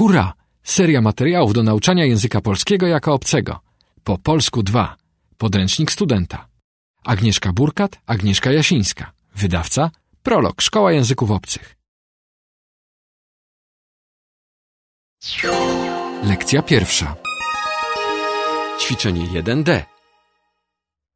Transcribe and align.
Hurra! 0.00 0.32
Seria 0.62 1.00
materiałów 1.00 1.52
do 1.52 1.62
nauczania 1.62 2.04
języka 2.04 2.40
polskiego 2.40 2.86
jako 2.86 3.14
obcego. 3.14 3.60
Po 4.04 4.18
polsku 4.18 4.62
2. 4.62 4.96
Podręcznik 5.38 5.92
studenta. 5.92 6.48
Agnieszka 7.04 7.52
Burkat, 7.52 8.00
Agnieszka 8.06 8.52
Jasińska. 8.52 9.12
Wydawca 9.34 9.90
Prolog 10.22 10.62
Szkoła 10.62 10.92
Języków 10.92 11.30
Obcych. 11.30 11.76
Lekcja 16.22 16.62
pierwsza. 16.62 17.16
Ćwiczenie 18.80 19.26
1D. 19.26 19.82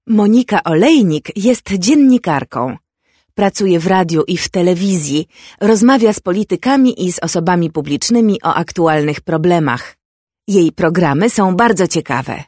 Monika 0.06 0.62
Olejnik 0.64 1.36
jest 1.36 1.72
dziennikarką. 1.78 2.76
Pracuje 3.34 3.80
w 3.80 3.86
radiu 3.86 4.22
i 4.26 4.36
w 4.36 4.48
telewizji, 4.48 5.26
rozmawia 5.60 6.12
z 6.12 6.20
politykami 6.20 7.04
i 7.06 7.12
z 7.12 7.18
osobami 7.18 7.70
publicznymi 7.70 8.42
o 8.42 8.54
aktualnych 8.54 9.20
problemach. 9.20 9.96
Jej 10.48 10.72
programy 10.72 11.30
są 11.30 11.56
bardzo 11.56 11.88
ciekawe. 11.88 12.44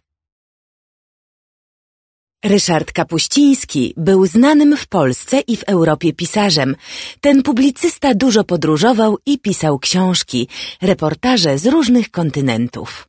Ryszard 2.44 2.92
Kapuściński 2.92 3.94
był 3.96 4.26
znanym 4.26 4.76
w 4.76 4.86
Polsce 4.86 5.40
i 5.40 5.56
w 5.56 5.62
Europie 5.62 6.12
pisarzem. 6.12 6.76
Ten 7.20 7.42
publicysta 7.42 8.14
dużo 8.14 8.44
podróżował 8.44 9.18
i 9.26 9.38
pisał 9.38 9.78
książki, 9.78 10.48
reportaże 10.82 11.58
z 11.58 11.66
różnych 11.66 12.10
kontynentów. 12.10 13.08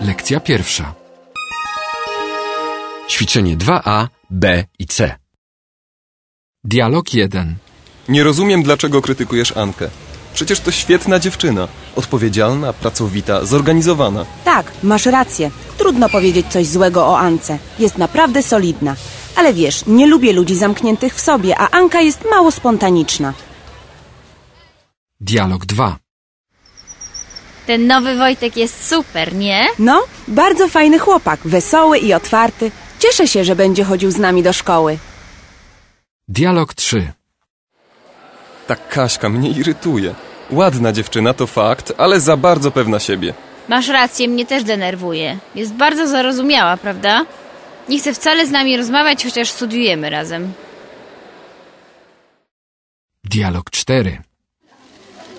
Lekcja 0.00 0.40
pierwsza. 0.40 1.01
Ćwiczenie 3.12 3.56
2A, 3.56 4.08
B 4.30 4.64
i 4.78 4.86
C. 4.86 5.14
Dialog 6.64 7.14
1. 7.14 7.56
Nie 8.08 8.22
rozumiem, 8.22 8.62
dlaczego 8.62 9.02
krytykujesz 9.02 9.56
Ankę. 9.56 9.90
Przecież 10.34 10.60
to 10.60 10.70
świetna 10.70 11.18
dziewczyna. 11.18 11.68
Odpowiedzialna, 11.96 12.72
pracowita, 12.72 13.44
zorganizowana. 13.44 14.26
Tak, 14.44 14.72
masz 14.82 15.06
rację. 15.06 15.50
Trudno 15.78 16.08
powiedzieć 16.08 16.46
coś 16.46 16.66
złego 16.66 17.06
o 17.06 17.18
Ance. 17.18 17.58
Jest 17.78 17.98
naprawdę 17.98 18.42
solidna. 18.42 18.96
Ale 19.36 19.54
wiesz, 19.54 19.86
nie 19.86 20.06
lubię 20.06 20.32
ludzi 20.32 20.54
zamkniętych 20.54 21.14
w 21.14 21.20
sobie, 21.20 21.58
a 21.58 21.70
Anka 21.70 22.00
jest 22.00 22.24
mało 22.30 22.50
spontaniczna. 22.50 23.34
Dialog 25.20 25.66
2. 25.66 25.98
Ten 27.66 27.86
nowy 27.86 28.16
Wojtek 28.16 28.56
jest 28.56 28.88
super, 28.88 29.34
nie? 29.34 29.66
No, 29.78 30.02
bardzo 30.28 30.68
fajny 30.68 30.98
chłopak, 30.98 31.40
wesoły 31.44 31.98
i 31.98 32.14
otwarty. 32.14 32.70
Cieszę 33.02 33.28
się, 33.28 33.44
że 33.44 33.56
będzie 33.56 33.84
chodził 33.84 34.10
z 34.10 34.18
nami 34.18 34.42
do 34.42 34.52
szkoły. 34.52 34.98
Dialog 36.28 36.74
3. 36.74 37.12
Ta 38.66 38.76
Kaśka 38.76 39.28
mnie 39.28 39.50
irytuje. 39.50 40.14
Ładna 40.50 40.92
dziewczyna 40.92 41.34
to 41.34 41.46
fakt, 41.46 41.92
ale 41.98 42.20
za 42.20 42.36
bardzo 42.36 42.70
pewna 42.70 43.00
siebie. 43.00 43.34
Masz 43.68 43.88
rację, 43.88 44.28
mnie 44.28 44.46
też 44.46 44.64
denerwuje. 44.64 45.38
Jest 45.54 45.72
bardzo 45.72 46.06
zarozumiała, 46.08 46.76
prawda? 46.76 47.26
Nie 47.88 47.98
chce 47.98 48.14
wcale 48.14 48.46
z 48.46 48.50
nami 48.50 48.76
rozmawiać, 48.76 49.24
chociaż 49.24 49.50
studiujemy 49.50 50.10
razem. 50.10 50.52
Dialog 53.24 53.70
4. 53.70 54.22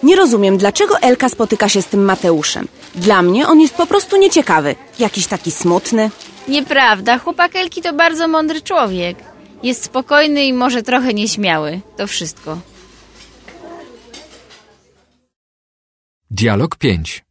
Nie 0.03 0.15
rozumiem, 0.15 0.57
dlaczego 0.57 0.99
Elka 0.99 1.29
spotyka 1.29 1.69
się 1.69 1.81
z 1.81 1.85
tym 1.85 2.05
Mateuszem. 2.05 2.67
Dla 2.95 3.21
mnie 3.21 3.47
on 3.47 3.61
jest 3.61 3.73
po 3.73 3.85
prostu 3.85 4.17
nieciekawy. 4.17 4.75
Jakiś 4.99 5.27
taki 5.27 5.51
smutny. 5.51 6.09
Nieprawda, 6.47 7.17
chłopak 7.19 7.55
Elki 7.55 7.81
to 7.81 7.93
bardzo 7.93 8.27
mądry 8.27 8.61
człowiek. 8.61 9.17
Jest 9.63 9.83
spokojny 9.83 10.45
i 10.45 10.53
może 10.53 10.83
trochę 10.83 11.13
nieśmiały. 11.13 11.79
To 11.97 12.07
wszystko. 12.07 12.57
Dialog 16.31 16.75
5. 16.75 17.23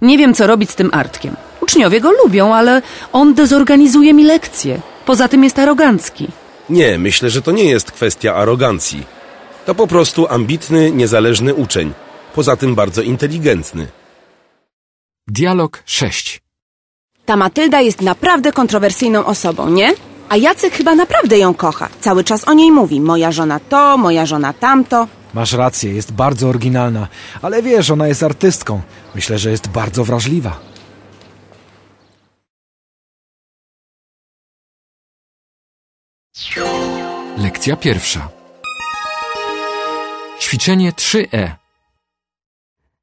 Nie 0.00 0.18
wiem, 0.18 0.34
co 0.34 0.46
robić 0.46 0.70
z 0.70 0.74
tym 0.74 0.90
Artkiem. 0.92 1.36
Uczniowie 1.60 2.00
go 2.00 2.10
lubią, 2.12 2.54
ale 2.54 2.82
on 3.12 3.34
dezorganizuje 3.34 4.14
mi 4.14 4.24
lekcje. 4.24 4.80
Poza 5.06 5.28
tym 5.28 5.44
jest 5.44 5.58
arogancki. 5.58 6.28
Nie, 6.70 6.98
myślę, 6.98 7.30
że 7.30 7.42
to 7.42 7.52
nie 7.52 7.64
jest 7.64 7.92
kwestia 7.92 8.34
arogancji. 8.34 9.04
To 9.66 9.74
po 9.74 9.86
prostu 9.86 10.26
ambitny, 10.28 10.90
niezależny 10.92 11.54
uczeń. 11.54 11.92
Poza 12.34 12.56
tym 12.56 12.74
bardzo 12.74 13.02
inteligentny. 13.02 13.86
Dialog 15.28 15.82
6. 15.86 16.40
Ta 17.28 17.36
Matylda 17.36 17.80
jest 17.80 18.00
naprawdę 18.02 18.52
kontrowersyjną 18.52 19.24
osobą, 19.24 19.70
nie? 19.70 19.94
A 20.28 20.36
Jacek 20.36 20.72
chyba 20.72 20.94
naprawdę 20.94 21.38
ją 21.38 21.54
kocha. 21.54 21.88
Cały 22.00 22.24
czas 22.24 22.48
o 22.48 22.52
niej 22.52 22.72
mówi. 22.72 23.00
Moja 23.00 23.32
żona 23.32 23.60
to, 23.60 23.98
moja 23.98 24.26
żona 24.26 24.52
tamto. 24.52 25.08
Masz 25.34 25.52
rację, 25.52 25.94
jest 25.94 26.12
bardzo 26.12 26.48
oryginalna, 26.48 27.08
ale 27.42 27.62
wiesz, 27.62 27.90
ona 27.90 28.08
jest 28.08 28.22
artystką. 28.22 28.80
Myślę, 29.14 29.38
że 29.38 29.50
jest 29.50 29.68
bardzo 29.68 30.04
wrażliwa. 30.04 30.60
Lekcja 37.38 37.76
pierwsza. 37.76 38.28
Ćwiczenie 40.40 40.92
3E. 40.92 41.50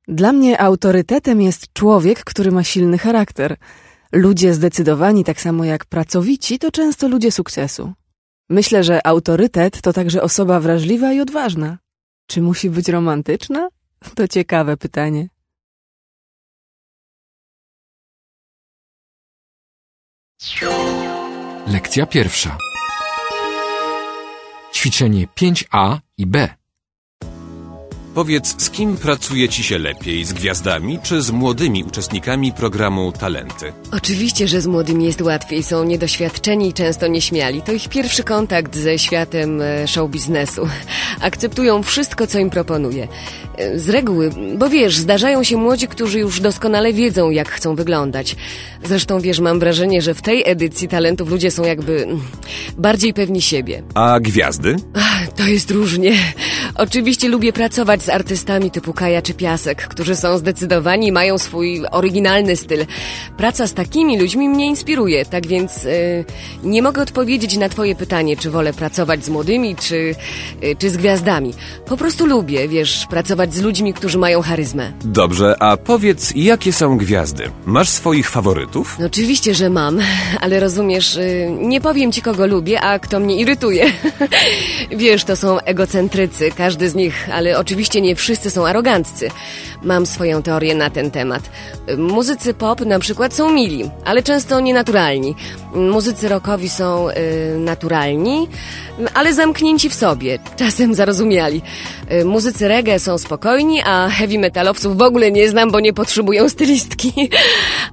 Dla 0.07 0.31
mnie 0.31 0.61
autorytetem 0.61 1.41
jest 1.41 1.73
człowiek, 1.73 2.23
który 2.23 2.51
ma 2.51 2.63
silny 2.63 2.97
charakter. 2.97 3.57
Ludzie 4.15 4.53
zdecydowani, 4.53 5.23
tak 5.23 5.41
samo 5.41 5.63
jak 5.63 5.85
pracowici, 5.85 6.59
to 6.59 6.71
często 6.71 7.07
ludzie 7.07 7.31
sukcesu. 7.31 7.93
Myślę, 8.49 8.83
że 8.83 9.07
autorytet 9.07 9.81
to 9.81 9.93
także 9.93 10.21
osoba 10.21 10.59
wrażliwa 10.59 11.13
i 11.13 11.19
odważna. 11.19 11.77
Czy 12.27 12.41
musi 12.41 12.69
być 12.69 12.89
romantyczna? 12.89 13.69
To 14.15 14.27
ciekawe 14.27 14.77
pytanie. 14.77 15.29
Lekcja 21.67 22.05
pierwsza. 22.05 22.57
Ćwiczenie 24.73 25.27
5A 25.27 25.99
i 26.17 26.25
B. 26.25 26.55
Powiedz, 28.13 28.61
z 28.63 28.69
kim 28.69 28.97
pracuje 28.97 29.49
ci 29.49 29.63
się 29.63 29.77
lepiej, 29.77 30.25
z 30.25 30.33
gwiazdami 30.33 30.99
czy 31.03 31.21
z 31.21 31.31
młodymi 31.31 31.83
uczestnikami 31.83 32.53
programu 32.53 33.11
Talenty? 33.11 33.73
Oczywiście, 33.97 34.47
że 34.47 34.61
z 34.61 34.67
młodymi 34.67 35.05
jest 35.05 35.21
łatwiej. 35.21 35.63
Są 35.63 35.83
niedoświadczeni 35.83 36.67
i 36.69 36.73
często 36.73 37.07
nieśmiali. 37.07 37.61
To 37.61 37.71
ich 37.71 37.89
pierwszy 37.89 38.23
kontakt 38.23 38.75
ze 38.75 38.99
światem 38.99 39.61
e, 39.61 39.87
show 39.87 40.11
biznesu. 40.11 40.67
Akceptują 41.21 41.83
wszystko, 41.83 42.27
co 42.27 42.39
im 42.39 42.49
proponuję. 42.49 43.07
E, 43.57 43.79
Z 43.79 43.89
reguły, 43.89 44.29
bo 44.57 44.69
wiesz, 44.69 44.97
zdarzają 44.97 45.43
się 45.43 45.57
młodzi, 45.57 45.87
którzy 45.87 46.19
już 46.19 46.39
doskonale 46.39 46.93
wiedzą, 46.93 47.29
jak 47.29 47.49
chcą 47.49 47.75
wyglądać. 47.75 48.35
Zresztą, 48.83 49.19
wiesz, 49.19 49.39
mam 49.39 49.59
wrażenie, 49.59 50.01
że 50.01 50.13
w 50.13 50.21
tej 50.21 50.49
edycji 50.49 50.87
talentów 50.87 51.29
ludzie 51.29 51.51
są 51.51 51.63
jakby 51.63 52.03
mm, 52.03 52.21
bardziej 52.77 53.13
pewni 53.13 53.41
siebie. 53.41 53.83
A 53.93 54.19
gwiazdy? 54.19 54.75
To 55.35 55.43
jest 55.43 55.71
różnie. 55.71 56.13
Oczywiście 56.75 57.29
lubię 57.29 57.53
pracować 57.53 58.03
z 58.03 58.09
artystami 58.09 58.71
typu 58.71 58.93
Kaja 58.93 59.21
czy 59.21 59.33
Piasek, 59.33 59.87
którzy 59.87 60.15
są 60.15 60.37
zdecydowani 60.37 61.07
i 61.07 61.11
mają 61.11 61.37
swój 61.37 61.81
oryginalny 61.91 62.55
styl. 62.55 62.85
Praca 63.37 63.67
z 63.67 63.73
takimi 63.73 63.84
ludźmi 64.19 64.49
mnie 64.49 64.65
inspiruje, 64.65 65.25
tak 65.25 65.47
więc 65.47 65.85
y, 65.85 66.25
nie 66.63 66.81
mogę 66.81 67.01
odpowiedzieć 67.01 67.57
na 67.57 67.69
twoje 67.69 67.95
pytanie, 67.95 68.37
czy 68.37 68.51
wolę 68.51 68.73
pracować 68.73 69.25
z 69.25 69.29
młodymi, 69.29 69.75
czy, 69.75 69.95
y, 70.63 70.75
czy 70.79 70.89
z 70.89 70.97
gwiazdami. 70.97 71.53
Po 71.85 71.97
prostu 71.97 72.25
lubię, 72.25 72.67
wiesz, 72.67 73.05
pracować 73.09 73.53
z 73.53 73.61
ludźmi, 73.61 73.93
którzy 73.93 74.17
mają 74.17 74.41
charyzmę. 74.41 74.91
Dobrze, 75.03 75.55
a 75.59 75.77
powiedz, 75.77 76.33
jakie 76.35 76.73
są 76.73 76.97
gwiazdy? 76.97 77.43
Masz 77.65 77.89
swoich 77.89 78.29
faworytów? 78.29 78.95
No 78.99 79.05
oczywiście, 79.05 79.55
że 79.55 79.69
mam, 79.69 79.99
ale 80.41 80.59
rozumiesz, 80.59 81.15
y, 81.15 81.47
nie 81.61 81.81
powiem 81.81 82.11
ci, 82.11 82.21
kogo 82.21 82.47
lubię, 82.47 82.81
a 82.81 82.99
kto 82.99 83.19
mnie 83.19 83.35
irytuje. 83.35 83.91
Wiesz, 84.91 85.23
to 85.23 85.35
są 85.35 85.59
egocentrycy, 85.59 86.51
każdy 86.57 86.89
z 86.89 86.95
nich, 86.95 87.29
ale 87.33 87.59
oczywiście 87.59 88.01
nie 88.01 88.15
wszyscy 88.15 88.49
są 88.49 88.67
aroganccy. 88.67 89.29
Mam 89.83 90.05
swoją 90.05 90.41
teorię 90.41 90.75
na 90.75 90.89
ten 90.89 91.11
temat. 91.11 91.49
Muzycy 91.97 92.53
pop 92.53 92.81
na 92.85 92.99
przykład 92.99 93.33
są 93.33 93.53
mili, 93.65 93.89
ale 94.05 94.23
często 94.23 94.59
nienaturalni. 94.59 95.35
Muzycy 95.75 96.29
rockowi 96.29 96.69
są 96.69 97.09
y, 97.09 97.13
naturalni, 97.59 98.47
ale 99.13 99.33
zamknięci 99.33 99.89
w 99.89 99.93
sobie, 99.93 100.39
czasem 100.55 100.93
zarozumiali. 100.95 101.61
Y, 102.11 102.25
Muzycy 102.25 102.67
reggae 102.67 102.99
są 102.99 103.17
spokojni, 103.17 103.81
a 103.85 104.09
heavy 104.09 104.39
metalowców 104.39 104.97
w 104.97 105.01
ogóle 105.01 105.31
nie 105.31 105.49
znam, 105.49 105.71
bo 105.71 105.79
nie 105.79 105.93
potrzebują 105.93 106.49
stylistki. 106.49 107.13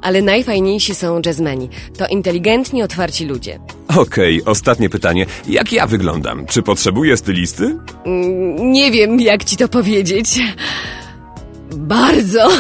Ale 0.02 0.22
najfajniejsi 0.22 0.94
są 0.94 1.20
jazzmeni. 1.26 1.68
To 1.98 2.06
inteligentni, 2.06 2.82
otwarci 2.82 3.24
ludzie. 3.24 3.58
Okej, 3.96 4.44
ostatnie 4.44 4.88
pytanie. 4.90 5.26
Jak 5.48 5.72
ja 5.72 5.86
wyglądam? 5.86 6.46
Czy 6.46 6.62
potrzebuję 6.62 7.16
stylisty? 7.16 7.64
Mm, 8.04 8.72
Nie 8.72 8.90
wiem, 8.90 9.20
jak 9.20 9.44
ci 9.44 9.56
to 9.56 9.68
powiedzieć. 9.68 10.38
Bardzo. 11.76 12.48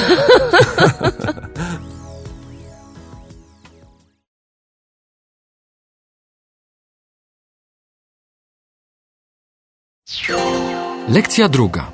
Lekcja 11.12 11.48
druga. 11.48 11.92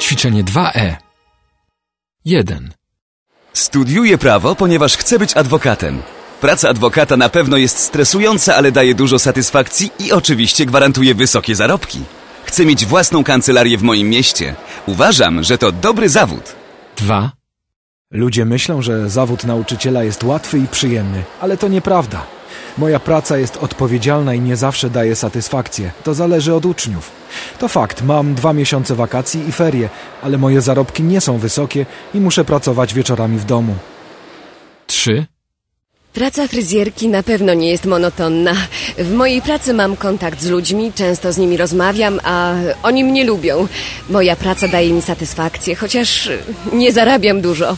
Ćwiczenie 0.00 0.44
2E. 0.44 0.96
1. 2.24 2.70
Studiuję 3.52 4.18
prawo, 4.18 4.54
ponieważ 4.54 4.96
chcę 4.96 5.18
być 5.18 5.36
adwokatem. 5.36 6.02
Praca 6.40 6.68
adwokata 6.68 7.16
na 7.16 7.28
pewno 7.28 7.56
jest 7.56 7.78
stresująca, 7.78 8.54
ale 8.54 8.72
daje 8.72 8.94
dużo 8.94 9.18
satysfakcji 9.18 9.90
i 9.98 10.12
oczywiście 10.12 10.66
gwarantuje 10.66 11.14
wysokie 11.14 11.54
zarobki. 11.54 11.98
Chcę 12.44 12.66
mieć 12.66 12.86
własną 12.86 13.24
kancelarię 13.24 13.78
w 13.78 13.82
moim 13.82 14.08
mieście. 14.08 14.54
Uważam, 14.86 15.42
że 15.42 15.58
to 15.58 15.72
dobry 15.72 16.08
zawód. 16.08 16.56
2. 16.96 17.39
Ludzie 18.12 18.44
myślą, 18.44 18.82
że 18.82 19.10
zawód 19.10 19.44
nauczyciela 19.44 20.04
jest 20.04 20.24
łatwy 20.24 20.58
i 20.58 20.66
przyjemny, 20.66 21.22
ale 21.40 21.56
to 21.56 21.68
nieprawda. 21.68 22.26
Moja 22.78 23.00
praca 23.00 23.38
jest 23.38 23.56
odpowiedzialna 23.56 24.34
i 24.34 24.40
nie 24.40 24.56
zawsze 24.56 24.90
daje 24.90 25.16
satysfakcję. 25.16 25.90
To 26.04 26.14
zależy 26.14 26.54
od 26.54 26.66
uczniów. 26.66 27.10
To 27.58 27.68
fakt, 27.68 28.02
mam 28.02 28.34
dwa 28.34 28.52
miesiące 28.52 28.94
wakacji 28.94 29.48
i 29.48 29.52
ferie, 29.52 29.88
ale 30.22 30.38
moje 30.38 30.60
zarobki 30.60 31.02
nie 31.02 31.20
są 31.20 31.38
wysokie 31.38 31.86
i 32.14 32.20
muszę 32.20 32.44
pracować 32.44 32.94
wieczorami 32.94 33.38
w 33.38 33.44
domu. 33.44 33.74
3. 34.86 35.26
Praca 36.12 36.48
fryzjerki 36.48 37.08
na 37.08 37.22
pewno 37.22 37.54
nie 37.54 37.70
jest 37.70 37.84
monotonna. 37.84 38.52
W 38.98 39.12
mojej 39.12 39.42
pracy 39.42 39.74
mam 39.74 39.96
kontakt 39.96 40.42
z 40.42 40.48
ludźmi, 40.48 40.92
często 40.92 41.32
z 41.32 41.38
nimi 41.38 41.56
rozmawiam, 41.56 42.20
a 42.24 42.54
oni 42.82 43.04
mnie 43.04 43.24
lubią. 43.24 43.66
Moja 44.08 44.36
praca 44.36 44.68
daje 44.68 44.92
mi 44.92 45.02
satysfakcję, 45.02 45.76
chociaż 45.76 46.30
nie 46.72 46.92
zarabiam 46.92 47.40
dużo. 47.40 47.76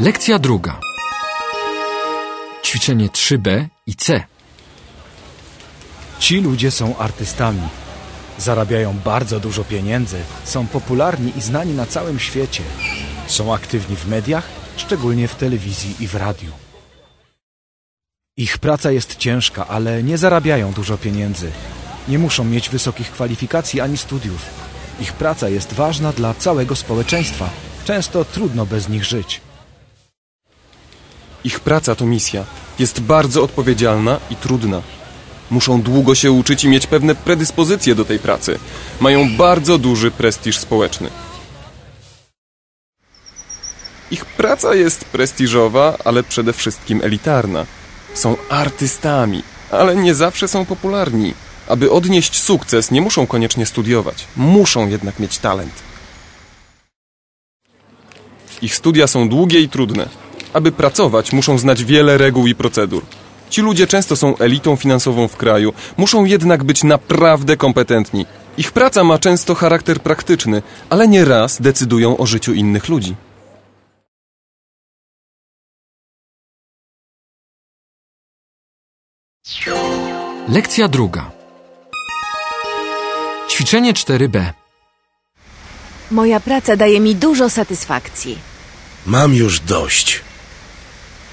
Lekcja 0.00 0.38
druga. 0.38 0.80
Ćwiczenie 2.64 3.08
3B 3.08 3.66
i 3.86 3.94
C. 3.94 4.22
Ci 6.18 6.40
ludzie 6.40 6.70
są 6.70 6.96
artystami. 6.96 7.68
Zarabiają 8.38 8.98
bardzo 9.04 9.40
dużo 9.40 9.64
pieniędzy, 9.64 10.18
są 10.44 10.66
popularni 10.66 11.32
i 11.36 11.40
znani 11.40 11.74
na 11.74 11.86
całym 11.86 12.18
świecie. 12.18 12.62
Są 13.26 13.54
aktywni 13.54 13.96
w 13.96 14.08
mediach, 14.08 14.48
szczególnie 14.76 15.28
w 15.28 15.34
telewizji 15.34 15.94
i 16.00 16.08
w 16.08 16.14
radiu. 16.14 16.52
Ich 18.36 18.58
praca 18.58 18.90
jest 18.90 19.16
ciężka, 19.16 19.68
ale 19.68 20.02
nie 20.02 20.18
zarabiają 20.18 20.72
dużo 20.72 20.98
pieniędzy. 20.98 21.50
Nie 22.08 22.18
muszą 22.18 22.44
mieć 22.44 22.70
wysokich 22.70 23.10
kwalifikacji 23.10 23.80
ani 23.80 23.96
studiów. 23.96 24.46
Ich 25.00 25.12
praca 25.12 25.48
jest 25.48 25.72
ważna 25.72 26.12
dla 26.12 26.34
całego 26.34 26.76
społeczeństwa. 26.76 27.50
Często 27.84 28.24
trudno 28.24 28.66
bez 28.66 28.88
nich 28.88 29.04
żyć. 29.04 29.49
Ich 31.44 31.60
praca 31.60 31.94
to 31.94 32.06
misja. 32.06 32.44
Jest 32.78 33.00
bardzo 33.00 33.42
odpowiedzialna 33.42 34.20
i 34.30 34.36
trudna. 34.36 34.82
Muszą 35.50 35.82
długo 35.82 36.14
się 36.14 36.32
uczyć 36.32 36.64
i 36.64 36.68
mieć 36.68 36.86
pewne 36.86 37.14
predyspozycje 37.14 37.94
do 37.94 38.04
tej 38.04 38.18
pracy. 38.18 38.58
Mają 39.00 39.36
bardzo 39.36 39.78
duży 39.78 40.10
prestiż 40.10 40.58
społeczny. 40.58 41.10
Ich 44.10 44.24
praca 44.24 44.74
jest 44.74 45.04
prestiżowa, 45.04 45.96
ale 46.04 46.22
przede 46.22 46.52
wszystkim 46.52 47.00
elitarna. 47.02 47.66
Są 48.14 48.36
artystami, 48.48 49.42
ale 49.70 49.96
nie 49.96 50.14
zawsze 50.14 50.48
są 50.48 50.66
popularni. 50.66 51.34
Aby 51.68 51.90
odnieść 51.90 52.42
sukces, 52.42 52.90
nie 52.90 53.00
muszą 53.00 53.26
koniecznie 53.26 53.66
studiować. 53.66 54.26
Muszą 54.36 54.88
jednak 54.88 55.18
mieć 55.18 55.38
talent. 55.38 55.72
Ich 58.62 58.74
studia 58.74 59.06
są 59.06 59.28
długie 59.28 59.60
i 59.60 59.68
trudne. 59.68 60.08
Aby 60.52 60.72
pracować, 60.72 61.32
muszą 61.32 61.58
znać 61.58 61.84
wiele 61.84 62.18
reguł 62.18 62.46
i 62.46 62.54
procedur. 62.54 63.02
Ci 63.50 63.62
ludzie 63.62 63.86
często 63.86 64.16
są 64.16 64.36
elitą 64.38 64.76
finansową 64.76 65.28
w 65.28 65.36
kraju, 65.36 65.72
muszą 65.96 66.24
jednak 66.24 66.64
być 66.64 66.84
naprawdę 66.84 67.56
kompetentni. 67.56 68.26
Ich 68.58 68.72
praca 68.72 69.04
ma 69.04 69.18
często 69.18 69.54
charakter 69.54 70.00
praktyczny, 70.00 70.62
ale 70.90 71.08
nieraz 71.08 71.60
decydują 71.60 72.16
o 72.16 72.26
życiu 72.26 72.52
innych 72.52 72.88
ludzi. 72.88 73.14
Lekcja 80.48 80.88
druga. 80.88 81.30
Ćwiczenie 83.48 83.92
4B. 83.92 84.52
Moja 86.10 86.40
praca 86.40 86.76
daje 86.76 87.00
mi 87.00 87.14
dużo 87.14 87.50
satysfakcji. 87.50 88.38
Mam 89.06 89.34
już 89.34 89.60
dość. 89.60 90.20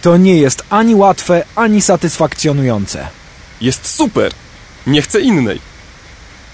To 0.02 0.18
nie 0.18 0.38
jest 0.38 0.64
ani 0.70 0.96
łatwe, 0.96 1.44
ani 1.56 1.82
satysfakcjonujące. 1.82 3.08
Jest 3.62 3.88
super! 3.96 4.32
Nie 4.88 5.02
chcę 5.02 5.22
innej. 5.22 5.60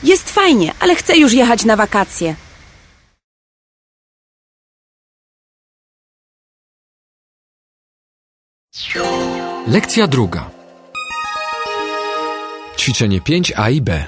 Jest 0.03 0.29
fajnie, 0.29 0.73
ale 0.79 0.95
chcę 0.95 1.17
już 1.17 1.33
jechać 1.33 1.65
na 1.65 1.75
wakacje. 1.75 2.35
Lekcja 9.67 10.07
druga. 10.07 10.49
Ćwiczenie 12.77 13.21
5A 13.21 13.71
i 13.71 13.81
B. 13.81 14.05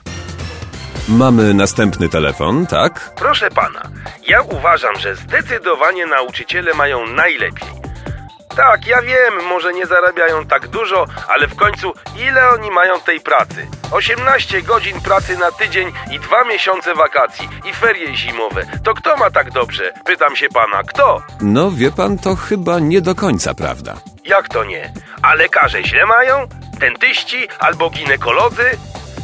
Mamy 1.10 1.54
następny 1.54 2.10
telefon, 2.10 2.66
tak? 2.68 3.14
Proszę 3.16 3.50
pana, 3.50 3.82
ja 4.28 4.42
uważam, 4.42 5.00
że 5.00 5.16
zdecydowanie 5.16 6.06
nauczyciele 6.06 6.74
mają 6.74 7.08
najlepiej. 7.08 7.85
Tak, 8.56 8.88
ja 8.88 9.02
wiem, 9.02 9.46
może 9.50 9.74
nie 9.74 9.86
zarabiają 9.86 10.46
tak 10.46 10.68
dużo, 10.68 11.06
ale 11.28 11.48
w 11.48 11.56
końcu 11.56 11.94
ile 12.28 12.50
oni 12.50 12.72
mają 12.72 13.00
tej 13.00 13.20
pracy? 13.22 13.68
18 13.92 14.62
godzin 14.62 15.02
pracy 15.02 15.38
na 15.38 15.52
tydzień 15.52 15.92
i 16.12 16.20
dwa 16.20 16.44
miesiące 16.44 16.94
wakacji 16.96 17.50
i 17.66 17.74
ferie 17.74 18.16
zimowe. 18.16 18.66
To 18.84 18.94
kto 18.94 19.18
ma 19.18 19.32
tak 19.32 19.52
dobrze? 19.52 19.92
Pytam 20.06 20.36
się 20.36 20.50
pana, 20.50 20.84
kto? 20.84 21.22
No, 21.42 21.72
wie 21.72 21.92
pan, 21.92 22.18
to 22.20 22.36
chyba 22.36 22.80
nie 22.80 23.02
do 23.02 23.16
końca 23.16 23.54
prawda. 23.54 23.94
Jak 24.26 24.50
to 24.50 24.64
nie? 24.64 24.94
A 25.22 25.34
lekarze 25.34 25.84
źle 25.84 26.06
mają? 26.06 26.48
Dentyści 26.80 27.48
albo 27.60 27.90
ginekolodzy? 27.90 28.64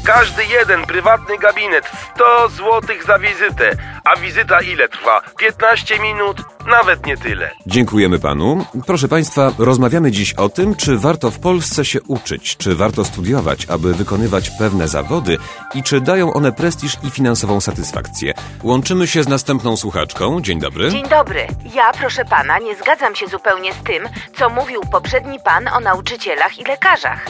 Każdy 0.05 0.45
jeden 0.45 0.85
prywatny 0.85 1.37
gabinet 1.37 1.85
100 2.15 2.49
zł 2.49 2.81
za 3.05 3.19
wizytę. 3.19 3.71
A 4.03 4.19
wizyta 4.19 4.61
ile 4.61 4.89
trwa? 4.89 5.21
15 5.37 5.99
minut? 5.99 6.37
Nawet 6.67 7.05
nie 7.05 7.17
tyle. 7.17 7.51
Dziękujemy 7.67 8.19
panu. 8.19 8.65
Proszę 8.87 9.07
państwa, 9.07 9.51
rozmawiamy 9.57 10.11
dziś 10.11 10.33
o 10.33 10.49
tym, 10.49 10.75
czy 10.75 10.97
warto 10.97 11.31
w 11.31 11.39
Polsce 11.39 11.85
się 11.85 12.01
uczyć, 12.07 12.57
czy 12.57 12.75
warto 12.75 13.05
studiować, 13.05 13.65
aby 13.69 13.93
wykonywać 13.93 14.49
pewne 14.49 14.87
zawody 14.87 15.37
i 15.73 15.83
czy 15.83 16.01
dają 16.01 16.33
one 16.33 16.51
prestiż 16.51 16.93
i 17.03 17.11
finansową 17.11 17.61
satysfakcję. 17.61 18.33
Łączymy 18.63 19.07
się 19.07 19.23
z 19.23 19.27
następną 19.27 19.77
słuchaczką. 19.77 20.41
Dzień 20.41 20.59
dobry. 20.59 20.89
Dzień 20.89 21.07
dobry. 21.09 21.47
Ja, 21.73 21.91
proszę 21.91 22.25
pana, 22.25 22.59
nie 22.59 22.75
zgadzam 22.75 23.15
się 23.15 23.27
zupełnie 23.27 23.73
z 23.73 23.83
tym, 23.83 24.09
co 24.37 24.49
mówił 24.49 24.81
poprzedni 24.91 25.39
pan 25.45 25.67
o 25.67 25.79
nauczycielach 25.79 26.59
i 26.59 26.63
lekarzach. 26.63 27.25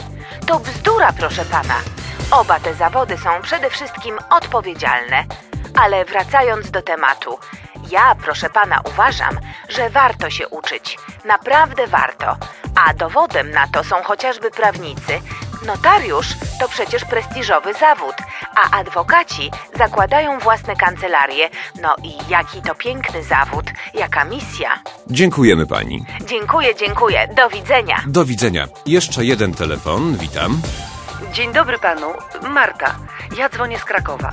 To 0.46 0.60
bzdura, 0.60 1.12
proszę 1.12 1.44
pana. 1.44 1.74
Oba 2.32 2.60
te 2.60 2.74
zawody 2.74 3.18
są 3.18 3.42
przede 3.42 3.70
wszystkim 3.70 4.18
odpowiedzialne. 4.30 5.24
Ale 5.74 6.04
wracając 6.04 6.70
do 6.70 6.82
tematu, 6.82 7.38
ja, 7.90 8.14
proszę 8.24 8.50
pana, 8.50 8.80
uważam, 8.84 9.38
że 9.68 9.90
warto 9.90 10.30
się 10.30 10.48
uczyć. 10.48 10.98
Naprawdę 11.24 11.86
warto. 11.86 12.36
A 12.86 12.94
dowodem 12.94 13.50
na 13.50 13.68
to 13.68 13.84
są 13.84 13.96
chociażby 14.02 14.50
prawnicy. 14.50 15.20
Notariusz 15.66 16.28
to 16.60 16.68
przecież 16.68 17.04
prestiżowy 17.04 17.74
zawód, 17.74 18.14
a 18.56 18.78
adwokaci 18.78 19.50
zakładają 19.78 20.38
własne 20.38 20.76
kancelarie. 20.76 21.50
No 21.82 21.94
i 22.02 22.30
jaki 22.30 22.62
to 22.62 22.74
piękny 22.74 23.24
zawód, 23.24 23.64
jaka 23.94 24.24
misja. 24.24 24.70
Dziękujemy 25.10 25.66
pani. 25.66 26.04
Dziękuję, 26.26 26.74
dziękuję. 26.74 27.28
Do 27.36 27.48
widzenia. 27.50 28.02
Do 28.06 28.24
widzenia. 28.24 28.66
Jeszcze 28.86 29.24
jeden 29.24 29.54
telefon. 29.54 30.16
Witam. 30.16 30.62
Dzień 31.30 31.52
dobry 31.52 31.78
panu, 31.78 32.06
Marta. 32.50 32.96
Ja 33.36 33.48
dzwonię 33.48 33.78
z 33.78 33.84
Krakowa. 33.84 34.32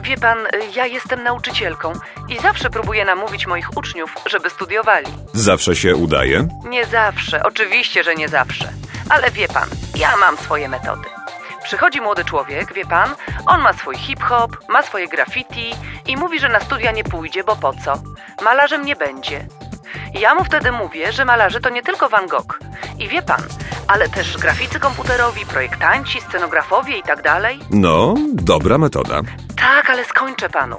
Wie 0.00 0.16
pan, 0.16 0.38
ja 0.74 0.86
jestem 0.86 1.22
nauczycielką 1.22 1.92
i 2.28 2.38
zawsze 2.38 2.70
próbuję 2.70 3.04
namówić 3.04 3.46
moich 3.46 3.76
uczniów, 3.76 4.14
żeby 4.26 4.50
studiowali. 4.50 5.06
Zawsze 5.32 5.76
się 5.76 5.96
udaje? 5.96 6.48
Nie 6.64 6.86
zawsze, 6.86 7.42
oczywiście, 7.42 8.04
że 8.04 8.14
nie 8.14 8.28
zawsze. 8.28 8.72
Ale 9.08 9.30
wie 9.30 9.48
pan, 9.48 9.68
ja 9.96 10.16
mam 10.16 10.36
swoje 10.36 10.68
metody. 10.68 11.08
Przychodzi 11.64 12.00
młody 12.00 12.24
człowiek, 12.24 12.72
wie 12.74 12.84
pan, 12.84 13.14
on 13.46 13.60
ma 13.60 13.72
swój 13.72 13.96
hip-hop, 13.96 14.56
ma 14.68 14.82
swoje 14.82 15.08
graffiti 15.08 15.74
i 16.06 16.16
mówi, 16.16 16.40
że 16.40 16.48
na 16.48 16.60
studia 16.60 16.92
nie 16.92 17.04
pójdzie, 17.04 17.44
bo 17.44 17.56
po 17.56 17.72
co? 17.84 17.92
Malarzem 18.44 18.84
nie 18.84 18.96
będzie. 18.96 19.46
Ja 20.20 20.34
mu 20.34 20.44
wtedy 20.44 20.72
mówię, 20.72 21.12
że 21.12 21.24
malarze 21.24 21.60
to 21.60 21.68
nie 21.70 21.82
tylko 21.82 22.08
Van 22.08 22.26
Gogh, 22.26 22.58
I 22.98 23.08
wie 23.08 23.22
pan, 23.22 23.42
ale 23.90 24.08
też 24.08 24.38
graficy 24.38 24.80
komputerowi, 24.80 25.46
projektanci, 25.46 26.20
scenografowie 26.20 26.96
i 26.98 27.02
tak 27.02 27.22
dalej. 27.22 27.60
No, 27.70 28.14
dobra 28.32 28.78
metoda. 28.78 29.20
Tak, 29.56 29.90
ale 29.90 30.04
skończę 30.04 30.48
panu. 30.48 30.76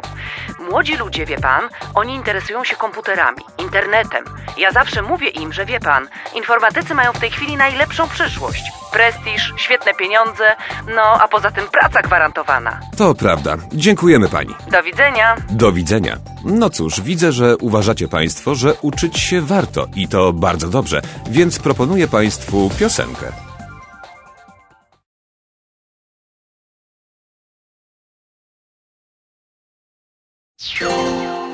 Młodzi 0.70 0.98
ludzie, 0.98 1.26
wie 1.26 1.38
pan, 1.38 1.70
oni 1.96 2.16
interesują 2.16 2.64
się 2.64 2.76
komputerami, 2.76 3.42
internetem. 3.58 4.24
Ja 4.58 4.72
zawsze 4.72 5.02
mówię 5.02 5.28
im, 5.28 5.54
że 5.54 5.66
wie 5.66 5.80
pan, 5.80 6.08
informatycy 6.36 6.94
mają 6.96 7.14
w 7.14 7.20
tej 7.20 7.32
chwili 7.32 7.56
najlepszą 7.58 8.10
przyszłość. 8.10 8.64
Prestiż, 8.92 9.54
świetne 9.58 9.94
pieniądze, 9.94 10.56
no 10.96 11.02
a 11.02 11.28
poza 11.28 11.52
tym 11.52 11.68
praca 11.68 12.02
gwarantowana. 12.02 12.80
To 12.98 13.16
prawda. 13.16 13.56
Dziękujemy 13.74 14.30
pani. 14.30 14.56
Do 14.72 14.84
widzenia. 14.84 15.36
Do 15.50 15.72
widzenia. 15.72 16.18
No 16.46 16.70
cóż, 16.70 17.02
widzę, 17.02 17.32
że 17.32 17.58
uważacie 17.58 18.08
państwo, 18.08 18.56
że 18.56 18.74
uczyć 18.82 19.20
się 19.20 19.42
warto 19.42 19.88
i 19.96 20.08
to 20.08 20.34
bardzo 20.34 20.68
dobrze, 20.68 21.02
więc 21.30 21.60
proponuję 21.60 22.08
państwu 22.08 22.70
piosenkę. 22.80 23.32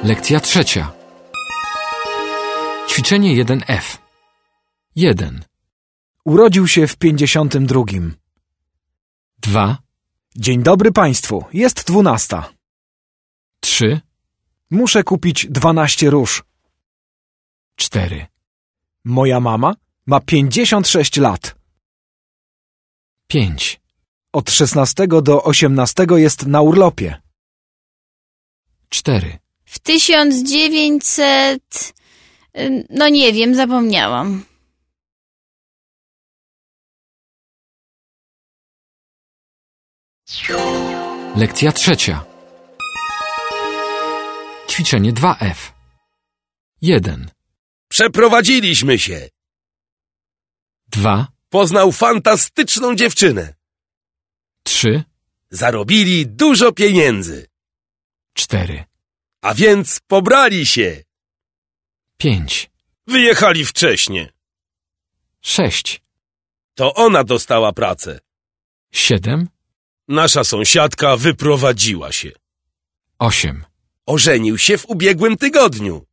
Lekcja 0.04 0.40
trzecia. 0.40 0.92
Ćwiczenie 2.90 3.46
1F. 3.46 3.98
1, 4.96 5.44
Urodził 6.26 6.68
się 6.68 6.88
w 6.88 6.98
52. 6.98 7.84
2, 9.40 9.78
Dzień 10.36 10.64
dobry 10.64 10.92
państwu, 10.92 11.46
jest 11.54 11.88
dwunasta. 11.88 12.50
3, 13.60 14.00
Muszę 14.72 15.04
kupić 15.04 15.48
12 15.50 16.10
róż. 16.10 16.44
4, 17.76 18.28
Moja 19.06 19.40
mama 19.40 19.76
ma 20.06 20.20
56 20.20 21.18
lat. 21.18 21.56
5, 23.28 23.82
Od 24.34 24.52
16 24.52 25.08
do 25.08 25.44
18 25.44 26.06
jest 26.16 26.46
na 26.46 26.62
urlopie. 26.62 27.22
4, 28.90 29.38
W 29.66 29.80
1900... 29.80 31.94
y, 32.58 32.86
No 32.90 33.10
nie 33.10 33.34
wiem, 33.34 33.56
zapomniałam. 33.56 34.44
Lekcja 41.36 41.72
trzecia. 41.72 42.26
Ćwiczenie 44.78 45.14
2F. 45.14 45.56
1, 46.82 47.32
Przeprowadziliśmy 47.90 49.00
się. 49.00 49.30
2, 50.88 51.28
Poznał 51.50 51.92
fantastyczną 51.92 52.96
dziewczynę. 52.96 53.54
3, 54.64 55.04
Zarobili 55.50 56.28
dużo 56.28 56.72
pieniędzy. 56.72 57.48
4, 58.34 58.86
A 59.42 59.54
więc 59.54 60.00
pobrali 60.08 60.66
się. 60.66 61.04
5, 62.18 62.70
Wyjechali 63.08 63.66
wcześnie. 63.66 64.34
6, 65.42 66.02
To 66.76 66.94
ona 66.94 67.24
dostała 67.24 67.72
pracę. 67.74 68.20
7, 68.92 69.50
Nasza 70.08 70.44
sąsiadka 70.44 71.18
wyprowadziła 71.18 72.12
się. 72.12 72.32
8. 73.20 73.67
Ożenił 74.08 74.58
się 74.58 74.78
w 74.78 74.86
ubiegłym 74.90 75.38
tygodniu. 75.38 76.06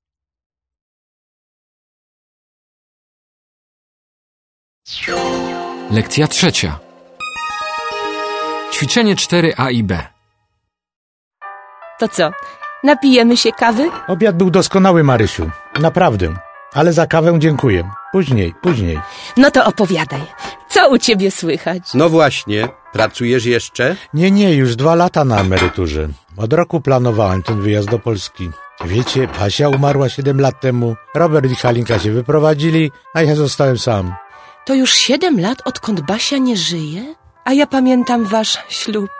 Lekcja 5.90 6.28
trzecia. 6.28 6.78
Ćwiczenie 8.72 9.16
4A 9.16 9.72
i 9.72 9.84
B. 9.84 10.06
To 11.98 12.08
co, 12.08 12.30
napijemy 12.84 13.36
się 13.36 13.52
kawy? 13.52 13.90
Obiad 14.08 14.36
był 14.36 14.50
doskonały, 14.50 15.04
Marysiu. 15.04 15.50
Naprawdę. 15.80 16.34
Ale 16.72 16.92
za 16.92 17.06
kawę 17.06 17.38
dziękuję. 17.38 17.90
Później, 18.12 18.54
później. 18.62 18.98
No 19.36 19.50
to 19.50 19.64
opowiadaj. 19.64 20.22
Co 20.68 20.88
u 20.90 20.98
ciebie 20.98 21.30
słychać? 21.30 21.82
No 21.94 22.08
właśnie, 22.08 22.68
pracujesz 22.92 23.44
jeszcze? 23.44 23.96
Nie, 24.14 24.30
nie, 24.30 24.54
już 24.54 24.76
dwa 24.76 24.94
lata 24.94 25.24
na 25.24 25.40
emeryturze. 25.40 26.08
Od 26.36 26.52
roku 26.52 26.80
planowałem 26.80 27.42
ten 27.42 27.60
wyjazd 27.60 27.90
do 27.90 27.98
Polski. 27.98 28.50
Wiecie, 28.84 29.28
Asia 29.40 29.68
umarła 29.68 30.08
siedem 30.08 30.40
lat 30.40 30.60
temu, 30.60 30.96
Robert 31.14 31.50
i 31.52 31.54
Halinka 31.54 31.98
się 31.98 32.10
wyprowadzili, 32.12 32.90
a 33.14 33.22
ja 33.22 33.34
zostałem 33.34 33.78
sam. 33.78 34.14
To 34.66 34.74
już 34.74 34.94
siedem 34.94 35.40
lat, 35.40 35.58
odkąd 35.64 36.00
Basia 36.00 36.38
nie 36.38 36.56
żyje? 36.56 37.14
A 37.44 37.52
ja 37.52 37.66
pamiętam 37.66 38.24
wasz 38.24 38.58
ślub. 38.68 39.10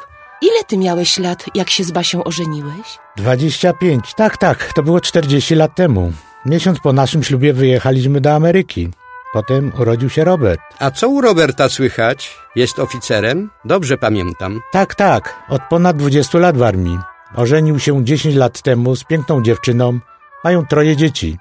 Ile 0.42 0.64
ty 0.66 0.78
miałeś 0.78 1.18
lat, 1.18 1.44
jak 1.54 1.71
się 1.71 1.85
z 1.85 1.90
Basią 1.90 2.25
ożeniłeś? 2.25 2.99
Dwadzieścia 3.16 3.73
pięć. 3.73 4.14
Tak, 4.16 4.38
tak, 4.38 4.73
to 4.73 4.83
było 4.83 5.00
czterdzieści 5.00 5.54
lat 5.54 5.75
temu. 5.75 6.12
Miesiąc 6.47 6.80
po 6.80 6.92
naszym 6.92 7.25
ślubie 7.25 7.52
wyjechaliśmy 7.52 8.21
do 8.21 8.35
Ameryki. 8.35 8.90
Potem 9.34 9.72
urodził 9.78 10.10
się 10.10 10.24
Robert. 10.24 10.60
A 10.78 10.90
co 10.90 11.08
u 11.08 11.20
Roberta 11.20 11.68
słychać? 11.68 12.38
Jest 12.56 12.78
oficerem? 12.78 13.50
Dobrze 13.64 13.98
pamiętam. 13.98 14.60
Tak, 14.72 14.94
tak, 14.94 15.34
od 15.48 15.62
ponad 15.70 15.96
20 15.96 16.38
lat 16.38 16.56
w 16.56 16.62
armii. 16.62 16.98
Ożenił 17.36 17.78
się 17.78 18.04
10 18.04 18.34
lat 18.34 18.62
temu 18.62 18.96
z 18.96 19.04
piękną 19.04 19.42
dziewczyną. 19.42 19.98
Mają 20.44 20.66
troje 20.66 20.96
dzieci. 20.96 21.38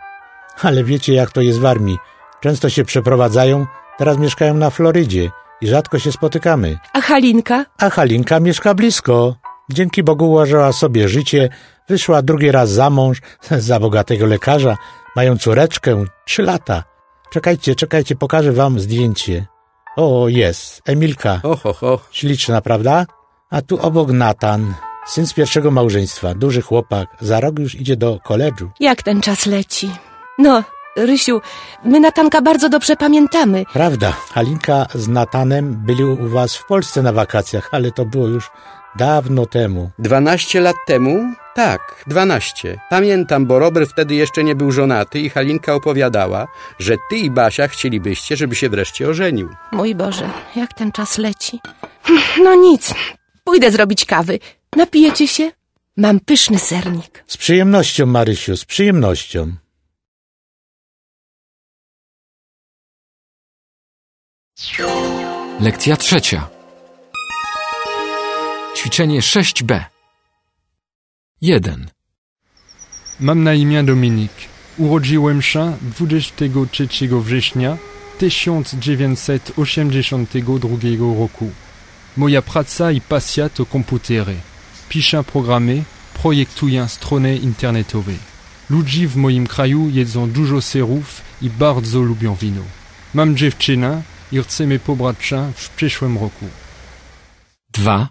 Ale 0.61 0.83
wiecie, 0.83 1.13
jak 1.13 1.31
to 1.31 1.41
jest 1.41 1.59
w 1.59 1.65
armii. 1.65 1.97
Często 2.41 2.69
się 2.69 2.83
przeprowadzają, 2.85 3.65
teraz 3.97 4.17
mieszkają 4.17 4.53
na 4.53 4.69
Florydzie 4.69 5.29
i 5.61 5.67
rzadko 5.67 5.99
się 5.99 6.11
spotykamy. 6.11 6.77
A 6.93 7.01
Halinka? 7.01 7.65
A 7.77 7.89
Halinka 7.89 8.39
mieszka 8.39 8.73
blisko. 8.73 9.35
Dzięki 9.71 10.03
Bogu 10.03 10.25
ułożyła 10.25 10.73
sobie 10.73 11.07
życie, 11.07 11.49
wyszła 11.89 12.21
drugi 12.21 12.51
raz 12.51 12.69
za 12.69 12.89
mąż, 12.89 13.21
za 13.69 13.79
bogatego 13.79 14.25
lekarza. 14.25 14.77
Mają 15.15 15.37
córeczkę, 15.37 16.05
trzy 16.25 16.43
lata. 16.43 16.92
Czekajcie, 17.33 17.75
czekajcie, 17.75 18.15
pokażę 18.15 18.51
wam 18.51 18.79
zdjęcie. 18.79 19.45
O, 19.95 20.27
jest, 20.27 20.81
Emilka. 20.85 21.39
Oho, 21.43 21.73
ho. 21.73 21.99
Śliczna, 22.11 22.61
prawda? 22.61 23.05
A 23.49 23.61
tu 23.61 23.79
obok 23.81 24.11
Natan, 24.11 24.73
syn 25.05 25.27
z 25.27 25.33
pierwszego 25.33 25.71
małżeństwa, 25.71 26.33
duży 26.33 26.61
chłopak, 26.61 27.07
za 27.21 27.39
rok 27.39 27.59
już 27.59 27.75
idzie 27.75 27.95
do 27.95 28.19
koledżu. 28.23 28.69
Jak 28.79 29.03
ten 29.03 29.21
czas 29.21 29.45
leci? 29.45 29.91
No, 30.39 30.63
Rysiu, 30.97 31.41
my 31.85 31.99
Natanka 31.99 32.41
bardzo 32.41 32.69
dobrze 32.69 32.95
pamiętamy. 32.95 33.63
Prawda, 33.73 34.11
Halinka 34.11 34.87
z 34.93 35.07
Natanem 35.07 35.75
byli 35.85 36.03
u 36.03 36.29
was 36.29 36.55
w 36.55 36.65
Polsce 36.65 37.01
na 37.01 37.13
wakacjach, 37.13 37.69
ale 37.71 37.91
to 37.91 38.05
było 38.05 38.27
już 38.27 38.51
dawno 38.95 39.45
temu. 39.45 39.91
12 39.99 40.61
lat 40.61 40.75
temu? 40.87 41.33
Tak, 41.55 42.03
12. 42.07 42.79
Pamiętam, 42.89 43.45
bo 43.45 43.59
Robert 43.59 43.91
wtedy 43.91 44.15
jeszcze 44.15 44.43
nie 44.43 44.55
był 44.55 44.71
żonaty 44.71 45.19
i 45.19 45.29
Halinka 45.29 45.73
opowiadała, 45.73 46.47
że 46.79 46.95
ty 47.09 47.17
i 47.17 47.31
Basia 47.31 47.67
chcielibyście, 47.67 48.35
żeby 48.37 48.55
się 48.55 48.69
wreszcie 48.69 49.09
ożenił. 49.09 49.49
Mój 49.71 49.95
Boże, 49.95 50.29
jak 50.55 50.73
ten 50.73 50.91
czas 50.91 51.17
leci. 51.17 51.59
No 52.43 52.55
nic, 52.55 52.93
pójdę 53.43 53.71
zrobić 53.71 54.05
kawy. 54.05 54.39
Napijecie 54.75 55.27
się? 55.27 55.51
Mam 55.97 56.19
pyszny 56.19 56.59
sernik. 56.59 57.23
Z 57.27 57.37
przyjemnością, 57.37 58.05
Marysiu, 58.05 58.57
z 58.57 58.65
przyjemnością. 58.65 59.51
Lekcja 65.59 65.97
trzecia. 65.97 66.49
Ćwiczenie 68.75 69.19
6B. 69.19 69.92
1, 71.43 71.89
Mam 73.19 73.43
na 73.43 73.53
imię 73.53 73.83
Dominik. 73.83 74.31
Urodziłem 74.77 75.41
się 75.41 75.77
23 75.81 76.87
września 77.11 77.77
1982 78.17 81.17
roku. 81.19 81.51
Moja 82.17 82.41
praca 82.41 82.91
i 82.91 83.01
pasja 83.01 83.49
to 83.49 83.65
komputery. 83.65 84.35
Piszę 84.89 85.23
programy, 85.23 85.83
projektuję 86.21 86.87
strony 86.87 87.37
internetowe. 87.37 88.13
Ludzi 88.69 89.07
w 89.07 89.15
moim 89.15 89.47
kraju 89.47 89.89
jedzą 89.89 90.29
dużo 90.29 90.61
serów 90.61 91.21
i 91.41 91.49
bardzo 91.49 92.01
lubią 92.01 92.35
wino. 92.35 92.61
Mam 93.13 93.37
dziewczynę 93.37 94.01
i 94.31 94.43
chcemy 94.43 94.79
pobrać 94.79 95.25
się 95.25 95.51
w 95.55 95.69
przyszłym 95.69 96.17
roku. 96.17 96.45
2, 97.73 98.09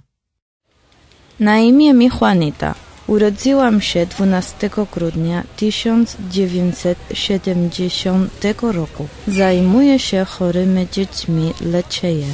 Na 1.40 1.58
imię 1.58 1.94
mi 1.94 2.10
Juanita. 2.20 2.81
Urodziłam 3.06 3.80
się 3.80 4.06
12 4.06 4.70
grudnia 4.94 5.42
1970 5.56 8.30
roku. 8.62 9.06
Zajmuję 9.28 9.98
się 9.98 10.24
chorymi 10.24 10.88
dziećmi, 10.92 11.54
leczę 11.60 12.12
je. 12.12 12.26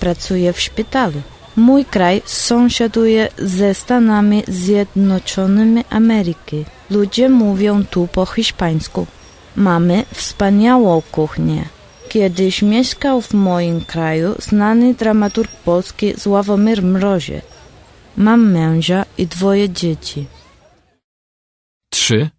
Pracuję 0.00 0.52
w 0.52 0.60
szpitalu. 0.60 1.22
Mój 1.56 1.84
kraj 1.84 2.22
sąsiaduje 2.24 3.28
ze 3.38 3.74
Stanami 3.74 4.42
Zjednoczonymi 4.48 5.84
Ameryki. 5.90 6.64
Ludzie 6.90 7.28
mówią 7.28 7.84
tu 7.84 8.08
po 8.12 8.26
hiszpańsku. 8.26 9.06
Mamy 9.56 10.04
wspaniałą 10.14 11.02
kuchnię. 11.12 11.64
Kiedyś 12.08 12.62
mieszkał 12.62 13.20
w 13.20 13.34
moim 13.34 13.80
kraju 13.80 14.34
znany 14.38 14.94
dramaturg 14.94 15.50
polski 15.64 16.14
Sławomir 16.18 16.82
Mrozie. 16.82 17.42
Mam 18.16 18.50
męża 18.50 19.04
i 19.18 19.26
dwoje 19.26 19.70
dzieci. 19.70 20.26
3, 21.90 22.30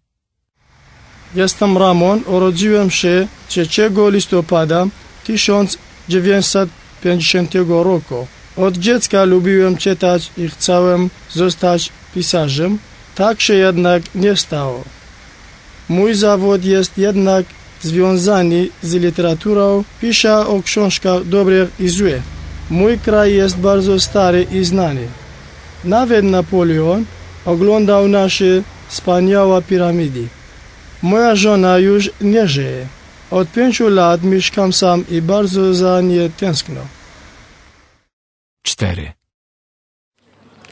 Jestem 1.34 1.78
Ramon, 1.78 2.22
urodziłem 2.26 2.90
się 2.90 3.26
3 3.48 3.68
listopada 4.10 4.86
1950 5.24 7.54
roku. 7.68 8.26
Od 8.56 8.76
dziecka 8.76 9.24
lubiłem 9.24 9.76
czytać 9.76 10.30
i 10.36 10.48
chciałem 10.48 11.10
zostać 11.30 11.92
pisarzem, 12.14 12.78
tak 13.14 13.40
się 13.40 13.54
jednak 13.54 14.02
nie 14.14 14.36
stało. 14.36 14.84
Mój 15.88 16.14
zawód 16.14 16.64
jest 16.64 16.98
jednak 16.98 17.46
związany 17.82 18.68
z 18.82 18.94
literaturą, 18.94 19.84
piszę 20.00 20.46
o 20.46 20.62
książkach 20.62 21.24
dobrych 21.24 21.80
i 21.80 21.88
złych. 21.88 22.22
Mój 22.70 22.98
kraj 22.98 23.34
jest 23.34 23.56
bardzo 23.56 24.00
stary 24.00 24.46
i 24.52 24.64
znany. 24.64 25.08
Nawet 25.84 26.24
Napoleon 26.24 27.04
oglądał 27.46 28.08
nasze 28.08 28.62
wspaniałe 28.88 29.62
piramidy. 29.62 30.28
Moja 31.02 31.36
żona 31.36 31.78
już 31.78 32.10
nie 32.20 32.48
żyje. 32.48 32.86
Od 33.30 33.48
pięciu 33.52 33.88
lat 33.88 34.22
mieszkam 34.22 34.72
sam 34.72 35.04
i 35.10 35.22
bardzo 35.22 35.74
za 35.74 36.00
nie 36.00 36.30
tęskno. 36.30 36.80
4, 38.62 39.12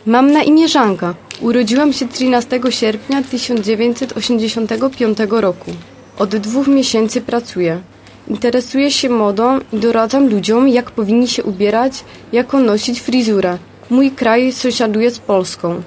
Mam 0.07 0.33
na 0.33 0.43
imię 0.43 0.69
Żanka. 0.69 1.15
Urodziłam 1.41 1.93
się 1.93 2.09
13 2.09 2.61
sierpnia 2.71 3.23
1985 3.23 5.19
roku. 5.31 5.71
Od 6.19 6.37
dwóch 6.37 6.67
miesięcy 6.67 7.21
pracuję. 7.21 7.81
Interesuję 8.29 8.91
się 8.91 9.09
modą 9.09 9.59
i 9.73 9.79
doradzam 9.79 10.29
ludziom, 10.29 10.69
jak 10.69 10.91
powinni 10.91 11.29
się 11.29 11.43
ubierać, 11.43 12.05
jaką 12.33 12.61
nosić 12.61 13.01
fryzurę. 13.01 13.59
Mój 13.91 14.11
kraj 14.11 14.53
sąsiaduje 14.53 15.11
z 15.11 15.19
Polską. 15.19 15.83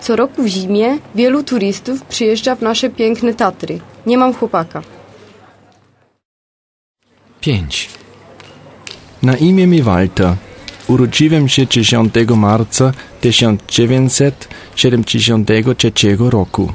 Co 0.00 0.16
roku 0.16 0.42
w 0.42 0.46
zimie 0.46 0.98
wielu 1.14 1.42
turystów 1.42 2.02
przyjeżdża 2.02 2.54
w 2.54 2.62
nasze 2.62 2.90
piękne 2.90 3.34
Tatry. 3.34 3.80
Nie 4.06 4.18
mam 4.18 4.34
chłopaka. 4.34 4.82
5, 7.40 7.90
Na 9.22 9.36
imię 9.36 9.66
mi 9.66 9.82
Walter. 9.82 10.34
Urodziłem 10.88 11.48
się 11.48 11.66
10 11.66 12.14
marca 12.36 12.92
1973 13.20 15.90
roku. 16.18 16.72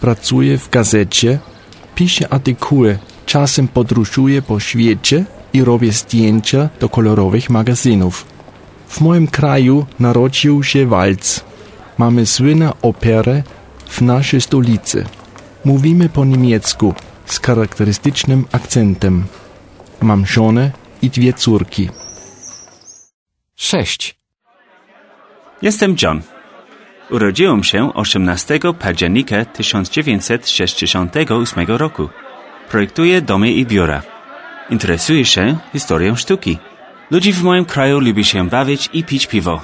Pracuję 0.00 0.58
w 0.58 0.70
gazecie, 0.70 1.38
piszę 1.94 2.32
artykuły, 2.32 2.98
czasem 3.26 3.68
podróżuję 3.68 4.42
po 4.42 4.60
świecie 4.60 5.24
i 5.52 5.64
robię 5.64 5.92
zdjęcia 5.92 6.68
do 6.80 6.88
kolorowych 6.88 7.50
magazynów. 7.50 8.35
W 8.96 9.00
moim 9.00 9.26
kraju 9.26 9.86
narodził 10.00 10.62
się 10.62 10.86
walc. 10.86 11.44
Mamy 11.98 12.26
słynną 12.26 12.72
operę 12.82 13.42
w 13.88 14.00
naszej 14.00 14.40
stolicy. 14.40 15.04
Mówimy 15.64 16.08
po 16.08 16.24
niemiecku 16.24 16.94
z 17.26 17.40
charakterystycznym 17.40 18.44
akcentem. 18.52 19.24
Mam 20.02 20.26
żonę 20.26 20.70
i 21.02 21.10
dwie 21.10 21.32
córki. 21.32 21.88
6, 23.56 24.18
Jestem 25.62 25.96
John. 26.02 26.22
Urodziłem 27.10 27.64
się 27.64 27.94
18 27.94 28.58
października 28.78 29.44
1968 29.44 31.66
roku. 31.66 32.08
Projektuję 32.70 33.22
domy 33.22 33.52
i 33.52 33.66
biura. 33.66 34.02
Interesuję 34.70 35.24
się 35.24 35.56
historią 35.72 36.16
sztuki. 36.16 36.58
Ludzi 37.10 37.32
w 37.32 37.42
moim 37.42 37.64
kraju 37.64 38.00
lubi 38.00 38.24
się 38.24 38.48
bawić 38.48 38.90
i 38.92 39.04
pić 39.04 39.26
piwo. 39.26 39.60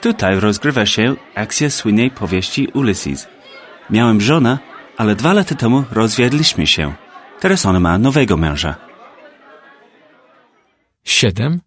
Tutaj 0.00 0.40
rozgrywa 0.40 0.86
się 0.86 1.14
akcja 1.34 1.70
słynnej 1.70 2.10
powieści 2.10 2.68
Ulysses. 2.74 3.26
Miałem 3.90 4.20
żonę, 4.20 4.58
ale 4.96 5.14
dwa 5.14 5.32
lata 5.32 5.54
temu 5.54 5.84
rozwiedliśmy 5.92 6.66
się. 6.66 6.94
Teraz 7.40 7.66
ona 7.66 7.80
ma 7.80 7.98
nowego 7.98 8.36
męża. 8.36 8.74
7, 11.04 11.60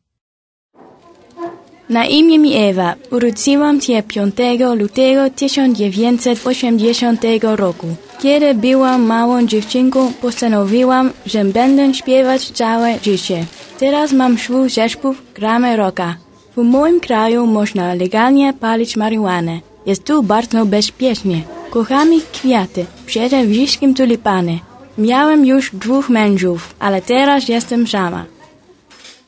Na 1.89 2.05
imię 2.05 2.39
mi 2.39 2.55
Ewa. 2.55 2.95
Urodziłam 3.11 3.81
się 3.81 4.03
5 4.03 4.35
lutego 4.77 5.29
1980 5.29 7.21
roku. 7.55 7.95
Kiedy 8.19 8.55
byłam 8.55 9.01
małą 9.01 9.47
dziewczynką, 9.47 10.13
postanowiłam, 10.13 11.11
że 11.25 11.45
będę 11.45 11.93
śpiewać 11.93 12.51
całe 12.51 12.99
życie. 12.99 13.45
Teraz 13.79 14.11
mam 14.11 14.37
swój 14.37 14.69
zespół 14.69 15.15
Gramy 15.35 15.75
Rocka. 15.75 16.15
W 16.57 16.61
moim 16.63 16.99
kraju 16.99 17.47
można 17.47 17.93
legalnie 17.93 18.53
palić 18.53 18.97
marihuanę. 18.97 19.59
Jest 19.85 20.03
tu 20.03 20.23
bardzo 20.23 20.65
bezpiecznie. 20.65 21.41
Kochamy 21.69 22.15
kwiaty, 22.33 22.85
przede 23.05 23.47
wszystkim 23.47 23.93
tulipany. 23.93 24.59
Miałem 24.97 25.45
już 25.45 25.71
dwóch 25.73 26.09
mężów, 26.09 26.75
ale 26.79 27.01
teraz 27.01 27.47
jestem 27.47 27.87
sama. 27.87 28.25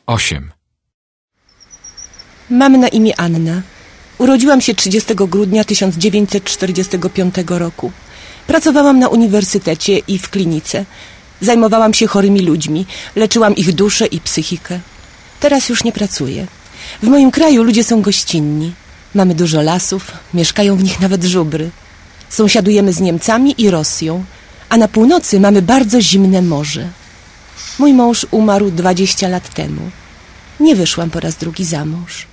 8, 0.06 0.52
Mam 2.50 2.80
na 2.80 2.88
imię 2.88 3.20
Anna. 3.20 3.62
Urodziłam 4.18 4.60
się 4.60 4.74
30 4.74 5.14
grudnia 5.14 5.64
1945 5.64 7.34
roku. 7.48 7.92
Pracowałam 8.52 8.98
na 8.98 9.08
uniwersytecie 9.08 9.98
i 9.98 10.18
w 10.18 10.30
klinice. 10.30 10.84
Zajmowałam 11.40 11.94
się 11.94 12.06
chorymi 12.06 12.40
ludźmi, 12.40 12.86
leczyłam 13.16 13.56
ich 13.56 13.72
duszę 13.72 14.06
i 14.06 14.20
psychikę. 14.20 14.80
Teraz 15.40 15.68
już 15.68 15.84
nie 15.84 15.92
pracuję. 15.92 16.46
W 17.02 17.08
moim 17.08 17.30
kraju 17.30 17.62
ludzie 17.62 17.84
są 17.84 18.02
gościnni. 18.02 18.72
Mamy 19.14 19.34
dużo 19.34 19.62
lasów, 19.62 20.12
mieszkają 20.34 20.76
w 20.76 20.84
nich 20.84 21.00
nawet 21.00 21.24
żubry. 21.24 21.70
Sąsiadujemy 22.28 22.92
z 22.92 23.00
Niemcami 23.00 23.54
i 23.58 23.70
Rosją, 23.70 24.24
a 24.68 24.76
na 24.76 24.88
północy 24.88 25.40
mamy 25.40 25.62
bardzo 25.62 26.00
zimne 26.00 26.42
morze. 26.42 26.88
Mój 27.78 27.92
mąż 27.92 28.26
umarł 28.30 28.70
20 28.70 29.28
lat 29.28 29.54
temu. 29.54 29.90
Nie 30.60 30.76
wyszłam 30.76 31.10
po 31.10 31.20
raz 31.20 31.36
drugi 31.36 31.64
za 31.64 31.84
mąż. 31.84 32.31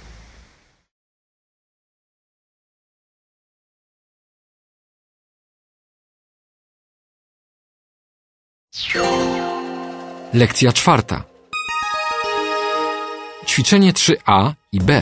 Lekcja 10.34 10.72
czwarta. 10.72 11.24
Ćwiczenie 13.46 13.94
3a 13.94 14.54
i 14.72 14.80
b. 14.80 15.02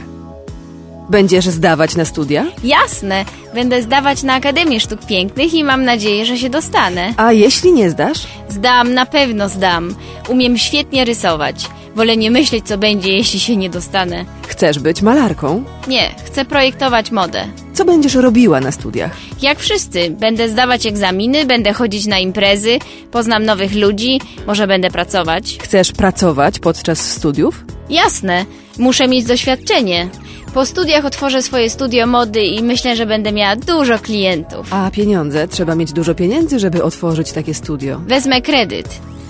Będziesz 1.09 1.45
zdawać 1.45 1.95
na 1.95 2.05
studia? 2.05 2.45
Jasne, 2.63 3.25
będę 3.53 3.81
zdawać 3.81 4.23
na 4.23 4.33
Akademię 4.33 4.79
Sztuk 4.79 5.05
Pięknych 5.05 5.53
i 5.53 5.63
mam 5.63 5.83
nadzieję, 5.85 6.25
że 6.25 6.37
się 6.37 6.49
dostanę. 6.49 7.13
A 7.17 7.33
jeśli 7.33 7.73
nie 7.73 7.89
zdasz? 7.89 8.27
Zdam, 8.49 8.93
na 8.93 9.05
pewno 9.05 9.49
zdam. 9.49 9.95
Umiem 10.29 10.57
świetnie 10.57 11.05
rysować. 11.05 11.69
Wolę 11.95 12.17
nie 12.17 12.31
myśleć, 12.31 12.67
co 12.67 12.77
będzie, 12.77 13.11
jeśli 13.13 13.39
się 13.39 13.57
nie 13.57 13.69
dostanę. 13.69 14.25
Chcesz 14.47 14.79
być 14.79 15.01
malarką? 15.01 15.63
Nie, 15.87 16.15
chcę 16.25 16.45
projektować 16.45 17.11
modę. 17.11 17.45
Co 17.73 17.85
będziesz 17.85 18.15
robiła 18.15 18.59
na 18.59 18.71
studiach? 18.71 19.11
Jak 19.41 19.59
wszyscy, 19.59 20.09
będę 20.09 20.49
zdawać 20.49 20.85
egzaminy, 20.85 21.45
będę 21.45 21.73
chodzić 21.73 22.05
na 22.05 22.19
imprezy, 22.19 22.79
poznam 23.11 23.45
nowych 23.45 23.75
ludzi, 23.75 24.21
może 24.47 24.67
będę 24.67 24.91
pracować. 24.91 25.57
Chcesz 25.61 25.91
pracować 25.91 26.59
podczas 26.59 27.11
studiów? 27.11 27.65
Jasne, 27.89 28.45
muszę 28.79 29.07
mieć 29.07 29.25
doświadczenie. 29.25 30.09
Po 30.57 30.65
studiach 30.65 31.05
otworzę 31.05 31.41
swoje 31.41 31.69
studio 31.69 32.07
mody 32.07 32.43
i 32.43 32.63
myślę, 32.63 32.95
że 32.95 33.05
będę 33.05 33.31
miała 33.31 33.55
dużo 33.55 33.99
klientów. 33.99 34.73
A 34.73 34.91
pieniądze? 34.91 35.47
Trzeba 35.47 35.75
mieć 35.75 35.93
dużo 35.93 36.15
pieniędzy, 36.15 36.59
żeby 36.59 36.83
otworzyć 36.83 37.31
takie 37.31 37.53
studio. 37.53 38.01
Wezmę 38.07 38.41
kredyt. 38.41 38.87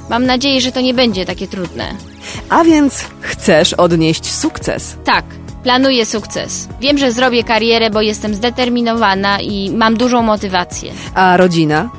Mam 0.10 0.26
nadzieję, 0.26 0.62
że 0.62 0.72
to 0.72 0.82
nie 0.82 0.94
będzie 0.94 1.26
takie 1.26 1.48
trudne. 1.48 1.84
A 2.50 2.64
więc 2.64 3.06
chcesz 3.22 3.74
odnieść 3.74 4.32
sukces. 4.32 4.96
Tak, 5.06 5.26
planuję 5.64 6.06
sukces. 6.06 6.68
Wiem, 6.82 6.98
że 6.98 7.12
zrobię 7.12 7.44
karierę, 7.44 7.90
bo 7.90 8.02
jestem 8.02 8.36
zdeterminowana 8.36 9.42
i 9.42 9.72
mam 9.72 9.98
dużą 9.98 10.22
motywację. 10.22 10.92
A 11.14 11.38
rodzina? 11.38 11.90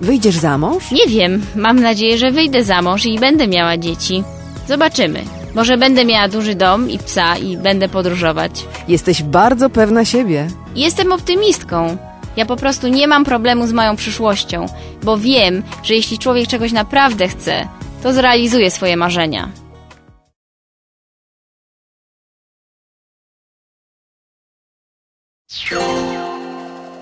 Wyjdziesz 0.00 0.36
za 0.36 0.58
mąż? 0.58 0.90
Nie 0.90 1.06
wiem, 1.06 1.46
mam 1.56 1.80
nadzieję, 1.80 2.18
że 2.18 2.30
wyjdę 2.30 2.64
za 2.64 2.82
mąż 2.82 3.06
i 3.06 3.18
będę 3.18 3.48
miała 3.48 3.76
dzieci. 3.76 4.24
Zobaczymy. 4.68 5.43
Może 5.54 5.76
będę 5.78 6.04
miała 6.04 6.28
duży 6.28 6.54
dom 6.54 6.90
i 6.90 6.98
psa 6.98 7.36
i 7.36 7.56
będę 7.56 7.88
podróżować. 7.88 8.66
Jesteś 8.88 9.22
bardzo 9.22 9.70
pewna 9.70 10.04
siebie. 10.04 10.46
Jestem 10.76 11.12
optymistką. 11.12 11.96
Ja 12.36 12.46
po 12.46 12.56
prostu 12.56 12.88
nie 12.88 13.08
mam 13.08 13.24
problemu 13.24 13.66
z 13.66 13.72
moją 13.72 13.96
przyszłością, 13.96 14.66
bo 15.02 15.18
wiem, 15.18 15.62
że 15.82 15.94
jeśli 15.94 16.18
człowiek 16.18 16.48
czegoś 16.48 16.72
naprawdę 16.72 17.28
chce, 17.28 17.68
to 18.02 18.12
zrealizuje 18.12 18.70
swoje 18.70 18.96
marzenia. 18.96 19.48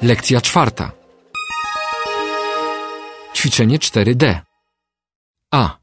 Lekcja 0.03 0.41
czwarta. 0.41 0.93
Ćwiczenie 3.35 3.79
4D. 3.79 4.41
A. 5.51 5.82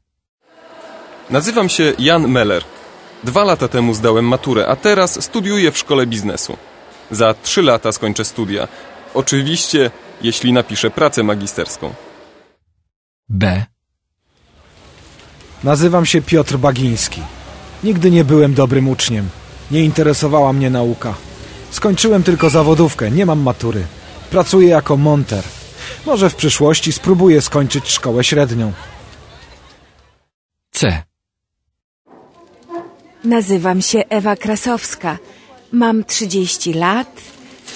Nazywam 1.30 1.68
się 1.68 1.92
Jan 1.98 2.28
Meller. 2.28 2.64
Dwa 3.24 3.44
lata 3.44 3.68
temu 3.68 3.94
zdałem 3.94 4.24
maturę, 4.24 4.66
a 4.66 4.76
teraz 4.76 5.24
studiuję 5.24 5.72
w 5.72 5.78
szkole 5.78 6.06
biznesu. 6.06 6.56
Za 7.10 7.34
trzy 7.42 7.62
lata 7.62 7.92
skończę 7.92 8.24
studia. 8.24 8.68
Oczywiście, 9.14 9.90
jeśli 10.22 10.52
napiszę 10.52 10.90
pracę 10.90 11.22
magisterską. 11.22 11.94
B. 13.28 13.64
Nazywam 15.64 16.06
się 16.06 16.22
Piotr 16.22 16.56
Bagiński. 16.56 17.22
Nigdy 17.84 18.10
nie 18.10 18.24
byłem 18.24 18.54
dobrym 18.54 18.88
uczniem. 18.88 19.28
Nie 19.70 19.84
interesowała 19.84 20.52
mnie 20.52 20.70
nauka. 20.70 21.14
Skończyłem 21.70 22.22
tylko 22.22 22.50
zawodówkę, 22.50 23.10
nie 23.10 23.26
mam 23.26 23.40
matury. 23.40 23.86
Pracuję 24.30 24.68
jako 24.68 24.96
monter. 24.96 25.44
Może 26.06 26.30
w 26.30 26.34
przyszłości 26.34 26.92
spróbuję 26.92 27.40
skończyć 27.40 27.90
szkołę 27.90 28.24
średnią. 28.24 28.72
C. 30.70 31.09
Nazywam 33.24 33.82
się 33.82 34.08
Ewa 34.08 34.36
Krasowska. 34.36 35.18
Mam 35.72 36.04
30 36.04 36.72
lat. 36.74 37.20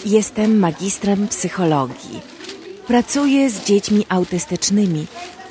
Jestem 0.06 0.58
magistrem 0.58 1.28
psychologii. 1.28 2.20
Pracuję 2.86 3.50
z 3.50 3.64
dziećmi 3.64 4.06
autystycznymi. 4.08 5.06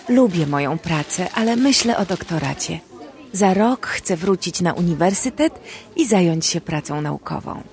Lubię 0.10 0.47
moją 0.47 0.77
pracę, 0.77 1.27
ale 1.34 1.56
myślę 1.56 1.97
o 1.97 2.06
doktoracie. 2.06 2.79
Za 3.34 3.53
rok 3.53 3.88
chcę 3.88 4.17
wrócić 4.17 4.62
na 4.62 4.73
uniwersytet 4.73 5.60
i 5.95 6.08
zająć 6.08 6.45
się 6.45 6.62
pracą 6.62 7.01
naukową. 7.01 7.63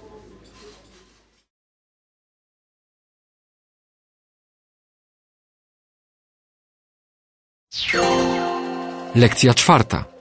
Lekcja 9.14 9.54
czwarta. 9.54 10.19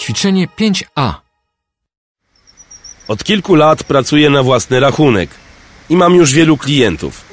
Ćwiczenie 0.00 0.48
5a. 0.58 1.14
Od 3.08 3.24
kilku 3.24 3.54
lat 3.54 3.84
pracuję 3.84 4.30
na 4.30 4.42
własny 4.42 4.80
rachunek 4.80 5.30
i 5.90 5.96
mam 5.96 6.14
już 6.14 6.32
wielu 6.32 6.56
klientów. 6.56 7.24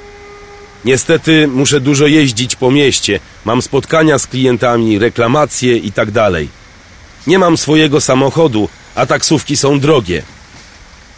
Niestety 0.84 1.48
muszę 1.48 1.80
dużo 1.80 2.06
jeździć 2.06 2.56
po 2.56 2.70
mieście, 2.70 3.20
mam 3.44 3.62
spotkania 3.62 4.18
z 4.18 4.26
klientami, 4.26 4.98
reklamacje 4.98 5.76
i 5.76 5.92
tak. 5.92 6.08
Nie 7.26 7.38
mam 7.38 7.56
swojego 7.56 8.00
samochodu, 8.00 8.68
a 8.94 9.06
taksówki 9.06 9.56
są 9.56 9.80
drogie. 9.80 10.22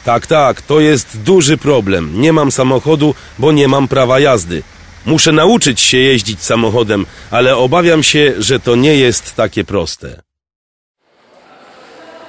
Tak, 0.04 0.26
tak, 0.26 0.62
to 0.62 0.80
jest 0.80 1.22
duży 1.22 1.56
problem. 1.56 2.20
Nie 2.20 2.32
mam 2.32 2.52
samochodu, 2.52 3.14
bo 3.38 3.52
nie 3.52 3.68
mam 3.68 3.88
prawa 3.88 4.20
jazdy. 4.20 4.62
Muszę 5.06 5.32
nauczyć 5.32 5.80
się 5.80 5.98
jeździć 5.98 6.42
samochodem, 6.42 7.06
ale 7.30 7.56
obawiam 7.56 8.02
się, 8.02 8.34
że 8.38 8.60
to 8.60 8.76
nie 8.76 8.94
jest 8.96 9.34
takie 9.34 9.64
proste. 9.64 10.29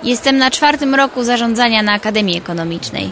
Jestem 0.04 0.38
na 0.38 0.52
czwartym 0.52 0.96
roku 0.96 1.24
zarządzania 1.24 1.84
na 1.84 1.94
Akademii 1.94 2.38
Ekonomicznej. 2.38 3.12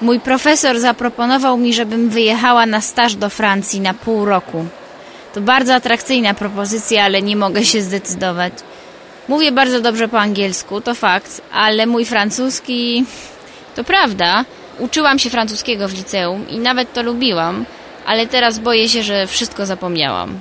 Mój 0.00 0.20
profesor 0.20 0.80
zaproponował 0.80 1.58
mi, 1.58 1.74
żebym 1.74 2.10
wyjechała 2.10 2.66
na 2.66 2.80
staż 2.80 3.14
do 3.14 3.30
Francji 3.30 3.80
na 3.80 3.94
pół 3.94 4.24
roku. 4.24 4.66
To 5.34 5.40
bardzo 5.40 5.74
atrakcyjna 5.74 6.34
propozycja, 6.34 7.04
ale 7.04 7.22
nie 7.22 7.36
mogę 7.36 7.64
się 7.64 7.82
zdecydować. 7.82 8.52
Mówię 9.28 9.52
bardzo 9.52 9.80
dobrze 9.80 10.08
po 10.08 10.20
angielsku, 10.20 10.80
to 10.80 10.94
fakt, 10.94 11.42
ale 11.52 11.86
mój 11.86 12.04
francuski. 12.04 13.04
To 13.76 13.84
prawda. 13.84 14.44
Uczyłam 14.78 15.18
się 15.18 15.30
francuskiego 15.30 15.88
w 15.88 15.94
liceum 15.94 16.48
i 16.48 16.58
nawet 16.58 16.92
to 16.92 17.02
lubiłam, 17.02 17.64
ale 18.06 18.26
teraz 18.26 18.58
boję 18.58 18.88
się, 18.88 19.02
że 19.02 19.26
wszystko 19.26 19.66
zapomniałam. 19.66 20.38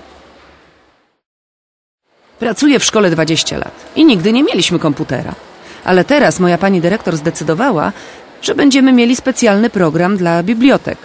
Pracuję 2.39 2.79
w 2.79 2.83
szkole 2.83 3.09
20 3.09 3.57
lat 3.57 3.73
i 3.95 4.05
nigdy 4.05 4.33
nie 4.33 4.43
mieliśmy 4.43 4.79
komputera. 4.79 5.48
Ale 5.83 6.05
teraz 6.05 6.39
moja 6.39 6.57
pani 6.57 6.81
dyrektor 6.81 7.17
zdecydowała, 7.17 7.91
że 8.41 8.55
będziemy 8.55 8.93
mieli 8.93 9.15
specjalny 9.15 9.69
program 9.69 10.17
dla 10.17 10.43
bibliotek. 10.43 10.97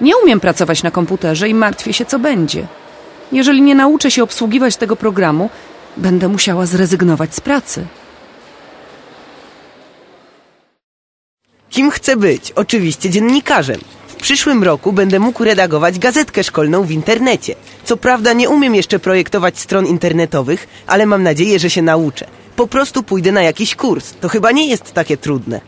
Nie 0.00 0.16
umiem 0.16 0.40
pracować 0.40 0.82
na 0.82 0.90
komputerze 0.90 1.48
i 1.48 1.54
martwię 1.54 1.92
się, 1.92 2.04
co 2.04 2.18
będzie. 2.18 2.66
Jeżeli 3.32 3.62
nie 3.62 3.74
nauczę 3.74 4.10
się 4.10 4.22
obsługiwać 4.22 4.76
tego 4.76 4.96
programu, 4.96 5.50
będę 5.96 6.28
musiała 6.28 6.66
zrezygnować 6.66 7.34
z 7.34 7.40
pracy. 7.40 7.86
Kim 11.70 11.90
chcę 11.90 12.16
być? 12.16 12.52
Oczywiście 12.52 13.10
dziennikarzem. 13.10 13.80
W 14.08 14.14
przyszłym 14.16 14.64
roku 14.64 14.92
będę 14.92 15.18
mógł 15.18 15.44
redagować 15.44 15.98
gazetkę 15.98 16.44
szkolną 16.44 16.82
w 16.82 16.90
internecie. 16.90 17.54
Co 17.84 17.96
prawda 17.96 18.32
nie 18.32 18.48
umiem 18.48 18.74
jeszcze 18.74 18.98
projektować 18.98 19.58
stron 19.58 19.86
internetowych, 19.86 20.68
ale 20.86 21.06
mam 21.06 21.22
nadzieję, 21.22 21.58
że 21.58 21.70
się 21.70 21.82
nauczę. 21.82 22.26
Po 22.56 22.66
prostu 22.66 23.02
pójdę 23.02 23.32
na 23.32 23.42
jakiś 23.42 23.74
kurs. 23.74 24.14
To 24.20 24.28
chyba 24.28 24.52
nie 24.52 24.68
jest 24.68 24.92
takie 24.92 25.16
trudne. 25.16 25.60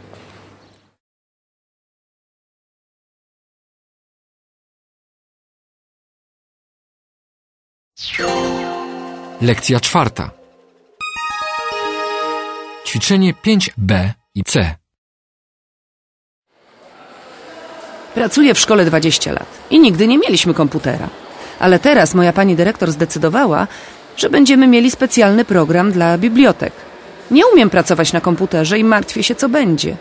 Lekcja 9.40 9.80
czwarta. 9.80 10.30
Ćwiczenie 12.86 13.34
5b 13.34 14.10
i 14.34 14.44
c. 14.44 14.74
Pracuję 18.14 18.54
w 18.54 18.58
szkole 18.58 18.84
20 18.84 19.32
lat 19.32 19.46
i 19.70 19.80
nigdy 19.80 20.08
nie 20.08 20.18
mieliśmy 20.18 20.54
komputera. 20.54 21.08
Ale 21.58 21.78
teraz 21.78 22.14
moja 22.14 22.32
pani 22.32 22.56
dyrektor 22.56 22.92
zdecydowała, 22.92 23.66
że 24.16 24.30
będziemy 24.30 24.66
mieli 24.66 24.90
specjalny 24.90 25.44
program 25.44 25.92
dla 25.92 26.18
bibliotek. 26.18 26.72
Nie 27.30 27.46
umiem 27.46 27.70
pracować 27.70 28.12
na 28.12 28.20
komputerze 28.20 28.78
i 28.78 28.84
martwię 28.84 29.22
się, 29.22 29.34
co 29.34 29.48
będzie. 29.48 29.96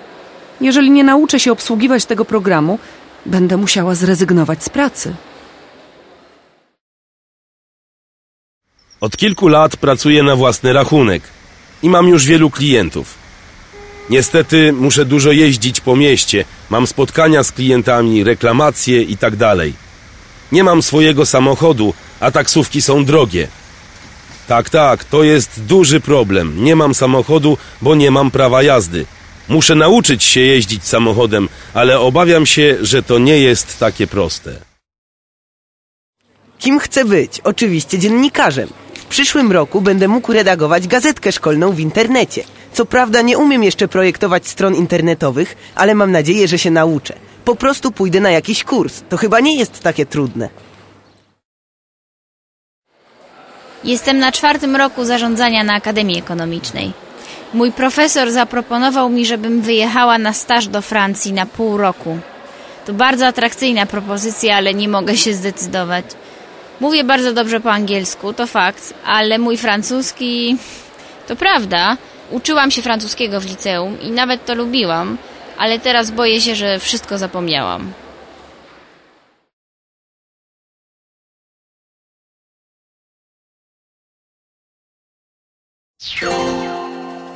Jeżeli 0.62 0.91
nie 0.91 1.04
nauczę 1.04 1.39
się 1.39 1.51
obsługiwać 1.51 2.06
tego 2.06 2.25
programu, 2.25 2.80
będę 3.25 3.58
musiała 3.58 3.95
zrezygnować 3.95 4.63
z 4.63 4.69
pracy. 4.69 5.15
Od 9.01 9.17
kilku 9.17 9.47
lat 9.47 9.78
pracuję 9.78 10.23
na 10.23 10.36
własny 10.36 10.73
rachunek 10.73 11.23
i 11.84 11.89
mam 11.89 12.08
już 12.08 12.25
wielu 12.25 12.49
klientów. 12.49 13.15
Niestety 14.10 14.73
muszę 14.73 15.06
dużo 15.06 15.32
jeździć 15.32 15.82
po 15.82 15.95
mieście, 15.95 16.45
mam 16.69 16.88
spotkania 16.88 17.43
z 17.43 17.51
klientami, 17.51 18.23
reklamacje 18.23 19.01
i 19.01 19.17
tak. 19.17 19.34
Nie 20.51 20.63
mam 20.63 20.82
swojego 20.82 21.25
samochodu, 21.25 21.93
a 22.19 22.32
taksówki 22.32 22.82
są 22.82 23.06
drogie. 23.06 23.47
Tak, 24.47 24.69
tak, 24.69 25.03
to 25.03 25.23
jest 25.23 25.62
duży 25.63 25.99
problem. 25.99 26.63
Nie 26.63 26.75
mam 26.75 26.95
samochodu, 26.95 27.58
bo 27.81 27.95
nie 27.95 28.12
mam 28.12 28.31
prawa 28.31 28.63
jazdy. 28.63 29.05
Muszę 29.49 29.75
nauczyć 29.75 30.23
się 30.23 30.41
jeździć 30.41 30.84
samochodem, 30.84 31.49
ale 31.73 31.99
obawiam 31.99 32.45
się, 32.45 32.77
że 32.81 33.03
to 33.03 33.19
nie 33.19 33.39
jest 33.39 33.79
takie 33.79 34.08
proste. 34.08 34.51
Kim 36.60 36.79
chcę 36.79 37.05
być? 37.05 37.41
Oczywiście 37.43 37.99
dziennikarzem. 37.99 38.69
W 38.93 39.05
przyszłym 39.05 39.51
roku 39.51 39.81
będę 39.81 40.08
mógł 40.08 40.34
redagować 40.34 40.88
gazetkę 40.88 41.31
szkolną 41.31 41.71
w 41.71 41.79
internecie. 41.79 42.43
Co 42.73 42.86
prawda 42.86 43.21
nie 43.21 43.38
umiem 43.38 43.63
jeszcze 43.63 43.88
projektować 43.88 44.47
stron 44.47 44.75
internetowych, 44.75 45.55
ale 45.75 45.95
mam 45.95 46.12
nadzieję, 46.12 46.47
że 46.47 46.58
się 46.60 46.71
nauczę. 46.71 47.13
Po 47.45 47.55
prostu 47.55 47.91
pójdę 47.91 48.19
na 48.19 48.31
jakiś 48.31 48.63
kurs. 48.63 49.01
To 49.10 49.17
chyba 49.17 49.39
nie 49.39 49.58
jest 49.58 49.79
takie 49.79 50.05
trudne. 50.05 50.49
Jestem 53.86 54.19
na 54.19 54.32
czwartym 54.32 54.76
roku 54.76 55.06
zarządzania 55.06 55.63
na 55.63 55.74
Akademii 55.74 56.19
Ekonomicznej. 56.19 56.93
Mój 57.54 57.71
profesor 57.71 58.32
zaproponował 58.32 59.10
mi, 59.10 59.26
żebym 59.26 59.62
wyjechała 59.62 60.17
na 60.17 60.34
staż 60.34 60.67
do 60.67 60.82
Francji 60.82 61.34
na 61.34 61.45
pół 61.45 61.78
roku. 61.78 62.17
To 62.86 62.93
bardzo 62.93 63.28
atrakcyjna 63.28 63.86
propozycja, 63.86 64.56
ale 64.56 64.74
nie 64.74 64.89
mogę 64.89 65.17
się 65.17 65.34
zdecydować. 65.34 66.06
Mówię 66.80 67.04
bardzo 67.04 67.34
dobrze 67.34 67.60
po 67.60 67.71
angielsku, 67.71 68.34
to 68.34 68.48
fakt, 68.48 68.93
ale 69.06 69.39
mój 69.39 69.58
francuski. 69.58 70.58
To 71.28 71.36
prawda. 71.36 71.98
Uczyłam 72.32 72.71
się 72.71 72.82
francuskiego 72.82 73.41
w 73.41 73.45
liceum 73.45 74.02
i 74.02 74.12
nawet 74.12 74.45
to 74.45 74.56
lubiłam, 74.56 75.17
ale 75.58 75.80
teraz 75.80 76.12
boję 76.12 76.41
się, 76.41 76.56
że 76.56 76.80
wszystko 76.80 77.17
zapomniałam. 77.17 77.93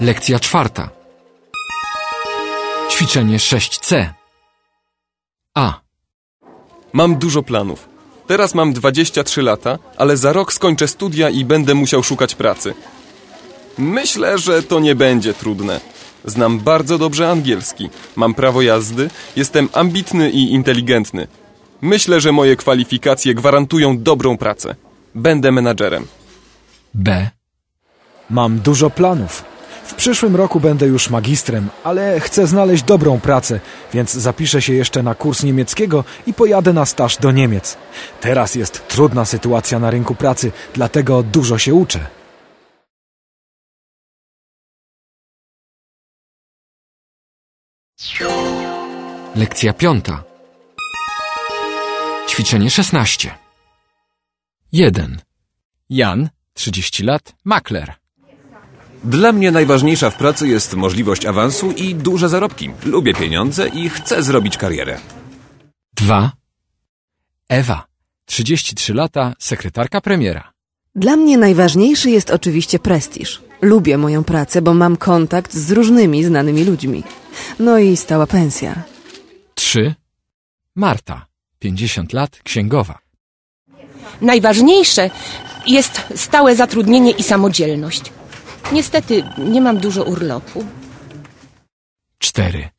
Lekcja 0.02 0.40
czwarta. 0.40 0.90
Ćwiczenie 2.92 3.38
6c. 3.38 4.10
A. 5.56 5.80
Mam 6.94 7.16
dużo 7.16 7.44
planów. 7.44 7.90
Teraz 8.28 8.56
mam 8.56 8.74
23 8.74 9.42
lata, 9.42 9.80
ale 9.98 10.18
za 10.18 10.34
rok 10.34 10.54
skończę 10.54 10.88
studia 10.88 11.30
i 11.30 11.46
będę 11.46 11.76
musiał 11.76 12.04
szukać 12.04 12.36
pracy. 12.36 12.74
Myślę, 13.78 14.38
że 14.38 14.64
to 14.64 14.80
nie 14.80 14.96
będzie 14.96 15.34
trudne. 15.34 15.80
Znam 16.26 16.60
bardzo 16.60 16.98
dobrze 16.98 17.30
angielski, 17.30 17.90
mam 18.16 18.34
prawo 18.34 18.62
jazdy, 18.62 19.10
jestem 19.36 19.70
ambitny 19.74 20.30
i 20.30 20.54
inteligentny. 20.54 21.28
Myślę, 21.82 22.22
że 22.22 22.32
moje 22.32 22.56
kwalifikacje 22.56 23.36
gwarantują 23.36 23.98
dobrą 23.98 24.38
pracę. 24.38 24.76
Będę 25.16 25.52
menadżerem. 25.52 26.08
B. 26.94 27.30
Mam 28.30 28.60
dużo 28.60 28.90
planów. 28.90 29.49
W 29.90 29.94
przyszłym 29.94 30.36
roku 30.36 30.60
będę 30.60 30.88
już 30.88 31.10
magistrem, 31.10 31.70
ale 31.84 32.20
chcę 32.20 32.48
znaleźć 32.48 32.84
dobrą 32.84 33.20
pracę, 33.20 33.60
więc 33.94 34.14
zapiszę 34.14 34.62
się 34.62 34.74
jeszcze 34.74 35.04
na 35.04 35.16
kurs 35.16 35.44
niemieckiego 35.44 36.04
i 36.28 36.34
pojadę 36.34 36.74
na 36.74 36.86
staż 36.86 37.18
do 37.18 37.32
Niemiec. 37.32 37.78
Teraz 38.22 38.56
jest 38.56 38.88
trudna 38.88 39.26
sytuacja 39.26 39.80
na 39.80 39.90
rynku 39.90 40.16
pracy, 40.16 40.52
dlatego 40.74 41.24
dużo 41.24 41.58
się 41.58 41.74
uczę. 41.74 42.00
Lekcja 49.36 49.74
piąta. 49.74 50.24
Ćwiczenie 52.28 52.70
16. 52.70 53.36
1. 54.72 55.22
Jan, 55.90 56.30
30 56.54 57.04
lat, 57.04 57.34
makler. 57.46 57.99
Dla 59.04 59.32
mnie 59.32 59.52
najważniejsza 59.52 60.10
w 60.10 60.16
pracy 60.16 60.48
jest 60.48 60.74
możliwość 60.74 61.26
awansu 61.26 61.72
i 61.72 61.96
duże 61.96 62.30
zarobki. 62.30 62.70
Lubię 62.86 63.14
pieniądze 63.14 63.68
i 63.68 63.90
chcę 63.90 64.24
zrobić 64.24 64.58
karierę. 64.58 65.00
2. 65.94 66.32
Ewa, 67.50 67.88
33 68.26 68.94
lata, 68.94 69.34
sekretarka 69.40 70.02
premiera. 70.02 70.52
Dla 70.96 71.16
mnie 71.16 71.38
najważniejszy 71.38 72.10
jest 72.10 72.32
oczywiście 72.32 72.80
prestiż. 72.80 73.42
Lubię 73.62 73.98
moją 73.98 74.24
pracę, 74.24 74.62
bo 74.62 74.74
mam 74.74 74.98
kontakt 74.98 75.54
z 75.54 75.72
różnymi 75.72 76.24
znanymi 76.24 76.64
ludźmi. 76.64 77.04
No 77.60 77.78
i 77.78 77.98
stała 77.98 78.28
pensja. 78.28 78.84
3. 79.56 79.96
Marta, 80.76 81.26
50 81.60 82.14
lat, 82.14 82.40
księgowa. 82.44 83.00
Najważniejsze 84.22 85.10
jest 85.68 86.02
stałe 86.16 86.56
zatrudnienie 86.56 87.12
i 87.12 87.24
samodzielność. 87.24 88.12
Niestety 88.72 89.24
nie 89.38 89.62
mam 89.62 89.78
dużo 89.78 90.04
urlopu. 90.04 90.66
4. 92.18 92.70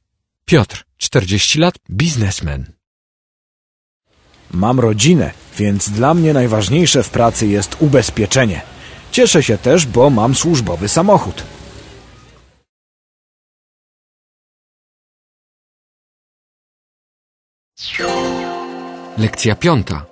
Piotr, 0.44 0.85
40 0.96 1.59
lat, 1.59 1.74
biznesmen. 1.90 2.72
Mam 4.50 4.81
rodzinę, 4.81 5.31
więc 5.57 5.90
dla 5.90 6.14
mnie 6.14 6.33
najważniejsze 6.33 7.03
w 7.03 7.11
pracy 7.11 7.46
jest 7.46 7.76
ubezpieczenie. 7.81 8.62
Cieszę 9.12 9.42
się 9.42 9.59
też, 9.59 9.87
bo 9.87 10.11
mam 10.11 10.35
służbowy 10.35 10.88
samochód. 10.88 11.44
Lekcja 19.18 19.57
piąta. 19.57 20.07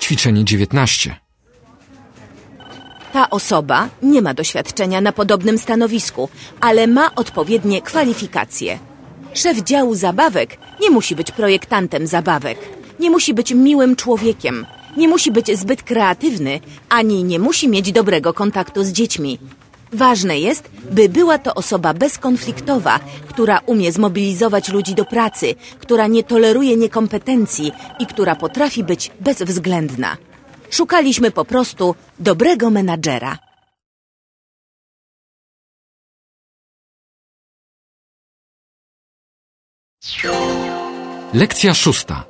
Ćwiczenie 0.00 0.44
19. 0.44 1.29
Ta 3.12 3.30
osoba 3.30 3.88
nie 4.02 4.22
ma 4.22 4.34
doświadczenia 4.34 5.00
na 5.00 5.12
podobnym 5.12 5.58
stanowisku, 5.58 6.28
ale 6.60 6.86
ma 6.86 7.14
odpowiednie 7.14 7.82
kwalifikacje. 7.82 8.78
Szef 9.34 9.62
działu 9.62 9.94
zabawek 9.94 10.58
nie 10.80 10.90
musi 10.90 11.16
być 11.16 11.32
projektantem 11.32 12.06
zabawek, 12.06 12.58
nie 13.00 13.10
musi 13.10 13.34
być 13.34 13.52
miłym 13.52 13.96
człowiekiem, 13.96 14.66
nie 14.96 15.08
musi 15.08 15.30
być 15.30 15.58
zbyt 15.58 15.82
kreatywny, 15.82 16.60
ani 16.88 17.24
nie 17.24 17.38
musi 17.38 17.68
mieć 17.68 17.92
dobrego 17.92 18.34
kontaktu 18.34 18.84
z 18.84 18.92
dziećmi. 18.92 19.38
Ważne 19.92 20.38
jest, 20.38 20.70
by 20.90 21.08
była 21.08 21.38
to 21.38 21.54
osoba 21.54 21.94
bezkonfliktowa, 21.94 23.00
która 23.28 23.60
umie 23.66 23.92
zmobilizować 23.92 24.68
ludzi 24.68 24.94
do 24.94 25.04
pracy, 25.04 25.54
która 25.78 26.06
nie 26.06 26.24
toleruje 26.24 26.76
niekompetencji 26.76 27.72
i 27.98 28.06
która 28.06 28.36
potrafi 28.36 28.84
być 28.84 29.10
bezwzględna. 29.20 30.29
Szukaliśmy 30.70 31.30
po 31.30 31.44
prostu 31.44 31.94
dobrego 32.18 32.70
menadżera. 32.70 33.38
Lekcja 41.34 41.74
szósta. 41.74 42.24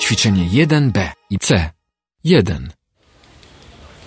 Ćwiczenie 0.00 0.66
1b 0.66 1.08
i 1.30 1.38
c. 1.38 1.70
1. 2.24 2.72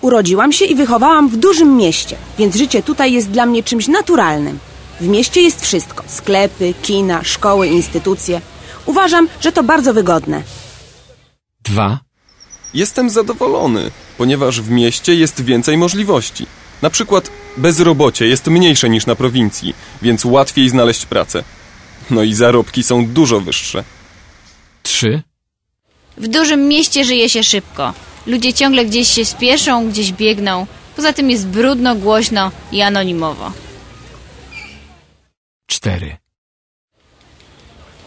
Urodziłam 0.00 0.52
się 0.52 0.64
i 0.64 0.74
wychowałam 0.74 1.28
w 1.28 1.36
dużym 1.36 1.76
mieście, 1.76 2.16
więc 2.38 2.56
życie 2.56 2.82
tutaj 2.82 3.12
jest 3.12 3.30
dla 3.30 3.46
mnie 3.46 3.62
czymś 3.62 3.88
naturalnym. 3.88 4.58
W 5.00 5.08
mieście 5.08 5.42
jest 5.42 5.62
wszystko: 5.62 6.04
sklepy, 6.06 6.74
kina, 6.82 7.24
szkoły, 7.24 7.68
instytucje. 7.68 8.40
Uważam, 8.86 9.28
że 9.40 9.52
to 9.52 9.62
bardzo 9.62 9.94
wygodne. 9.94 10.42
2. 11.64 12.05
Jestem 12.76 13.10
zadowolony, 13.10 13.90
ponieważ 14.18 14.60
w 14.60 14.70
mieście 14.70 15.14
jest 15.14 15.44
więcej 15.44 15.76
możliwości. 15.78 16.46
Na 16.82 16.90
przykład 16.90 17.30
bezrobocie 17.56 18.26
jest 18.26 18.46
mniejsze 18.46 18.88
niż 18.88 19.06
na 19.06 19.14
prowincji, 19.14 19.74
więc 20.02 20.24
łatwiej 20.24 20.68
znaleźć 20.68 21.06
pracę. 21.06 21.44
No 22.10 22.22
i 22.22 22.34
zarobki 22.34 22.82
są 22.82 23.06
dużo 23.06 23.40
wyższe. 23.40 23.84
3. 24.82 25.22
W 26.16 26.28
dużym 26.28 26.68
mieście 26.68 27.04
żyje 27.04 27.28
się 27.28 27.42
szybko. 27.42 27.92
Ludzie 28.26 28.52
ciągle 28.52 28.84
gdzieś 28.84 29.08
się 29.08 29.24
spieszą, 29.24 29.88
gdzieś 29.90 30.12
biegną. 30.12 30.66
Poza 30.96 31.12
tym 31.12 31.30
jest 31.30 31.46
brudno, 31.46 31.94
głośno 31.94 32.50
i 32.72 32.82
anonimowo. 32.82 33.52
4. 35.66 36.16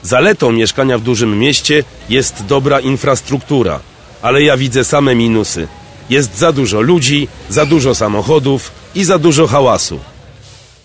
Zaletą 0.02 0.52
mieszkania 0.52 0.98
w 0.98 1.02
dużym 1.02 1.40
mieście 1.40 1.84
jest 2.10 2.46
dobra 2.46 2.80
infrastruktura, 2.80 3.80
ale 4.22 4.44
ja 4.44 4.58
widzę 4.58 4.84
same 4.84 5.16
minusy. 5.16 5.68
Jest 6.10 6.38
za 6.38 6.52
dużo 6.52 6.82
ludzi, 6.82 7.28
za 7.50 7.66
dużo 7.66 7.96
samochodów 7.96 8.72
i 8.96 9.04
za 9.04 9.20
dużo 9.20 9.48
hałasu. 9.48 10.00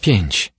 5. 0.01 0.53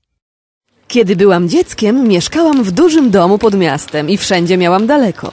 Kiedy 0.88 1.16
byłam 1.16 1.50
dzieckiem, 1.50 2.08
mieszkałam 2.08 2.64
w 2.64 2.72
dużym 2.72 3.12
domu 3.12 3.38
pod 3.38 3.56
miastem 3.56 4.10
i 4.10 4.18
wszędzie 4.18 4.58
miałam 4.58 4.88
daleko. 4.88 5.32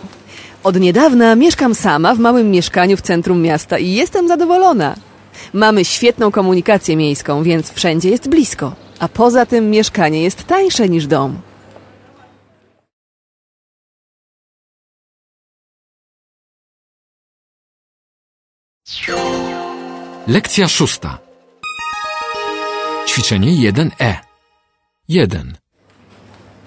Od 0.64 0.80
niedawna 0.80 1.36
mieszkam 1.36 1.74
sama 1.74 2.14
w 2.14 2.18
małym 2.18 2.50
mieszkaniu 2.50 2.96
w 2.96 3.00
centrum 3.00 3.42
miasta 3.42 3.78
i 3.78 3.92
jestem 3.92 4.28
zadowolona. 4.28 4.96
Mamy 5.52 5.84
świetną 5.84 6.30
komunikację 6.30 6.96
miejską, 6.96 7.42
więc 7.42 7.72
wszędzie 7.72 8.10
jest 8.10 8.28
blisko. 8.28 8.74
A 8.98 9.08
poza 9.08 9.46
tym 9.46 9.70
mieszkanie 9.70 10.22
jest 10.22 10.44
tańsze 10.44 10.88
niż 10.88 11.06
dom. 11.06 11.40
Lekcja 20.32 20.68
szósta. 20.68 21.18
Ćwiczenie 23.06 23.72
1e. 23.72 24.14
1. 25.08 25.56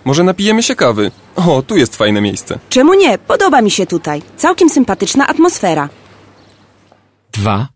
Może 0.06 0.24
napijemy 0.24 0.64
się 0.64 0.76
kawy? 0.76 1.12
O, 1.36 1.62
tu 1.62 1.78
jest 1.78 1.96
fajne 1.96 2.22
miejsce. 2.22 2.60
Czemu 2.70 2.94
nie? 2.94 3.18
Podoba 3.18 3.62
mi 3.62 3.72
się 3.72 3.86
tutaj. 3.86 4.22
Całkiem 4.38 4.70
sympatyczna 4.70 5.28
atmosfera. 5.28 5.90
2. 7.32 7.68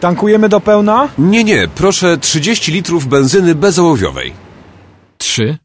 Tankujemy 0.00 0.48
do 0.48 0.60
pełna? 0.60 1.08
Nie, 1.18 1.44
nie, 1.44 1.68
proszę 1.74 2.18
30 2.18 2.72
litrów 2.72 3.06
benzyny 3.06 3.54
bezołowiowej. 3.54 4.32
3. 5.18 5.58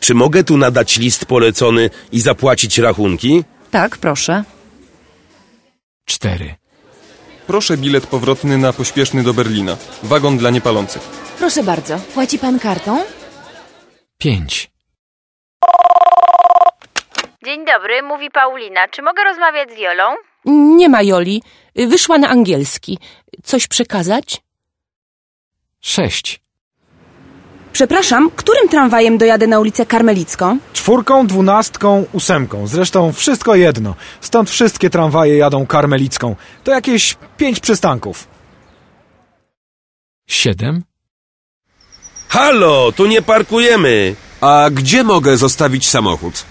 Czy 0.00 0.14
mogę 0.14 0.44
tu 0.44 0.56
nadać 0.56 0.98
list 0.98 1.26
polecony 1.26 1.90
i 2.12 2.20
zapłacić 2.20 2.78
rachunki? 2.78 3.44
Tak, 3.70 3.98
proszę. 3.98 4.44
4. 6.04 6.56
Proszę 7.48 7.76
bilet 7.76 8.06
powrotny 8.06 8.58
na 8.58 8.72
pośpieszny 8.72 9.22
do 9.22 9.34
Berlina. 9.34 9.76
Wagon 10.02 10.38
dla 10.38 10.50
niepalących. 10.50 11.02
Proszę 11.38 11.62
bardzo, 11.62 11.98
płaci 12.14 12.38
pan 12.38 12.58
kartą? 12.58 13.04
5. 14.18 14.70
Dzień 17.44 17.64
dobry, 17.66 18.02
mówi 18.02 18.30
Paulina. 18.30 18.88
Czy 18.88 19.02
mogę 19.02 19.24
rozmawiać 19.24 19.70
z 19.70 19.78
Jolą? 19.78 20.04
Nie 20.76 20.88
ma 20.88 21.02
Joli. 21.02 21.42
Wyszła 21.76 22.18
na 22.18 22.28
angielski. 22.28 22.98
Coś 23.44 23.66
przekazać? 23.68 24.40
6. 25.80 26.40
Przepraszam, 27.78 28.30
którym 28.36 28.68
tramwajem 28.68 29.18
dojadę 29.18 29.46
na 29.46 29.60
ulicę 29.60 29.86
Karmelicką? 29.86 30.58
Czwórką, 30.72 31.26
dwunastką, 31.26 32.04
ósemką. 32.12 32.66
Zresztą 32.66 33.12
wszystko 33.12 33.54
jedno. 33.54 33.94
Stąd 34.20 34.50
wszystkie 34.50 34.90
tramwaje 34.90 35.36
jadą 35.36 35.66
karmelicką. 35.66 36.36
To 36.64 36.70
jakieś 36.70 37.16
pięć 37.36 37.60
przystanków. 37.60 38.28
7. 40.26 40.84
Halo, 42.28 42.92
tu 42.92 43.06
nie 43.06 43.22
parkujemy. 43.22 44.14
A 44.40 44.70
gdzie 44.72 45.04
mogę 45.04 45.36
zostawić 45.36 45.88
samochód? 45.88 46.44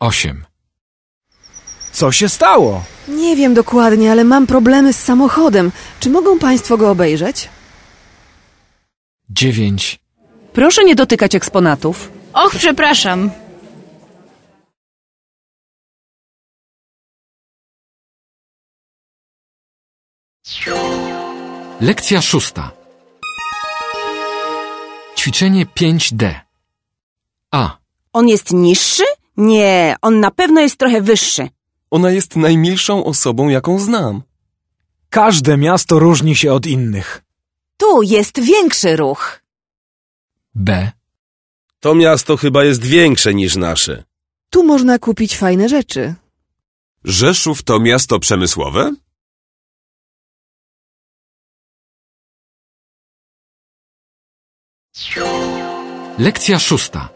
8. 0.00 0.44
Co 1.92 2.12
się 2.12 2.28
stało? 2.28 2.84
Nie 3.08 3.36
wiem 3.36 3.54
dokładnie, 3.54 4.10
ale 4.10 4.24
mam 4.24 4.46
problemy 4.46 4.92
z 4.92 5.04
samochodem. 5.04 5.72
Czy 6.00 6.10
mogą 6.10 6.38
państwo 6.38 6.76
go 6.76 6.90
obejrzeć? 6.90 7.48
9. 9.30 10.00
Proszę 10.52 10.84
nie 10.84 10.94
dotykać 10.94 11.34
eksponatów. 11.34 12.10
Och, 12.32 12.54
przepraszam. 12.54 13.30
Lekcja 21.80 22.22
szósta. 22.22 22.70
Ćwiczenie 25.16 25.66
5D. 25.66 26.34
A. 27.50 27.76
On 28.12 28.28
jest 28.28 28.52
niższy? 28.52 29.04
Nie, 29.36 29.96
on 30.02 30.20
na 30.20 30.30
pewno 30.30 30.60
jest 30.60 30.78
trochę 30.78 31.00
wyższy. 31.00 31.48
Ona 31.90 32.10
jest 32.10 32.36
najmilszą 32.36 33.04
osobą, 33.04 33.48
jaką 33.48 33.78
znam. 33.78 34.22
Każde 35.10 35.56
miasto 35.56 35.98
różni 35.98 36.36
się 36.36 36.52
od 36.52 36.66
innych. 36.66 37.25
Tu 37.76 38.02
jest 38.02 38.40
większy 38.40 38.96
ruch. 38.96 39.40
B. 40.54 40.92
To 41.80 41.94
miasto 41.94 42.36
chyba 42.36 42.64
jest 42.64 42.84
większe 42.84 43.34
niż 43.34 43.56
nasze. 43.56 44.04
Tu 44.50 44.64
można 44.64 44.98
kupić 44.98 45.36
fajne 45.36 45.68
rzeczy. 45.68 46.14
Rzeszów 47.04 47.62
to 47.62 47.80
miasto 47.80 48.18
przemysłowe? 48.18 48.92
Lekcja 56.18 56.58
szósta. 56.58 57.08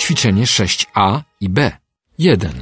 Ćwiczenie 0.00 0.44
6A 0.44 1.20
i 1.40 1.48
B. 1.48 1.76
1. 2.18 2.52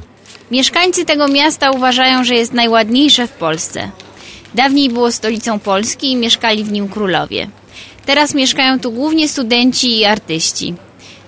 Mieszkańcy 0.51 1.05
tego 1.05 1.29
miasta 1.29 1.71
uważają, 1.71 2.25
że 2.25 2.35
jest 2.35 2.53
najładniejsze 2.53 3.27
w 3.27 3.33
Polsce. 3.33 3.91
Dawniej 4.55 4.91
było 4.91 5.13
stolicą 5.13 5.59
Polski 5.59 6.13
i 6.13 6.17
mieszkali 6.17 6.65
w 6.65 6.73
nim 6.73 6.89
królowie. 6.89 7.49
Teraz 8.07 8.35
mieszkają 8.35 8.81
tu 8.81 8.93
głównie 8.93 9.29
studenci 9.29 9.99
i 9.99 10.05
artyści. 10.05 10.75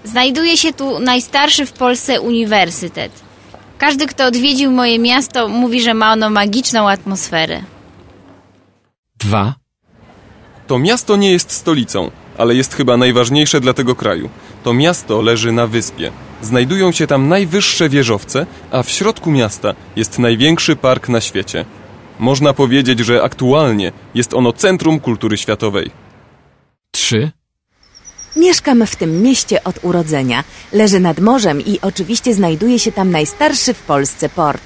Znajduje 0.05 0.57
się 0.57 0.73
tu 0.73 0.99
najstarszy 0.99 1.67
w 1.67 1.73
Polsce 1.73 2.21
uniwersytet. 2.21 3.13
Każdy, 3.79 4.07
kto 4.07 4.27
odwiedził 4.27 4.73
moje 4.73 4.99
miasto, 4.99 5.49
mówi, 5.49 5.83
że 5.83 5.95
ma 5.95 6.13
ono 6.13 6.31
magiczną 6.31 6.91
atmosferę. 6.91 7.63
2. 9.19 9.55
To 10.67 10.79
miasto 10.79 11.17
nie 11.17 11.33
jest 11.33 11.51
stolicą, 11.51 12.11
ale 12.39 12.55
jest 12.55 12.75
chyba 12.75 12.97
najważniejsze 12.97 13.61
dla 13.61 13.73
tego 13.73 13.95
kraju. 13.95 14.29
To 14.65 14.73
miasto 14.73 15.23
leży 15.23 15.53
na 15.53 15.67
wyspie. 15.67 16.13
Znajdują 16.43 16.93
się 16.93 17.07
tam 17.07 17.29
najwyższe 17.29 17.89
wieżowce, 17.89 18.47
a 18.71 18.83
w 18.83 18.91
środku 18.91 19.31
miasta 19.31 19.75
jest 19.97 20.19
największy 20.19 20.77
park 20.77 21.09
na 21.09 21.21
świecie. 21.21 21.65
Można 22.23 22.53
powiedzieć, 22.53 22.99
że 22.99 23.23
aktualnie 23.23 23.93
jest 24.15 24.35
ono 24.35 24.53
centrum 24.53 25.01
kultury 25.01 25.37
światowej. 25.37 25.91
3. 26.91 27.31
Mieszkam 28.37 28.87
w 28.87 28.97
tym 28.97 29.23
mieście 29.23 29.65
od 29.65 29.85
urodzenia. 29.85 30.45
Leży 30.73 31.01
nad 31.01 31.21
morzem 31.21 31.61
i 31.61 31.81
oczywiście 31.81 32.35
znajduje 32.35 32.79
się 32.79 32.93
tam 32.93 33.11
najstarszy 33.11 33.75
w 33.75 33.83
Polsce 33.83 34.29
port. 34.29 34.63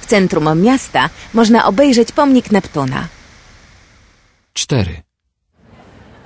W 0.00 0.06
centrum 0.06 0.62
miasta 0.62 1.10
można 1.34 1.66
obejrzeć 1.66 2.12
pomnik 2.12 2.50
Neptuna. 2.50 3.08
4. 4.52 5.02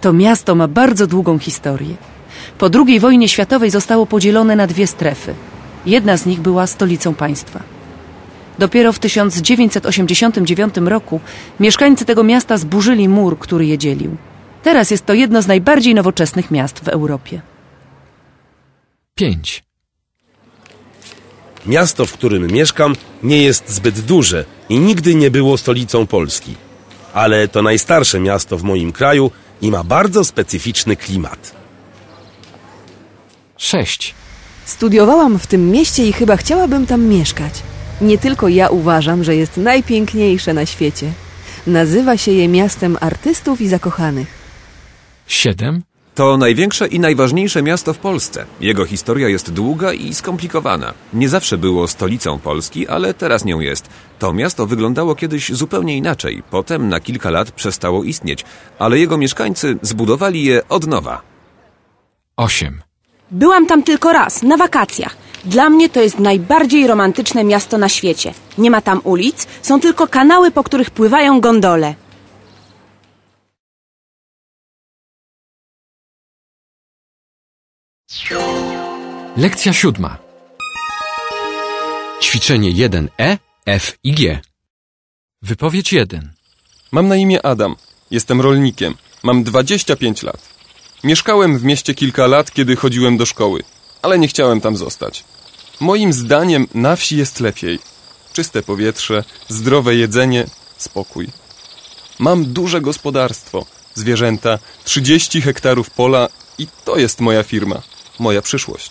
To 0.00 0.12
miasto 0.12 0.54
ma 0.54 0.68
bardzo 0.68 1.06
długą 1.06 1.38
historię. 1.38 1.94
Po 2.58 2.70
II 2.86 3.00
wojnie 3.00 3.28
światowej 3.28 3.70
zostało 3.70 4.06
podzielone 4.06 4.56
na 4.56 4.66
dwie 4.66 4.86
strefy. 4.86 5.34
Jedna 5.86 6.16
z 6.16 6.26
nich 6.26 6.40
była 6.40 6.66
stolicą 6.66 7.14
państwa. 7.14 7.79
Dopiero 8.60 8.92
w 8.92 8.98
1989 8.98 10.74
roku 10.76 11.20
mieszkańcy 11.60 12.04
tego 12.04 12.24
miasta 12.24 12.58
zburzyli 12.58 13.08
mur, 13.08 13.38
który 13.38 13.66
je 13.66 13.78
dzielił. 13.78 14.16
Teraz 14.62 14.90
jest 14.90 15.06
to 15.06 15.14
jedno 15.14 15.42
z 15.42 15.46
najbardziej 15.46 15.94
nowoczesnych 15.94 16.50
miast 16.50 16.80
w 16.80 16.88
Europie. 16.88 17.40
5. 19.14 19.64
Miasto, 21.66 22.06
w 22.06 22.12
którym 22.12 22.46
mieszkam, 22.46 22.96
nie 23.22 23.42
jest 23.42 23.70
zbyt 23.70 24.00
duże 24.00 24.44
i 24.68 24.78
nigdy 24.78 25.14
nie 25.14 25.30
było 25.30 25.58
stolicą 25.58 26.06
Polski. 26.06 26.54
Ale 27.14 27.48
to 27.48 27.62
najstarsze 27.62 28.20
miasto 28.20 28.58
w 28.58 28.62
moim 28.62 28.92
kraju 28.92 29.30
i 29.62 29.70
ma 29.70 29.84
bardzo 29.84 30.24
specyficzny 30.24 30.96
klimat. 30.96 31.54
6. 33.56 34.14
Studiowałam 34.64 35.38
w 35.38 35.46
tym 35.46 35.70
mieście 35.70 36.06
i 36.06 36.12
chyba 36.12 36.36
chciałabym 36.36 36.86
tam 36.86 37.04
mieszkać. 37.04 37.52
Nie 38.00 38.18
tylko 38.18 38.48
ja 38.48 38.68
uważam, 38.68 39.24
że 39.24 39.36
jest 39.36 39.56
najpiękniejsze 39.56 40.54
na 40.54 40.66
świecie. 40.66 41.12
Nazywa 41.66 42.16
się 42.16 42.32
je 42.32 42.48
miastem 42.48 42.96
artystów 43.00 43.60
i 43.60 43.68
zakochanych. 43.68 44.28
7. 45.26 45.82
To 46.14 46.36
największe 46.36 46.86
i 46.86 47.00
najważniejsze 47.00 47.62
miasto 47.62 47.92
w 47.94 47.98
Polsce. 47.98 48.44
Jego 48.60 48.84
historia 48.84 49.28
jest 49.28 49.52
długa 49.52 49.92
i 49.92 50.14
skomplikowana. 50.14 50.94
Nie 51.12 51.28
zawsze 51.28 51.58
było 51.58 51.88
stolicą 51.88 52.38
Polski, 52.38 52.88
ale 52.88 53.14
teraz 53.14 53.44
nią 53.44 53.60
jest. 53.60 53.88
To 54.18 54.32
miasto 54.32 54.66
wyglądało 54.66 55.14
kiedyś 55.14 55.52
zupełnie 55.52 55.96
inaczej. 55.96 56.42
Potem 56.50 56.88
na 56.88 57.00
kilka 57.00 57.30
lat 57.30 57.52
przestało 57.52 58.04
istnieć, 58.04 58.44
ale 58.78 58.98
jego 58.98 59.18
mieszkańcy 59.18 59.78
zbudowali 59.82 60.44
je 60.44 60.68
od 60.68 60.86
nowa. 60.86 61.22
8. 62.36 62.82
Byłam 63.30 63.66
tam 63.66 63.82
tylko 63.82 64.12
raz, 64.12 64.42
na 64.42 64.56
wakacjach. 64.56 65.16
Dla 65.44 65.70
mnie 65.70 65.88
to 65.88 66.00
jest 66.00 66.18
najbardziej 66.18 66.86
romantyczne 66.86 67.44
miasto 67.44 67.78
na 67.78 67.88
świecie. 67.88 68.34
Nie 68.58 68.70
ma 68.70 68.80
tam 68.80 69.00
ulic, 69.04 69.46
są 69.62 69.80
tylko 69.80 70.06
kanały, 70.08 70.50
po 70.50 70.64
których 70.64 70.90
pływają 70.90 71.40
gondole. 71.40 71.94
Lekcja 79.36 79.72
siódma. 79.72 80.18
Ćwiczenie 82.22 82.70
1E, 82.70 83.38
F 83.66 83.98
i 84.04 84.12
G. 84.12 84.40
Wypowiedź 85.42 85.92
1. 85.92 86.32
Mam 86.92 87.08
na 87.08 87.16
imię 87.16 87.46
Adam. 87.46 87.76
Jestem 88.10 88.40
rolnikiem. 88.40 88.94
Mam 89.22 89.44
25 89.44 90.22
lat. 90.22 90.40
Mieszkałem 91.04 91.58
w 91.58 91.64
mieście 91.64 91.94
kilka 91.94 92.26
lat, 92.26 92.50
kiedy 92.50 92.76
chodziłem 92.76 93.16
do 93.16 93.26
szkoły, 93.26 93.62
ale 94.02 94.18
nie 94.18 94.28
chciałem 94.28 94.60
tam 94.60 94.76
zostać. 94.76 95.24
Moim 95.80 96.12
zdaniem 96.12 96.66
na 96.74 96.96
wsi 96.96 97.16
jest 97.16 97.40
lepiej. 97.40 97.78
Czyste 98.32 98.62
powietrze, 98.62 99.24
zdrowe 99.48 99.94
jedzenie, 99.94 100.46
spokój. 100.76 101.28
Mam 102.18 102.44
duże 102.44 102.80
gospodarstwo, 102.80 103.66
zwierzęta, 103.94 104.58
30 104.84 105.42
hektarów 105.42 105.90
pola 105.90 106.28
i 106.58 106.66
to 106.84 106.96
jest 106.96 107.20
moja 107.20 107.42
firma, 107.42 107.82
moja 108.18 108.42
przyszłość. 108.42 108.90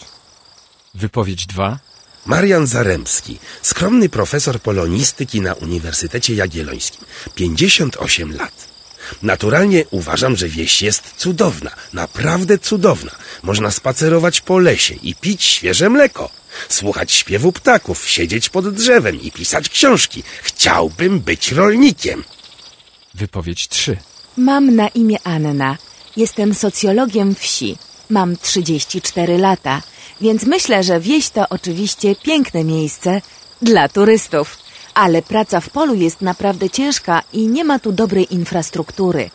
Wypowiedź 0.93 1.45
2. 1.45 1.79
Marian 2.25 2.67
Zaremski, 2.67 3.39
skromny 3.61 4.09
profesor 4.09 4.59
polonistyki 4.61 5.41
na 5.41 5.53
Uniwersytecie 5.53 6.33
Jagiellońskim, 6.33 7.05
58 7.35 8.37
lat. 8.37 8.68
Naturalnie 9.21 9.83
uważam, 9.91 10.35
że 10.35 10.47
wieś 10.47 10.81
jest 10.81 11.13
cudowna, 11.17 11.71
naprawdę 11.93 12.57
cudowna. 12.57 13.11
Można 13.43 13.71
spacerować 13.71 14.41
po 14.41 14.59
lesie 14.59 14.95
i 15.03 15.15
pić 15.15 15.43
świeże 15.43 15.89
mleko, 15.89 16.29
słuchać 16.69 17.11
śpiewu 17.11 17.51
ptaków, 17.51 18.07
siedzieć 18.07 18.49
pod 18.49 18.75
drzewem 18.75 19.21
i 19.21 19.31
pisać 19.31 19.69
książki. 19.69 20.23
Chciałbym 20.43 21.19
być 21.19 21.51
rolnikiem. 21.51 22.23
Wypowiedź 23.13 23.67
3. 23.67 23.97
Mam 24.37 24.75
na 24.75 24.87
imię 24.87 25.17
Anna. 25.23 25.77
Jestem 26.17 26.53
socjologiem 26.53 27.35
wsi. 27.35 27.77
Mam 28.09 28.37
34 28.37 29.37
lata, 29.37 29.81
więc 30.21 30.43
myślę, 30.43 30.83
że 30.83 30.99
wieś 30.99 31.29
to 31.29 31.49
oczywiście 31.49 32.15
piękne 32.15 32.63
miejsce 32.63 33.21
dla 33.61 33.89
turystów. 33.89 34.57
Ale 34.93 35.21
praca 35.21 35.59
w 35.59 35.69
polu 35.69 35.95
jest 35.95 36.21
naprawdę 36.21 36.69
ciężka 36.69 37.23
i 37.33 37.47
nie 37.47 37.63
ma 37.63 37.79
tu 37.79 37.91
dobrej 37.91 38.33
infrastruktury. 38.33 39.29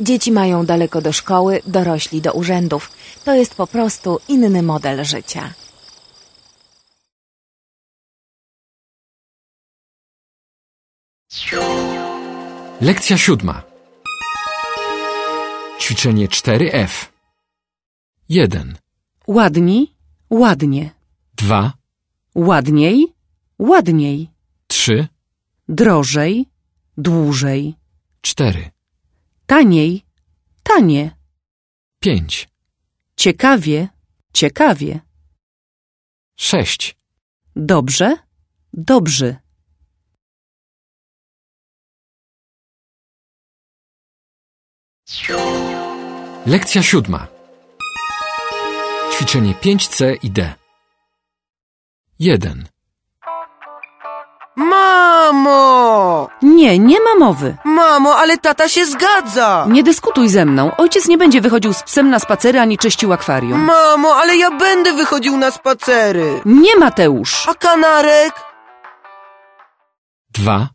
Dzieci 0.00 0.32
mają 0.32 0.66
daleko 0.66 1.00
do 1.00 1.12
szkoły, 1.12 1.60
dorośli 1.66 2.20
do 2.20 2.32
urzędów. 2.32 2.90
To 3.24 3.34
jest 3.34 3.54
po 3.54 3.66
prostu 3.66 4.20
inny 4.28 4.62
model 4.62 5.04
życia. 5.04 5.54
Lekcja 12.80 13.16
siódma. 13.18 13.62
Ćwiczenie 15.80 16.28
4F. 16.28 17.06
1. 18.28 18.76
Ładni, 19.26 19.94
ładnie. 20.30 20.90
2. 21.36 21.72
Ładniej, 22.34 23.14
ładniej. 23.58 24.35
3. 24.86 25.08
Drożej, 25.68 26.46
dłużej. 26.96 27.74
4. 28.20 28.70
Taniej, 29.46 30.06
tanie. 30.62 31.16
5. 32.00 32.48
Ciekawie, 33.16 33.88
ciekawie. 34.32 35.00
6. 36.36 36.96
Dobrze, 37.56 38.16
dobrzy. 38.72 39.36
Lekcja 46.46 46.82
siódma. 46.82 47.28
Ćwiczenie 49.12 49.54
5C 49.54 50.16
i 50.22 50.30
D. 50.30 50.54
1. 52.18 52.75
Mamo! 54.56 56.28
Nie, 56.42 56.78
nie 56.78 57.00
ma 57.00 57.14
mowy. 57.26 57.56
Mamo, 57.64 58.16
ale 58.16 58.38
tata 58.38 58.68
się 58.68 58.86
zgadza! 58.86 59.66
Nie 59.70 59.82
dyskutuj 59.82 60.28
ze 60.28 60.44
mną. 60.44 60.70
Ojciec 60.76 61.08
nie 61.08 61.18
będzie 61.18 61.40
wychodził 61.40 61.72
z 61.72 61.82
psem 61.82 62.10
na 62.10 62.18
spacery 62.18 62.60
ani 62.60 62.78
czyścił 62.78 63.12
akwarium. 63.12 63.60
Mamo, 63.60 64.14
ale 64.16 64.36
ja 64.36 64.50
będę 64.50 64.92
wychodził 64.92 65.36
na 65.36 65.50
spacery! 65.50 66.40
Nie, 66.44 66.76
Mateusz! 66.76 67.48
A 67.48 67.54
kanarek? 67.54 68.32
Dwa. 70.30 70.68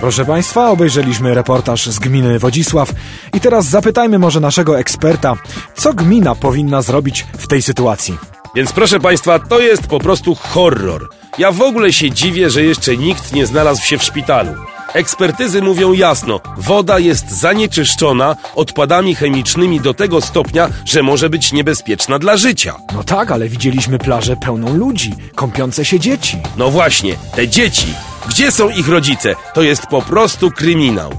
Proszę 0.00 0.24
Państwa, 0.24 0.70
obejrzeliśmy 0.70 1.34
reportaż 1.34 1.86
z 1.86 1.98
gminy 1.98 2.38
Wodzisław 2.38 2.88
i 3.34 3.40
teraz 3.40 3.64
zapytajmy 3.64 4.18
może 4.18 4.40
naszego 4.40 4.78
eksperta, 4.78 5.34
co 5.74 5.94
gmina 5.94 6.34
powinna 6.34 6.82
zrobić 6.82 7.26
w 7.38 7.46
tej 7.46 7.62
sytuacji. 7.62 8.18
Więc 8.54 8.72
proszę 8.72 9.00
Państwa, 9.00 9.38
to 9.38 9.60
jest 9.60 9.86
po 9.86 9.98
prostu 9.98 10.34
horror. 10.34 11.08
Ja 11.38 11.52
w 11.52 11.62
ogóle 11.62 11.92
się 11.92 12.10
dziwię, 12.10 12.50
że 12.50 12.62
jeszcze 12.62 12.96
nikt 12.96 13.32
nie 13.32 13.46
znalazł 13.46 13.82
się 13.82 13.98
w 13.98 14.02
szpitalu. 14.02 14.52
Ekspertyzy 14.92 15.62
mówią 15.62 15.92
jasno, 15.92 16.40
woda 16.56 16.98
jest 16.98 17.30
zanieczyszczona 17.30 18.36
odpadami 18.54 19.14
chemicznymi 19.14 19.80
do 19.80 19.94
tego 19.94 20.20
stopnia, 20.20 20.68
że 20.84 21.02
może 21.02 21.30
być 21.30 21.52
niebezpieczna 21.52 22.18
dla 22.18 22.36
życia. 22.36 22.74
No 22.94 23.04
tak, 23.04 23.30
ale 23.30 23.48
widzieliśmy 23.48 23.98
plażę 23.98 24.36
pełną 24.36 24.76
ludzi, 24.76 25.14
kąpiące 25.34 25.84
się 25.84 26.00
dzieci. 26.00 26.38
No 26.56 26.70
właśnie, 26.70 27.16
te 27.36 27.48
dzieci. 27.48 27.94
Gdzie 28.28 28.52
są 28.52 28.68
ich 28.68 28.88
rodzice? 28.88 29.34
To 29.54 29.62
jest 29.62 29.86
po 29.86 30.02
prostu 30.02 30.50
kryminał. 30.50 31.12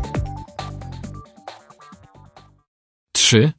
Trzy. 3.12 3.52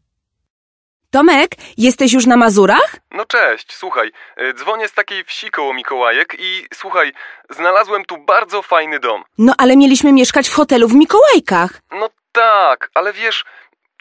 Tomek, 1.14 1.50
jesteś 1.76 2.12
już 2.12 2.26
na 2.26 2.36
Mazurach? 2.36 2.96
No 3.10 3.24
cześć, 3.24 3.72
słuchaj, 3.72 4.12
y, 4.42 4.54
dzwonię 4.54 4.88
z 4.88 4.92
takiej 4.92 5.24
wsi 5.24 5.50
koło 5.50 5.74
Mikołajek 5.74 6.36
i 6.38 6.66
słuchaj, 6.74 7.12
znalazłem 7.50 8.04
tu 8.04 8.18
bardzo 8.18 8.62
fajny 8.62 9.00
dom. 9.00 9.24
No 9.38 9.54
ale 9.58 9.76
mieliśmy 9.76 10.12
mieszkać 10.12 10.48
w 10.48 10.54
hotelu 10.54 10.88
w 10.88 10.94
Mikołajkach. 10.94 11.70
No 11.90 12.08
tak, 12.32 12.90
ale 12.94 13.12
wiesz, 13.12 13.44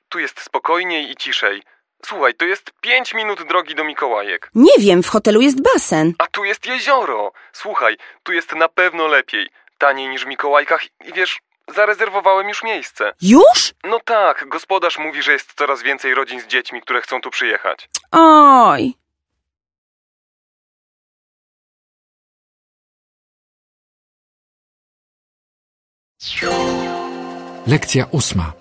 tu 0.10 0.20
jest 0.20 0.42
spokojniej 0.42 1.12
i 1.12 1.16
ciszej. 1.16 1.64
Słuchaj, 2.06 2.34
to 2.36 2.46
jest 2.46 2.72
pięć 2.82 3.14
minut 3.14 3.44
drogi 3.48 3.76
do 3.76 3.84
Mikołajek. 3.84 4.50
Nie 4.56 4.80
wiem, 4.80 5.04
w 5.04 5.10
hotelu 5.10 5.42
jest 5.42 5.62
basen. 5.62 6.14
A 6.18 6.28
tu 6.28 6.44
jest 6.44 6.66
jezioro. 6.66 7.32
Słuchaj, 7.52 7.98
tu 8.24 8.34
jest 8.34 8.56
na 8.56 8.70
pewno 8.70 9.08
lepiej. 9.08 9.50
Taniej 9.78 10.10
niż 10.10 10.26
w 10.26 10.28
Mikołajkach 10.28 10.86
i 10.86 11.14
wiesz, 11.14 11.40
zarezerwowałem 11.68 12.48
już 12.48 12.64
miejsce. 12.64 13.14
Już? 13.22 13.74
No 13.84 14.00
tak, 14.06 14.46
gospodarz 14.48 14.98
mówi, 14.98 15.24
że 15.24 15.32
jest 15.32 15.54
coraz 15.54 15.84
więcej 15.84 16.14
rodzin 16.14 16.42
z 16.42 16.48
dziećmi, 16.48 16.82
które 16.82 17.02
chcą 17.02 17.22
tu 17.22 17.30
przyjechać. 17.30 17.90
Oj. 18.12 18.94
Lekcja 27.68 28.06
ósma. 28.12 28.54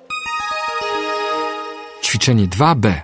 Ćwiczenie 2.03 2.47
2b. 2.47 3.01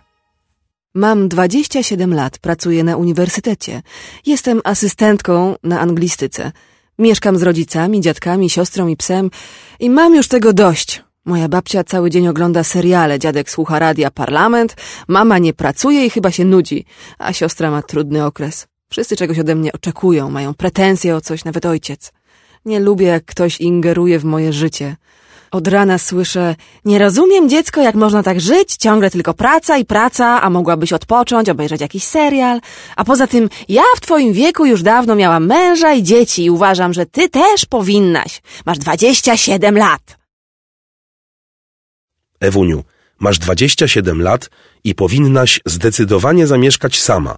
Mam 0.94 1.28
27 1.28 2.14
lat, 2.14 2.38
pracuję 2.38 2.84
na 2.84 2.96
uniwersytecie. 2.96 3.82
Jestem 4.26 4.60
asystentką 4.64 5.56
na 5.62 5.80
anglistyce. 5.80 6.52
Mieszkam 6.98 7.38
z 7.38 7.42
rodzicami, 7.42 8.00
dziadkami, 8.00 8.50
siostrą 8.50 8.88
i 8.88 8.96
psem 8.96 9.30
i 9.80 9.90
mam 9.90 10.14
już 10.14 10.28
tego 10.28 10.52
dość. 10.52 11.02
Moja 11.24 11.48
babcia 11.48 11.84
cały 11.84 12.10
dzień 12.10 12.28
ogląda 12.28 12.64
seriale, 12.64 13.18
dziadek 13.18 13.50
słucha 13.50 13.78
radia 13.78 14.10
Parlament, 14.10 14.76
mama 15.08 15.38
nie 15.38 15.54
pracuje 15.54 16.06
i 16.06 16.10
chyba 16.10 16.30
się 16.30 16.44
nudzi, 16.44 16.84
a 17.18 17.32
siostra 17.32 17.70
ma 17.70 17.82
trudny 17.82 18.24
okres. 18.24 18.66
Wszyscy 18.90 19.16
czegoś 19.16 19.38
ode 19.38 19.54
mnie 19.54 19.72
oczekują, 19.72 20.30
mają 20.30 20.54
pretensje 20.54 21.16
o 21.16 21.20
coś, 21.20 21.44
nawet 21.44 21.66
ojciec. 21.66 22.12
Nie 22.64 22.80
lubię, 22.80 23.06
jak 23.06 23.24
ktoś 23.24 23.60
ingeruje 23.60 24.18
w 24.18 24.24
moje 24.24 24.52
życie. 24.52 24.96
Od 25.50 25.68
rana 25.68 25.98
słyszę, 25.98 26.56
nie 26.84 26.98
rozumiem 26.98 27.48
dziecko, 27.48 27.82
jak 27.82 27.94
można 27.94 28.22
tak 28.22 28.40
żyć, 28.40 28.76
ciągle 28.76 29.10
tylko 29.10 29.34
praca 29.34 29.78
i 29.78 29.84
praca, 29.84 30.42
a 30.42 30.50
mogłabyś 30.50 30.92
odpocząć, 30.92 31.48
obejrzeć 31.48 31.80
jakiś 31.80 32.04
serial. 32.04 32.60
A 32.96 33.04
poza 33.04 33.26
tym, 33.26 33.48
ja 33.68 33.82
w 33.96 34.00
twoim 34.00 34.32
wieku 34.32 34.66
już 34.66 34.82
dawno 34.82 35.14
miałam 35.14 35.46
męża 35.46 35.92
i 35.92 36.02
dzieci 36.02 36.44
i 36.44 36.50
uważam, 36.50 36.92
że 36.92 37.06
ty 37.06 37.28
też 37.28 37.66
powinnaś. 37.66 38.42
Masz 38.66 38.78
27 38.78 39.78
lat. 39.78 40.18
Ewuniu, 42.40 42.84
masz 43.18 43.38
27 43.38 44.22
lat 44.22 44.50
i 44.84 44.94
powinnaś 44.94 45.60
zdecydowanie 45.66 46.46
zamieszkać 46.46 47.00
sama. 47.00 47.36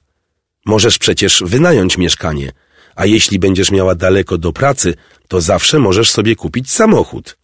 Możesz 0.67 0.99
przecież 0.99 1.43
wynająć 1.47 1.99
mieszkanie, 1.99 2.53
a 2.97 3.07
jeśli 3.07 3.39
będziesz 3.39 3.71
miała 3.71 3.95
daleko 3.95 4.39
do 4.39 4.53
pracy, 4.53 4.95
to 5.29 5.41
zawsze 5.41 5.79
możesz 5.79 6.11
sobie 6.11 6.37
kupić 6.37 6.71
samochód. 6.71 7.40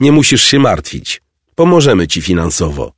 Nie 0.00 0.12
musisz 0.12 0.42
się 0.42 0.58
martwić. 0.58 1.22
Pomożemy 1.54 2.06
ci 2.06 2.22
finansowo. 2.22 2.92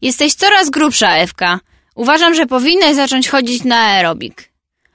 Jesteś 0.00 0.34
coraz 0.34 0.70
grubsza, 0.70 1.16
Ewka. 1.16 1.60
Uważam, 1.94 2.34
że 2.34 2.46
powinnaś 2.46 2.96
zacząć 2.96 3.28
chodzić 3.28 3.64
na 3.64 3.76
aerobik. 3.76 4.52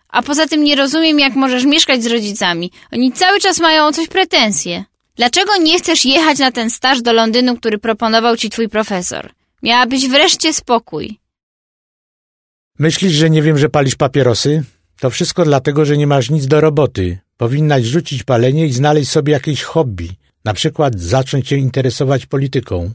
A 0.09 0.21
poza 0.21 0.47
tym 0.47 0.63
nie 0.63 0.75
rozumiem, 0.75 1.19
jak 1.19 1.35
możesz 1.35 1.65
mieszkać 1.65 2.03
z 2.03 2.07
rodzicami. 2.07 2.71
Oni 2.93 3.11
cały 3.11 3.39
czas 3.39 3.59
mają 3.59 3.85
o 3.85 3.91
coś 3.91 4.07
pretensje. 4.07 4.83
Dlaczego 5.15 5.57
nie 5.57 5.79
chcesz 5.79 6.05
jechać 6.05 6.39
na 6.39 6.51
ten 6.51 6.69
staż 6.69 7.01
do 7.01 7.13
Londynu, 7.13 7.55
który 7.57 7.77
proponował 7.77 8.37
ci 8.37 8.49
twój 8.49 8.69
profesor? 8.69 9.29
Miałabyś 9.63 10.07
wreszcie 10.07 10.53
spokój. 10.53 11.19
Myślisz, 12.79 13.13
że 13.13 13.29
nie 13.29 13.41
wiem, 13.41 13.57
że 13.57 13.69
palisz 13.69 13.95
papierosy? 13.95 14.63
To 14.99 15.09
wszystko 15.09 15.45
dlatego, 15.45 15.85
że 15.85 15.97
nie 15.97 16.07
masz 16.07 16.29
nic 16.29 16.47
do 16.47 16.61
roboty. 16.61 17.19
Powinnaś 17.39 17.83
rzucić 17.83 18.23
palenie 18.23 18.65
i 18.67 18.73
znaleźć 18.73 19.11
sobie 19.11 19.33
jakieś 19.33 19.63
hobby. 19.63 20.09
Na 20.45 20.53
przykład 20.53 20.99
zacząć 20.99 21.47
się 21.47 21.55
interesować 21.55 22.25
polityką. 22.25 22.91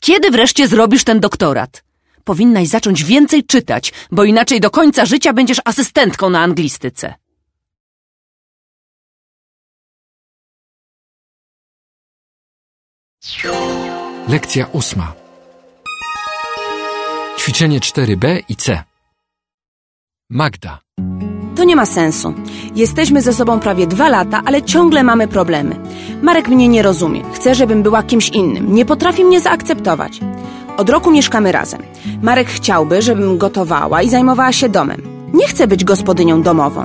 Kiedy 0.00 0.30
wreszcie 0.30 0.68
zrobisz 0.68 1.04
ten 1.04 1.20
doktorat? 1.20 1.84
Powinnaś 2.24 2.68
zacząć 2.68 3.04
więcej 3.04 3.44
czytać, 3.44 3.92
bo 4.10 4.24
inaczej 4.24 4.60
do 4.60 4.70
końca 4.70 5.06
życia 5.06 5.32
będziesz 5.32 5.60
asystentką 5.64 6.30
na 6.30 6.40
anglistyce. 6.40 7.14
Lekcja 14.28 14.66
ósma. 14.72 15.14
Ćwiczenie 17.38 17.80
4b 17.80 18.42
i 18.48 18.56
c. 18.56 18.84
Magda. 20.30 20.78
To 21.58 21.64
nie 21.64 21.76
ma 21.76 21.86
sensu. 21.86 22.34
Jesteśmy 22.74 23.22
ze 23.22 23.32
sobą 23.32 23.60
prawie 23.60 23.86
dwa 23.86 24.08
lata, 24.08 24.42
ale 24.44 24.62
ciągle 24.62 25.02
mamy 25.02 25.28
problemy. 25.28 25.76
Marek 26.22 26.48
mnie 26.48 26.68
nie 26.68 26.82
rozumie. 26.82 27.22
Chce, 27.32 27.54
żebym 27.54 27.82
była 27.82 28.02
kimś 28.02 28.28
innym. 28.28 28.74
Nie 28.74 28.84
potrafi 28.84 29.24
mnie 29.24 29.40
zaakceptować. 29.40 30.20
Od 30.76 30.90
roku 30.90 31.10
mieszkamy 31.10 31.52
razem. 31.52 31.82
Marek 32.22 32.48
chciałby, 32.48 33.02
żebym 33.02 33.38
gotowała 33.38 34.02
i 34.02 34.08
zajmowała 34.08 34.52
się 34.52 34.68
domem. 34.68 35.02
Nie 35.34 35.46
chcę 35.46 35.66
być 35.66 35.84
gospodynią 35.84 36.42
domową. 36.42 36.84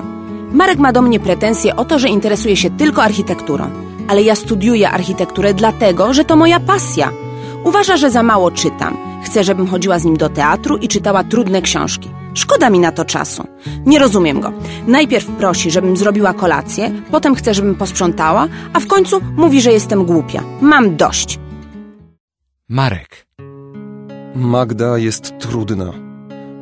Marek 0.51 0.79
ma 0.79 0.91
do 0.91 1.01
mnie 1.01 1.19
pretensje 1.19 1.75
o 1.75 1.85
to, 1.85 1.99
że 1.99 2.09
interesuje 2.09 2.55
się 2.55 2.69
tylko 2.69 3.03
architekturą. 3.03 3.69
Ale 4.07 4.21
ja 4.21 4.35
studiuję 4.35 4.89
architekturę 4.89 5.53
dlatego, 5.53 6.13
że 6.13 6.25
to 6.25 6.35
moja 6.35 6.59
pasja. 6.59 7.11
Uważa, 7.63 7.97
że 7.97 8.11
za 8.11 8.23
mało 8.23 8.51
czytam. 8.51 8.97
Chce, 9.23 9.43
żebym 9.43 9.67
chodziła 9.67 9.99
z 9.99 10.05
nim 10.05 10.17
do 10.17 10.29
teatru 10.29 10.77
i 10.77 10.87
czytała 10.87 11.23
trudne 11.23 11.61
książki. 11.61 12.22
Szkoda 12.33 12.69
mi 12.69 12.79
na 12.79 12.91
to 12.91 13.05
czasu. 13.05 13.47
Nie 13.85 13.99
rozumiem 13.99 14.41
go. 14.41 14.53
Najpierw 14.87 15.25
prosi, 15.25 15.71
żebym 15.71 15.97
zrobiła 15.97 16.33
kolację, 16.33 16.91
potem 17.11 17.35
chce, 17.35 17.53
żebym 17.53 17.75
posprzątała, 17.75 18.47
a 18.73 18.79
w 18.79 18.87
końcu 18.87 19.21
mówi, 19.35 19.61
że 19.61 19.71
jestem 19.71 20.05
głupia. 20.05 20.43
Mam 20.61 20.95
dość. 20.95 21.39
Marek. 22.69 23.27
Magda 24.35 24.97
jest 24.97 25.39
trudna. 25.39 25.93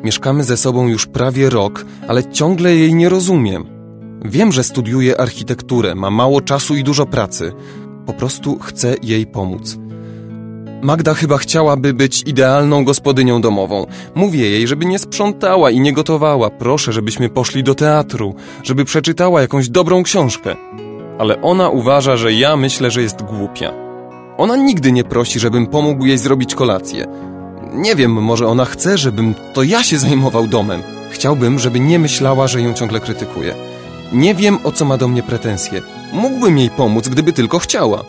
Mieszkamy 0.04 0.44
ze 0.44 0.58
sobą 0.58 0.88
już 0.88 1.06
prawie 1.06 1.50
rok, 1.50 1.86
ale 2.08 2.32
ciągle 2.32 2.76
jej 2.76 2.94
nie 2.96 3.10
rozumiem. 3.10 3.66
Wiem, 4.26 4.52
że 4.52 4.64
studiuje 4.64 5.22
architekturę, 5.22 5.96
ma 5.96 6.10
mało 6.10 6.42
czasu 6.42 6.76
i 6.76 6.84
dużo 6.84 7.06
pracy. 7.06 7.52
Po 8.06 8.14
prostu 8.14 8.60
chcę 8.60 8.96
jej 9.04 9.28
pomóc. 9.28 9.78
Magda 10.82 11.14
chyba 11.14 11.38
chciałaby 11.38 11.94
być 11.94 12.24
idealną 12.28 12.86
gospodynią 12.86 13.42
domową. 13.42 13.86
Mówię 14.16 14.50
jej, 14.50 14.68
żeby 14.68 14.86
nie 14.86 15.00
sprzątała 15.00 15.72
i 15.72 15.80
nie 15.80 15.94
gotowała. 15.94 16.50
Proszę, 16.50 16.94
żebyśmy 16.94 17.30
poszli 17.30 17.64
do 17.64 17.76
teatru, 17.76 18.36
żeby 18.64 18.86
przeczytała 18.86 19.42
jakąś 19.42 19.70
dobrą 19.70 20.04
książkę. 20.04 20.56
Ale 21.20 21.42
ona 21.42 21.70
uważa, 21.70 22.18
że 22.18 22.34
ja 22.34 22.58
myślę, 22.58 22.92
że 22.92 23.02
jest 23.02 23.24
głupia. 23.24 23.74
Ona 24.38 24.56
nigdy 24.56 24.92
nie 24.92 25.04
prosi, 25.04 25.40
żebym 25.40 25.68
pomógł 25.68 26.06
jej 26.06 26.18
zrobić 26.18 26.56
kolację. 26.56 27.08
Nie 27.74 27.96
wiem, 27.96 28.12
może 28.12 28.48
ona 28.48 28.66
chce, 28.66 28.98
żebym 28.98 29.36
to 29.54 29.64
ja 29.64 29.84
się 29.84 29.98
zajmował 29.98 30.48
domem. 30.48 30.82
Chciałbym, 31.12 31.60
żeby 31.60 31.80
nie 31.80 32.00
myślała, 32.00 32.48
że 32.48 32.62
ją 32.62 32.74
ciągle 32.74 33.00
krytykuję. 33.00 33.56
Nie 34.14 34.36
wiem, 34.36 34.58
o 34.64 34.72
co 34.72 34.86
ma 34.86 34.98
do 34.98 35.08
mnie 35.08 35.24
pretensje. 35.24 35.82
Mógłbym 36.14 36.58
jej 36.58 36.70
pomóc, 36.70 37.08
gdyby 37.08 37.34
tylko 37.34 37.60
chciała. 37.60 38.04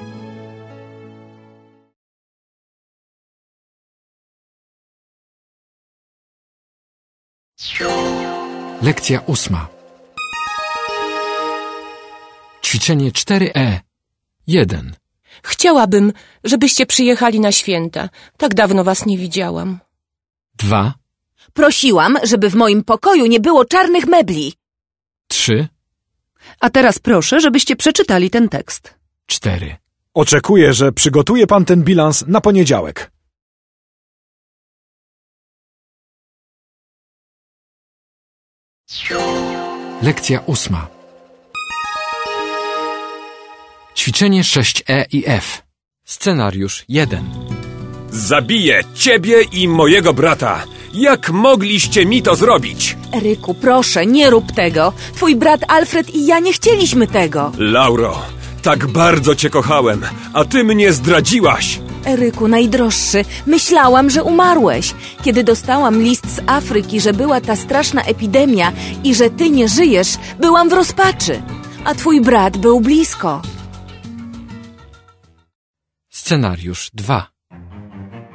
Lekcja 8.83 9.20
ósma. 9.26 9.68
Ćwiczenie 12.62 13.09
E. 13.09 13.11
4E. 13.11 13.78
1. 14.47 14.95
Chciałabym, 15.43 16.12
żebyście 16.45 16.87
przyjechali 16.87 17.41
na 17.41 17.53
święta. 17.53 18.09
Tak 18.37 18.55
dawno 18.55 18.85
was 18.85 19.07
nie 19.07 19.18
widziałam. 19.18 19.78
2. 20.59 20.95
Prosiłam, 21.53 22.18
żeby 22.22 22.51
w 22.51 22.55
moim 22.55 22.85
pokoju 22.85 23.26
nie 23.26 23.41
było 23.41 23.64
czarnych 23.64 24.07
mebli. 24.07 24.53
3. 25.28 25.68
A 26.61 26.70
teraz 26.70 26.99
proszę, 26.99 27.41
żebyście 27.41 27.76
przeczytali 27.76 28.30
ten 28.30 28.49
tekst. 28.49 28.95
4. 29.26 29.76
Oczekuję, 30.14 30.72
że 30.72 30.93
przygotuje 30.93 31.47
pan 31.47 31.64
ten 31.64 31.83
bilans 31.83 32.24
na 32.26 32.41
poniedziałek. 32.41 33.12
Lekcja 40.03 40.40
ósma. 40.47 40.86
Ćwiczenie 43.97 44.43
6E 44.43 45.05
i 45.12 45.22
F. 45.26 45.62
Scenariusz 46.05 46.84
1. 46.88 47.24
Zabiję 48.11 48.80
ciebie 48.95 49.43
i 49.43 49.68
mojego 49.68 50.12
brata. 50.14 50.64
Jak 50.95 51.30
mogliście 51.30 52.07
mi 52.07 52.22
to 52.22 52.36
zrobić? 52.36 52.97
Eryku, 53.12 53.55
proszę, 53.55 54.07
nie 54.07 54.30
rób 54.30 54.53
tego. 54.53 54.93
Twój 55.14 55.36
brat 55.36 55.61
Alfred 55.68 56.14
i 56.14 56.26
ja 56.26 56.38
nie 56.38 56.53
chcieliśmy 56.53 57.07
tego. 57.07 57.53
Lauro, 57.59 58.22
tak 58.62 58.86
bardzo 58.86 59.34
cię 59.34 59.51
kochałem, 59.51 60.03
a 60.32 60.45
ty 60.45 60.64
mnie 60.64 60.93
zdradziłaś. 60.93 61.80
Eryku, 62.07 62.49
najdroższy, 62.49 63.25
myślałam, 63.47 64.11
że 64.11 64.25
umarłeś. 64.25 64.95
Kiedy 65.23 65.45
dostałam 65.45 66.03
list 66.03 66.37
z 66.37 66.41
Afryki, 66.47 67.01
że 67.01 67.13
była 67.13 67.41
ta 67.41 67.57
straszna 67.57 68.03
epidemia 68.03 68.73
i 69.05 69.15
że 69.15 69.31
ty 69.31 69.51
nie 69.51 69.69
żyjesz, 69.69 70.19
byłam 70.39 70.69
w 70.69 70.73
rozpaczy. 70.73 71.43
A 71.85 71.95
twój 71.95 72.21
brat 72.21 72.57
był 72.57 72.81
blisko. 72.81 73.43
Scenariusz 76.11 76.91
2. 76.95 77.32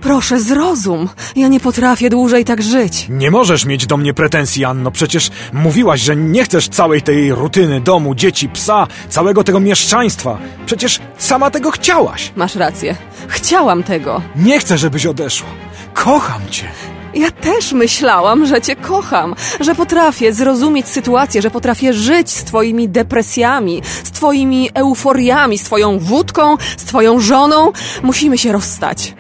Proszę, 0.08 0.40
zrozum. 0.40 1.10
Ja 1.36 1.48
nie 1.48 1.60
potrafię 1.60 2.10
dłużej 2.10 2.46
tak 2.46 2.62
żyć. 2.62 3.06
Nie 3.10 3.32
możesz 3.32 3.66
mieć 3.66 3.86
do 3.86 3.98
mnie 3.98 4.14
pretensji, 4.14 4.66
Anno. 4.66 4.92
Przecież 4.92 5.30
mówiłaś, 5.54 6.02
że 6.02 6.16
nie 6.16 6.44
chcesz 6.44 6.70
całej 6.70 7.02
tej 7.02 7.34
rutyny 7.34 7.82
domu, 7.82 8.16
dzieci, 8.16 8.50
psa, 8.50 8.88
całego 9.10 9.44
tego 9.44 9.60
mieszczaństwa. 9.60 10.38
Przecież 10.66 11.00
sama 11.18 11.52
tego 11.52 11.72
chciałaś. 11.72 12.32
Masz 12.36 12.56
rację. 12.56 12.96
Chciałam 13.28 13.84
tego. 13.84 14.22
Nie 14.36 14.60
chcę, 14.60 14.78
żebyś 14.78 15.06
odeszła. 15.06 15.48
Kocham 15.94 16.42
cię. 16.52 16.68
Ja 17.14 17.32
też 17.32 17.74
myślałam, 17.74 18.46
że 18.46 18.62
cię 18.62 18.76
kocham, 18.76 19.36
że 19.60 19.76
potrafię 19.76 20.34
zrozumieć 20.34 20.88
sytuację, 20.88 21.42
że 21.42 21.52
potrafię 21.52 21.94
żyć 21.94 22.30
z 22.32 22.44
twoimi 22.44 22.90
depresjami, 22.90 23.82
z 24.04 24.12
twoimi 24.12 24.70
euforiami, 24.74 25.58
z 25.58 25.64
twoją 25.64 26.00
wódką, 26.00 26.58
z 26.78 26.86
twoją 26.86 27.20
żoną. 27.20 27.72
Musimy 28.04 28.38
się 28.38 28.52
rozstać. 28.52 29.14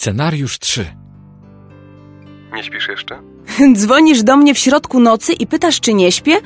Scenariusz 0.00 0.58
3. 0.58 0.86
Nie 2.52 2.62
śpisz 2.64 2.88
jeszcze? 2.88 3.18
Dzwonisz 3.76 4.22
do 4.22 4.36
mnie 4.36 4.54
w 4.54 4.58
środku 4.58 5.00
nocy 5.00 5.32
i 5.32 5.46
pytasz, 5.46 5.80
czy 5.80 5.94
nie 5.94 6.12
śpię? 6.12 6.36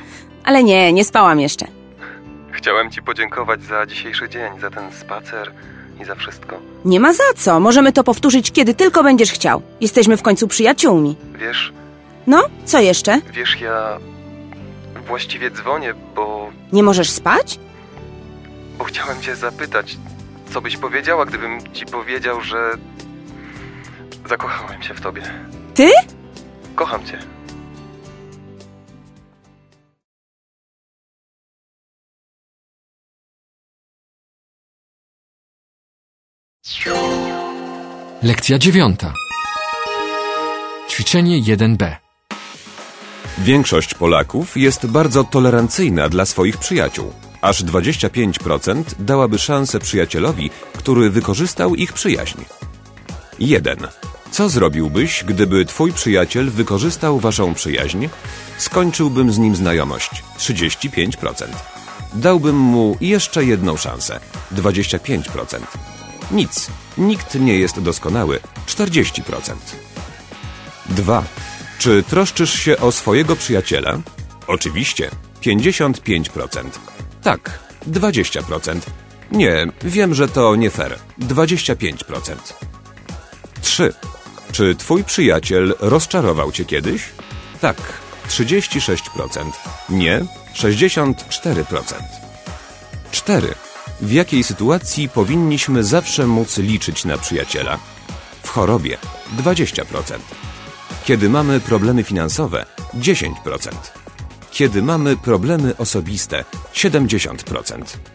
Ale 0.43 0.63
nie, 0.63 0.93
nie 0.93 1.05
spałam 1.05 1.39
jeszcze. 1.39 1.65
Chciałem 2.51 2.91
ci 2.91 3.01
podziękować 3.01 3.63
za 3.63 3.85
dzisiejszy 3.85 4.29
dzień, 4.29 4.59
za 4.61 4.69
ten 4.69 4.91
spacer 4.91 5.51
i 6.01 6.05
za 6.05 6.15
wszystko. 6.15 6.59
Nie 6.85 6.99
ma 6.99 7.13
za 7.13 7.23
co. 7.35 7.59
Możemy 7.59 7.91
to 7.91 8.03
powtórzyć, 8.03 8.51
kiedy 8.51 8.73
tylko 8.73 9.03
będziesz 9.03 9.31
chciał. 9.31 9.61
Jesteśmy 9.81 10.17
w 10.17 10.21
końcu 10.21 10.47
przyjaciółmi. 10.47 11.15
Wiesz, 11.39 11.73
No, 12.27 12.43
co 12.65 12.79
jeszcze? 12.79 13.21
wiesz, 13.33 13.61
ja 13.61 13.97
właściwie 15.07 15.51
dzwonię, 15.51 15.93
bo, 16.15 16.49
Nie 16.73 16.83
możesz 16.83 17.09
spać? 17.09 17.59
bo 18.77 18.83
chciałem 18.83 19.21
cię 19.21 19.35
zapytać, 19.35 19.97
co 20.53 20.61
byś 20.61 20.77
powiedziała, 20.77 21.25
gdybym 21.25 21.73
ci 21.73 21.85
powiedział, 21.85 22.41
że 22.41 22.57
zakochałem 24.27 24.83
się 24.83 24.93
w 24.93 25.01
tobie. 25.01 25.21
Ty? 25.73 25.91
Kocham 26.75 27.05
cię. 27.05 27.19
Lekcja 38.23 38.57
9. 38.57 38.99
Ćwiczenie 40.89 41.41
1B. 41.41 41.95
Większość 43.37 43.93
Polaków 43.93 44.57
jest 44.57 44.87
bardzo 44.87 45.23
tolerancyjna 45.23 46.09
dla 46.09 46.25
swoich 46.25 46.57
przyjaciół. 46.57 47.13
Aż 47.41 47.63
25% 47.63 48.83
dałaby 48.99 49.39
szansę 49.39 49.79
przyjacielowi, 49.79 50.49
który 50.77 51.09
wykorzystał 51.09 51.75
ich 51.75 51.93
przyjaźń. 51.93 52.39
1. 53.39 53.77
Co 54.35 54.49
zrobiłbyś, 54.49 55.23
gdyby 55.23 55.65
twój 55.65 55.93
przyjaciel 55.93 56.49
wykorzystał 56.49 57.19
waszą 57.19 57.53
przyjaźń? 57.53 58.07
Skończyłbym 58.57 59.31
z 59.31 59.37
nim 59.37 59.55
znajomość. 59.55 60.23
35%. 60.39 61.45
Dałbym 62.13 62.55
mu 62.55 62.97
jeszcze 63.01 63.45
jedną 63.45 63.77
szansę. 63.77 64.19
25%. 64.55 65.59
Nic. 66.31 66.67
Nikt 66.97 67.35
nie 67.35 67.57
jest 67.57 67.79
doskonały. 67.79 68.39
40%. 68.67 69.21
2. 70.89 71.23
Czy 71.79 72.03
troszczysz 72.03 72.53
się 72.53 72.77
o 72.77 72.91
swojego 72.91 73.35
przyjaciela? 73.35 73.97
Oczywiście. 74.47 75.09
55%. 75.41 76.63
Tak. 77.23 77.59
20%. 77.87 78.79
Nie, 79.31 79.67
wiem, 79.81 80.13
że 80.13 80.27
to 80.27 80.55
nie 80.55 80.69
fair. 80.69 80.99
25%. 81.19 82.35
3. 83.61 83.93
Czy 84.55 84.75
twój 84.75 85.03
przyjaciel 85.03 85.75
rozczarował 85.79 86.51
cię 86.51 86.65
kiedyś? 86.65 87.01
Tak. 87.61 87.77
36%. 88.29 89.51
Nie. 89.89 90.25
64%. 90.53 91.63
4. 93.11 93.55
W 94.01 94.11
jakiej 94.11 94.43
sytuacji 94.43 95.09
powinniśmy 95.09 95.83
zawsze 95.83 96.27
móc 96.27 96.57
liczyć 96.57 97.05
na 97.05 97.17
przyjaciela? 97.17 97.79
W 98.43 98.49
chorobie 98.49 98.97
20%. 99.37 99.83
Kiedy 101.05 101.29
mamy 101.29 101.59
problemy 101.59 102.03
finansowe 102.03 102.65
10%. 102.93 103.31
Kiedy 104.51 104.81
mamy 104.81 105.17
problemy 105.17 105.77
osobiste 105.77 106.43
70%. 106.73 108.14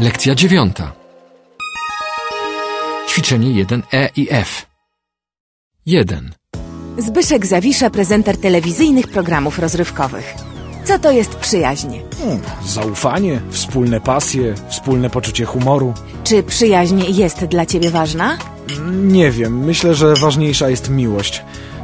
Lekcja 0.00 0.34
9. 0.34 0.76
Ćwiczenie 3.08 3.64
1E 3.64 4.08
i 4.16 4.28
F. 4.30 4.66
1. 5.86 6.34
Zbyszek 6.98 7.46
Zawisza, 7.46 7.90
prezenter 7.90 8.36
telewizyjnych 8.36 9.08
programów 9.08 9.58
rozrywkowych. 9.58 10.34
Co 10.84 10.98
to 10.98 11.12
jest 11.12 11.34
przyjaźń? 11.34 11.88
Hmm, 12.18 12.40
zaufanie, 12.64 13.40
wspólne 13.50 14.00
pasje, 14.00 14.54
wspólne 14.68 15.10
poczucie 15.10 15.44
humoru. 15.44 15.94
Czy 16.24 16.42
przyjaźń 16.42 17.02
jest 17.08 17.44
dla 17.44 17.66
ciebie 17.66 17.90
ważna? 17.90 18.38
Nie 18.92 19.30
wiem, 19.30 19.64
myślę, 19.64 19.94
że 19.94 20.14
ważniejsza 20.14 20.68
jest 20.68 20.90
miłość. 20.90 21.42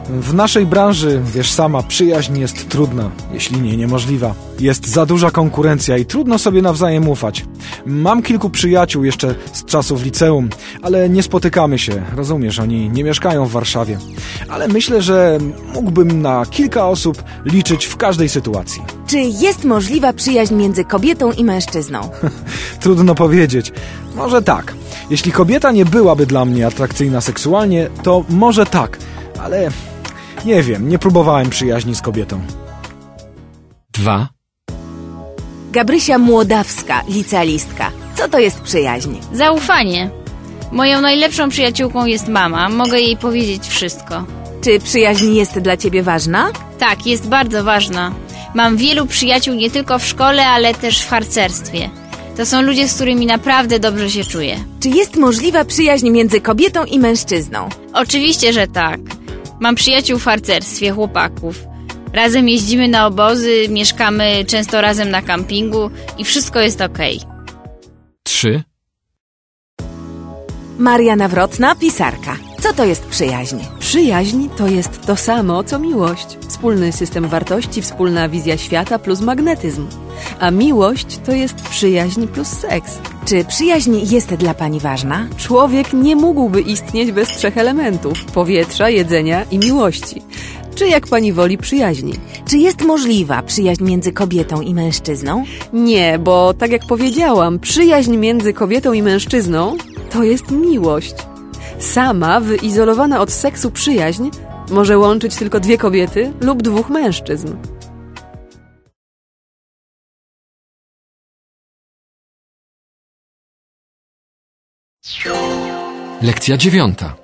W 0.08 0.34
naszej 0.34 0.66
branży, 0.66 1.22
wiesz 1.34 1.50
sama, 1.50 1.82
przyjaźń 1.82 2.38
jest 2.38 2.68
trudna, 2.68 3.10
jeśli 3.32 3.60
nie 3.60 3.76
niemożliwa. 3.76 4.34
Jest 4.60 4.86
za 4.86 5.06
duża 5.06 5.30
konkurencja 5.30 5.96
i 5.96 6.06
trudno 6.06 6.38
sobie 6.38 6.62
nawzajem 6.62 7.08
ufać. 7.08 7.44
Mam 7.86 8.22
kilku 8.22 8.50
przyjaciół 8.50 9.04
jeszcze 9.04 9.34
z 9.52 9.64
czasów 9.64 10.04
liceum, 10.04 10.48
ale 10.82 11.08
nie 11.08 11.22
spotykamy 11.22 11.78
się, 11.78 12.02
rozumiesz, 12.16 12.58
oni 12.60 12.90
nie 12.90 13.04
mieszkają 13.04 13.46
w 13.46 13.50
Warszawie. 13.50 13.98
Ale 14.48 14.68
myślę, 14.68 15.02
że 15.02 15.38
mógłbym 15.74 16.22
na 16.22 16.46
kilka 16.46 16.88
osób 16.88 17.22
liczyć 17.44 17.86
w 17.86 17.96
każdej 17.96 18.28
sytuacji. 18.28 18.82
Czy 19.06 19.18
jest 19.18 19.64
możliwa 19.64 20.12
przyjaźń 20.12 20.54
między 20.54 20.84
kobietą 20.84 21.32
i 21.32 21.44
mężczyzną? 21.44 22.00
Trudno 22.82 23.14
powiedzieć. 23.14 23.72
Może 24.14 24.42
tak. 24.42 24.74
Jeśli 25.10 25.32
kobieta 25.32 25.72
nie 25.72 25.84
byłaby 25.84 26.26
dla 26.26 26.44
mnie 26.44 26.66
atrakcyjna 26.66 27.20
seksualnie, 27.20 27.88
to 28.02 28.24
może 28.28 28.66
tak, 28.66 28.98
ale 29.42 29.70
nie 30.44 30.62
wiem, 30.62 30.88
nie 30.88 30.98
próbowałem 30.98 31.50
przyjaźni 31.50 31.94
z 31.94 32.02
kobietą. 32.02 32.40
2. 33.92 34.28
Gabrysia 35.72 36.18
Młodawska, 36.18 37.02
licealistka. 37.08 37.90
Co 38.14 38.28
to 38.28 38.38
jest 38.38 38.60
przyjaźń? 38.60 39.16
Zaufanie. 39.32 40.10
Moją 40.72 41.00
najlepszą 41.00 41.48
przyjaciółką 41.48 42.06
jest 42.06 42.28
mama. 42.28 42.68
Mogę 42.68 43.00
jej 43.00 43.16
powiedzieć 43.16 43.68
wszystko. 43.68 44.24
Czy 44.60 44.80
przyjaźń 44.80 45.34
jest 45.34 45.58
dla 45.58 45.76
ciebie 45.76 46.02
ważna? 46.02 46.50
Tak, 46.78 47.06
jest 47.06 47.28
bardzo 47.28 47.64
ważna. 47.64 48.12
Mam 48.54 48.76
wielu 48.76 49.06
przyjaciół 49.06 49.54
nie 49.54 49.70
tylko 49.70 49.98
w 49.98 50.06
szkole, 50.06 50.46
ale 50.46 50.74
też 50.74 51.02
w 51.02 51.08
harcerstwie. 51.08 51.90
To 52.36 52.46
są 52.46 52.62
ludzie, 52.62 52.88
z 52.88 52.94
którymi 52.94 53.26
naprawdę 53.26 53.78
dobrze 53.80 54.10
się 54.10 54.24
czuję. 54.24 54.56
Czy 54.80 54.88
jest 54.88 55.16
możliwa 55.16 55.64
przyjaźń 55.64 56.10
między 56.10 56.40
kobietą 56.40 56.84
i 56.84 56.98
mężczyzną? 56.98 57.68
Oczywiście, 57.92 58.52
że 58.52 58.66
tak. 58.66 59.00
Mam 59.60 59.74
przyjaciół 59.74 60.18
w 60.18 60.24
harcerstwie, 60.24 60.90
chłopaków. 60.90 61.64
Razem 62.12 62.48
jeździmy 62.48 62.88
na 62.88 63.06
obozy, 63.06 63.68
mieszkamy 63.68 64.44
często 64.44 64.80
razem 64.80 65.10
na 65.10 65.22
kampingu 65.22 65.90
i 66.18 66.24
wszystko 66.24 66.60
jest 66.60 66.80
okej. 66.80 67.20
3, 68.24 68.62
Maria 70.78 71.16
Nawrotna, 71.16 71.74
pisarka. 71.74 72.36
Co 72.60 72.72
to 72.72 72.84
jest 72.84 73.06
przyjaźń? 73.06 73.56
Przyjaźń 73.78 74.48
to 74.56 74.68
jest 74.68 75.06
to 75.06 75.16
samo, 75.16 75.64
co 75.64 75.78
miłość. 75.78 76.38
Wspólny 76.48 76.92
system 76.92 77.28
wartości, 77.28 77.82
wspólna 77.82 78.28
wizja 78.28 78.56
świata 78.56 78.98
plus 78.98 79.20
magnetyzm. 79.20 79.86
A 80.40 80.50
miłość 80.50 81.18
to 81.26 81.32
jest 81.32 81.54
przyjaźń 81.54 82.26
plus 82.26 82.48
seks. 82.48 82.98
Czy 83.28 83.44
przyjaźń 83.44 83.96
jest 84.10 84.34
dla 84.34 84.54
pani 84.54 84.80
ważna? 84.80 85.28
Człowiek 85.36 85.92
nie 85.92 86.16
mógłby 86.16 86.60
istnieć 86.60 87.12
bez 87.12 87.28
trzech 87.28 87.58
elementów: 87.58 88.24
powietrza, 88.24 88.88
jedzenia 88.88 89.44
i 89.50 89.58
miłości. 89.58 90.22
Czy 90.74 90.88
jak 90.88 91.06
pani 91.06 91.32
woli 91.32 91.58
przyjaźni? 91.58 92.14
Czy 92.46 92.58
jest 92.58 92.82
możliwa 92.82 93.42
przyjaźń 93.42 93.84
między 93.84 94.12
kobietą 94.12 94.60
i 94.60 94.74
mężczyzną? 94.74 95.44
Nie, 95.72 96.18
bo 96.18 96.54
tak 96.54 96.70
jak 96.70 96.86
powiedziałam, 96.86 97.58
przyjaźń 97.58 98.16
między 98.16 98.52
kobietą 98.52 98.92
i 98.92 99.02
mężczyzną 99.02 99.76
to 100.10 100.24
jest 100.24 100.50
miłość. 100.50 101.14
Sama, 101.78 102.40
wyizolowana 102.40 103.20
od 103.20 103.30
seksu 103.30 103.70
przyjaźń 103.70 104.30
może 104.70 104.98
łączyć 104.98 105.36
tylko 105.36 105.60
dwie 105.60 105.78
kobiety 105.78 106.32
lub 106.40 106.62
dwóch 106.62 106.90
mężczyzn. 106.90 107.48
Lekcja 116.22 116.56
dziewiąta. 116.56 117.16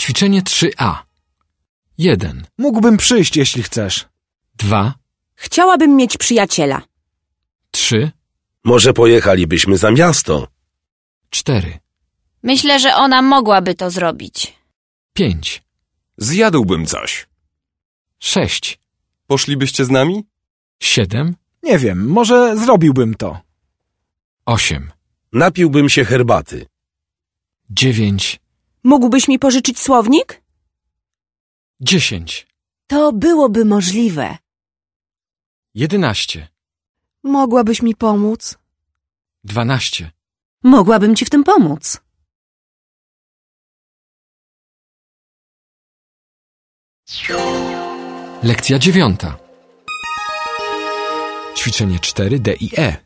Ćwiczenie 0.00 0.42
3a. 0.42 0.94
1, 1.98 2.46
Mógłbym 2.58 2.96
przyjść, 2.96 3.36
jeśli 3.36 3.62
chcesz. 3.62 4.06
2, 4.54 4.94
Chciałabym 5.34 5.96
mieć 5.96 6.16
przyjaciela. 6.16 6.82
3, 7.70 8.10
Może 8.64 8.92
pojechalibyśmy 8.92 9.78
za 9.78 9.90
miasto? 9.90 10.48
4, 11.30 11.78
Myślę, 12.42 12.80
że 12.80 12.94
ona 12.96 13.22
mogłaby 13.22 13.74
to 13.74 13.90
zrobić. 13.90 14.54
5, 15.12 15.62
Zjadłbym 16.16 16.86
coś. 16.86 17.26
6, 18.18 18.78
Poszlibyście 19.26 19.84
z 19.84 19.90
nami? 19.90 20.24
7, 20.80 21.36
Nie 21.62 21.78
wiem, 21.78 22.08
może 22.08 22.56
zrobiłbym 22.56 23.14
to. 23.14 23.40
8, 24.46 24.90
Napiłbym 25.32 25.88
się 25.88 26.04
herbaty. 26.04 26.66
9, 27.70 28.40
Mógłbyś 28.84 29.28
mi 29.28 29.38
pożyczyć 29.38 29.78
słownik? 29.80 30.42
10, 31.80 32.46
To 32.86 33.12
byłoby 33.12 33.64
możliwe. 33.64 34.38
11, 35.74 36.48
Mogłabyś 37.22 37.82
mi 37.82 37.94
pomóc? 37.94 38.58
12, 39.44 40.10
Mogłabym 40.62 41.16
ci 41.16 41.24
w 41.24 41.30
tym 41.30 41.44
pomóc. 41.44 42.00
lekcja 48.42 48.78
dziewiąta. 48.78 49.38
Ćwiczenie 51.56 51.98
4d 51.98 52.54
i 52.60 52.70
e. 52.80 52.96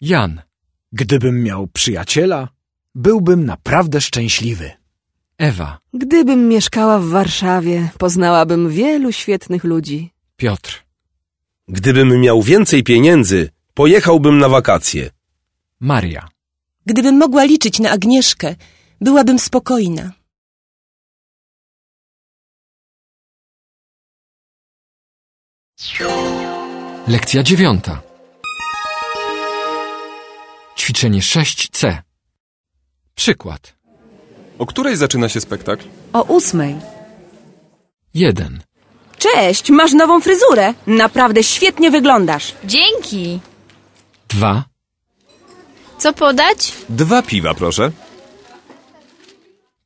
Jan, 0.00 0.42
Gdybym 1.00 1.42
miał 1.42 1.66
przyjaciela, 1.66 2.48
byłbym 2.94 3.44
naprawdę 3.44 4.00
szczęśliwy. 4.00 4.70
Ewa, 5.38 5.78
Gdybym 5.94 6.48
mieszkała 6.48 6.98
w 6.98 7.04
Warszawie, 7.06 7.90
poznałabym 7.98 8.70
wielu 8.70 9.12
świetnych 9.12 9.64
ludzi. 9.64 10.10
Piotr, 10.36 10.84
Gdybym 11.68 12.20
miał 12.20 12.42
więcej 12.42 12.82
pieniędzy, 12.82 13.50
pojechałbym 13.74 14.38
na 14.38 14.48
wakacje. 14.48 15.10
Maria, 15.80 16.28
Gdybym 16.86 17.18
mogła 17.18 17.44
liczyć 17.44 17.78
na 17.78 17.90
Agnieszkę, 17.90 18.54
byłabym 19.00 19.38
spokojna. 19.38 20.12
lekcja 27.06 27.42
dziewiąta. 27.42 28.13
Ćwiczenie 30.84 31.20
6c. 31.20 31.96
Przykład. 33.14 33.74
O 34.58 34.66
której 34.66 34.96
zaczyna 34.96 35.28
się 35.28 35.40
spektakl? 35.40 35.84
O 36.12 36.22
ósmej. 36.22 36.76
1, 38.14 38.62
Cześć, 39.18 39.70
masz 39.70 39.92
nową 39.92 40.20
fryzurę. 40.20 40.74
Naprawdę 40.86 41.42
świetnie 41.44 41.90
wyglądasz. 41.90 42.54
Dzięki! 42.64 43.40
2, 44.28 44.64
Co 45.98 46.12
podać? 46.12 46.72
Dwa 46.88 47.22
piwa, 47.22 47.54
proszę. 47.54 47.90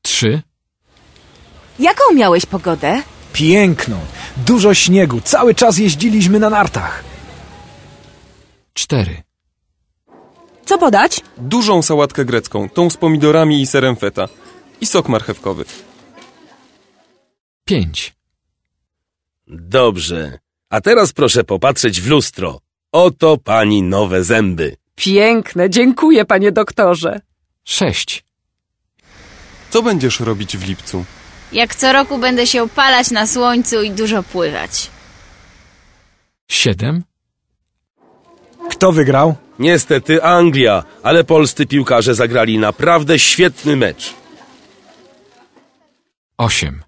3, 0.03 0.43
Jaką 1.79 2.15
miałeś 2.15 2.47
pogodę? 2.47 3.03
Piękną, 3.33 3.99
dużo 4.37 4.75
śniegu, 4.75 5.21
cały 5.21 5.55
czas 5.55 5.79
jeździliśmy 5.79 6.39
na 6.39 6.51
nartach. 6.51 7.05
4, 8.75 9.23
Co 10.69 10.79
podać? 10.79 11.21
Dużą 11.39 11.83
sałatkę 11.83 12.25
grecką, 12.25 12.69
tą 12.69 12.91
z 12.91 12.97
pomidorami 12.97 13.63
i 13.63 13.67
serem 13.67 13.97
feta. 13.97 14.29
I 14.81 14.87
sok 14.87 15.09
marchewkowy. 15.09 15.65
5, 17.65 18.15
Dobrze. 19.47 20.39
A 20.71 20.81
teraz 20.81 21.13
proszę 21.13 21.45
popatrzeć 21.45 22.01
w 22.01 22.07
lustro. 22.09 22.61
Oto 22.93 23.37
pani 23.37 23.83
nowe 23.83 24.25
zęby. 24.25 24.77
Piękne, 24.97 25.71
dziękuję, 25.71 26.25
panie 26.25 26.53
doktorze. 26.53 27.21
6, 27.65 28.25
Co 29.71 29.83
będziesz 29.83 30.21
robić 30.21 30.57
w 30.57 30.69
lipcu? 30.69 31.05
Jak 31.53 31.75
co 31.75 31.93
roku 31.93 32.19
będę 32.19 32.47
się 32.47 32.63
opalać 32.63 33.11
na 33.11 33.27
słońcu 33.27 33.83
i 33.83 33.91
dużo 33.91 34.23
pływać. 34.23 34.91
7, 36.49 37.05
Kto 38.79 38.93
wygrał? 38.93 39.35
Niestety 39.59 40.23
Anglia, 40.23 40.85
ale 41.03 41.25
polscy 41.25 41.67
piłkarze 41.67 42.15
zagrali 42.15 42.59
naprawdę 42.59 43.19
świetny 43.19 43.77
mecz. 43.77 44.15
8, 46.39 46.83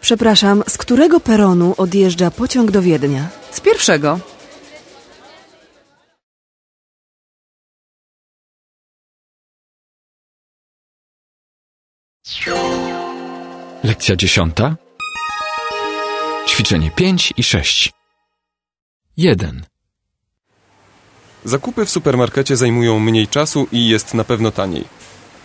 Przepraszam, 0.00 0.62
z 0.68 0.78
którego 0.78 1.20
peronu 1.20 1.74
odjeżdża 1.76 2.30
pociąg 2.30 2.70
do 2.70 2.82
Wiednia? 2.82 3.28
Z 3.50 3.60
pierwszego. 3.60 4.20
lekcja 13.84 14.16
dziesiąta. 14.16 14.76
Ćwiczenie 16.48 16.90
5 16.90 17.32
i 17.36 17.42
6. 17.42 17.92
1, 19.16 19.64
Zakupy 21.48 21.86
w 21.86 21.90
supermarkecie 21.90 22.56
zajmują 22.56 22.98
mniej 22.98 23.28
czasu 23.28 23.66
i 23.72 23.88
jest 23.88 24.14
na 24.14 24.24
pewno 24.24 24.50
taniej. 24.50 24.84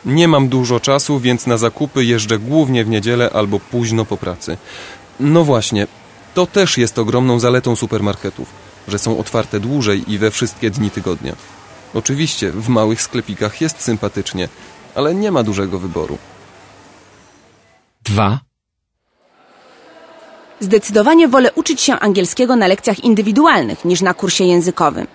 Nie 0.06 0.28
mam 0.28 0.50
dużo 0.50 0.80
czasu, 0.80 1.20
więc 1.20 1.48
na 1.48 1.58
zakupy 1.58 2.06
jeżdżę 2.06 2.40
głównie 2.40 2.86
w 2.86 2.90
niedzielę 2.90 3.30
albo 3.34 3.60
późno 3.60 4.06
po 4.06 4.18
pracy. 4.18 4.58
No 5.20 5.44
właśnie, 5.44 5.88
to 6.34 6.46
też 6.46 6.78
jest 6.78 7.00
ogromną 7.00 7.40
zaletą 7.40 7.76
supermarketów, 7.76 8.48
że 8.88 9.00
są 9.00 9.20
otwarte 9.20 9.60
dłużej 9.60 10.12
i 10.12 10.18
we 10.18 10.32
wszystkie 10.32 10.70
dni 10.70 10.90
tygodnia. 10.92 11.36
Oczywiście 11.94 12.52
w 12.52 12.70
małych 12.70 13.02
sklepikach 13.02 13.62
jest 13.62 13.82
sympatycznie, 13.82 14.50
ale 14.96 15.16
nie 15.16 15.32
ma 15.32 15.44
dużego 15.44 15.80
wyboru. 15.80 16.18
2, 18.04 18.40
Zdecydowanie 20.60 21.28
wolę 21.28 21.54
uczyć 21.54 21.82
się 21.82 22.00
angielskiego 22.00 22.56
na 22.56 22.68
lekcjach 22.68 23.04
indywidualnych 23.04 23.86
niż 23.86 24.02
na 24.02 24.14
kursie 24.14 24.44
językowym. 24.44 25.08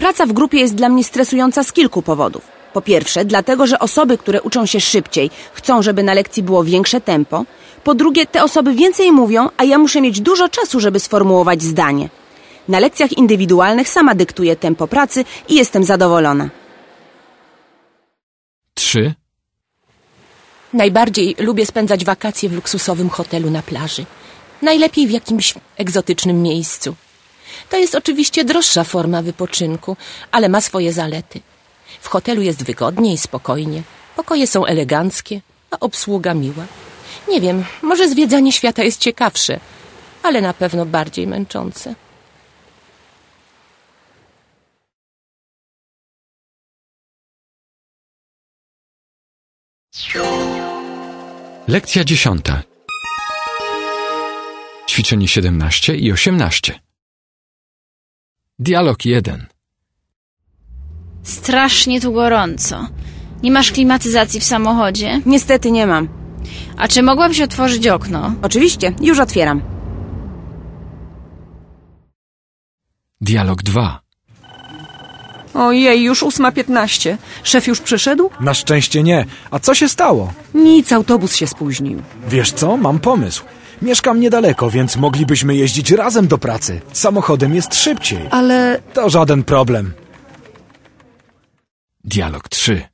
Praca 0.00 0.26
w 0.26 0.32
grupie 0.32 0.58
jest 0.58 0.74
dla 0.74 0.88
mnie 0.88 1.04
stresująca 1.04 1.64
z 1.64 1.72
kilku 1.72 2.02
powodów. 2.02 2.42
Po 2.72 2.80
pierwsze, 2.80 3.24
dlatego, 3.24 3.66
że 3.66 3.78
osoby, 3.78 4.18
które 4.18 4.42
uczą 4.42 4.66
się 4.66 4.80
szybciej, 4.80 5.30
chcą, 5.52 5.82
żeby 5.82 6.02
na 6.02 6.14
lekcji 6.14 6.42
było 6.42 6.64
większe 6.64 7.00
tempo. 7.00 7.44
Po 7.84 7.94
drugie, 7.94 8.26
te 8.26 8.42
osoby 8.42 8.74
więcej 8.74 9.12
mówią, 9.12 9.48
a 9.56 9.64
ja 9.64 9.78
muszę 9.78 10.00
mieć 10.00 10.20
dużo 10.20 10.48
czasu, 10.48 10.80
żeby 10.80 11.00
sformułować 11.00 11.62
zdanie. 11.62 12.08
Na 12.68 12.78
lekcjach 12.78 13.12
indywidualnych 13.12 13.88
sama 13.88 14.14
dyktuję 14.14 14.56
tempo 14.56 14.86
pracy 14.86 15.24
i 15.48 15.54
jestem 15.54 15.84
zadowolona. 15.84 16.48
3, 18.74 19.14
Najbardziej 20.72 21.36
lubię 21.38 21.66
spędzać 21.66 22.04
wakacje 22.04 22.48
w 22.48 22.52
luksusowym 22.52 23.10
hotelu 23.10 23.50
na 23.50 23.62
plaży. 23.62 24.04
Najlepiej 24.62 25.06
w 25.06 25.10
jakimś 25.10 25.54
egzotycznym 25.76 26.42
miejscu. 26.42 26.94
To 27.70 27.76
jest 27.76 27.94
oczywiście 27.94 28.44
droższa 28.44 28.84
forma 28.84 29.22
wypoczynku, 29.22 29.96
ale 30.30 30.48
ma 30.48 30.60
swoje 30.60 30.92
zalety. 30.92 31.40
W 32.00 32.08
hotelu 32.08 32.42
jest 32.42 32.64
wygodnie 32.64 33.12
i 33.12 33.18
spokojnie. 33.18 33.82
Pokoje 34.16 34.46
są 34.46 34.66
eleganckie, 34.66 35.40
a 35.70 35.78
obsługa 35.80 36.34
miła. 36.34 36.64
Nie 37.28 37.40
wiem, 37.40 37.64
może 37.82 38.08
zwiedzanie 38.08 38.52
świata 38.52 38.82
jest 38.82 39.00
ciekawsze, 39.00 39.60
ale 40.22 40.40
na 40.40 40.54
pewno 40.54 40.86
bardziej 40.86 41.26
męczące. 41.26 41.94
Lekcja 51.68 52.04
dziesiąta. 52.04 52.62
Ćwiczenie 54.88 55.28
17 55.28 55.96
i 55.96 56.12
18. 56.12 56.89
Dialog 58.60 59.04
1. 59.04 59.46
Strasznie 61.22 62.00
tu 62.00 62.12
gorąco. 62.12 62.88
Nie 63.42 63.50
masz 63.50 63.72
klimatyzacji 63.72 64.40
w 64.40 64.44
samochodzie? 64.44 65.20
Niestety 65.26 65.70
nie 65.70 65.86
mam. 65.86 66.08
A 66.76 66.88
czy 66.88 67.02
mogłabyś 67.02 67.40
otworzyć 67.40 67.88
okno? 67.88 68.32
Oczywiście, 68.42 68.92
już 69.00 69.18
otwieram. 69.18 69.62
Dialog 73.20 73.62
2. 73.62 74.00
Ojej, 75.54 76.02
już 76.02 76.22
ósma 76.22 76.52
piętnaście. 76.52 77.18
Szef 77.42 77.66
już 77.66 77.80
przyszedł? 77.80 78.30
Na 78.40 78.54
szczęście 78.54 79.02
nie. 79.02 79.26
A 79.50 79.58
co 79.58 79.74
się 79.74 79.88
stało? 79.88 80.32
Nic, 80.54 80.92
autobus 80.92 81.36
się 81.36 81.46
spóźnił. 81.46 82.02
Wiesz 82.28 82.52
co, 82.52 82.76
mam 82.76 82.98
pomysł. 82.98 83.44
Mieszkam 83.82 84.20
niedaleko, 84.20 84.70
więc 84.70 84.96
moglibyśmy 84.96 85.54
jeździć 85.54 85.90
razem 85.92 86.28
do 86.28 86.38
pracy. 86.38 86.80
Samochodem 86.92 87.54
jest 87.54 87.74
szybciej. 87.74 88.28
Ale... 88.30 88.82
To 88.92 89.10
żaden 89.10 89.44
problem. 89.44 89.92
Dialog 92.04 92.48
3. 92.48 92.88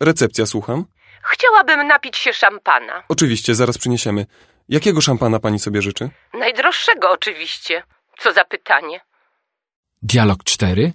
Recepcja, 0.00 0.46
słucham. 0.46 0.84
Chciałabym 1.22 1.86
napić 1.86 2.16
się 2.16 2.32
szampana. 2.32 3.02
Oczywiście, 3.08 3.54
zaraz 3.54 3.78
przyniesiemy. 3.78 4.26
Jakiego 4.68 5.00
szampana 5.00 5.40
pani 5.40 5.58
sobie 5.58 5.82
życzy? 5.82 6.10
Najdroższego 6.34 7.10
oczywiście. 7.10 7.82
Co 8.18 8.32
za 8.32 8.44
pytanie. 8.44 9.00
Dialog 10.02 10.44
4. 10.44 10.92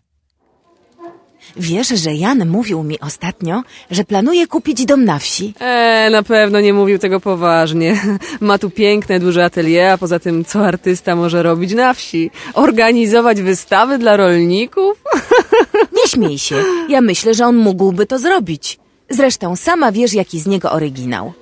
Wiesz, 1.56 1.88
że 1.88 2.14
Jan 2.14 2.50
mówił 2.50 2.84
mi 2.84 3.00
ostatnio, 3.00 3.62
że 3.92 4.04
planuje 4.04 4.48
kupić 4.48 4.86
dom 4.86 5.06
na 5.06 5.20
wsi. 5.20 5.54
Eee, 5.60 6.12
na 6.12 6.24
pewno 6.24 6.60
nie 6.62 6.74
mówił 6.74 7.00
tego 7.00 7.20
poważnie. 7.20 8.02
Ma 8.42 8.58
tu 8.58 8.70
piękne, 8.70 9.20
duże 9.20 9.46
atelier, 9.46 9.92
a 9.92 9.98
poza 9.98 10.20
tym 10.20 10.46
co 10.46 10.66
artysta 10.66 11.16
może 11.16 11.44
robić 11.44 11.74
na 11.74 11.94
wsi? 11.94 12.32
Organizować 12.54 13.42
wystawy 13.42 13.98
dla 13.98 14.18
rolników? 14.18 15.04
Nie 15.98 16.10
śmiej 16.10 16.38
się. 16.38 16.56
Ja 16.90 17.02
myślę, 17.02 17.34
że 17.34 17.46
on 17.46 17.56
mógłby 17.56 18.06
to 18.06 18.20
zrobić. 18.20 18.80
Zresztą 19.10 19.56
sama 19.56 19.92
wiesz, 19.92 20.14
jaki 20.14 20.40
z 20.40 20.48
niego 20.48 20.72
oryginał. 20.72 21.34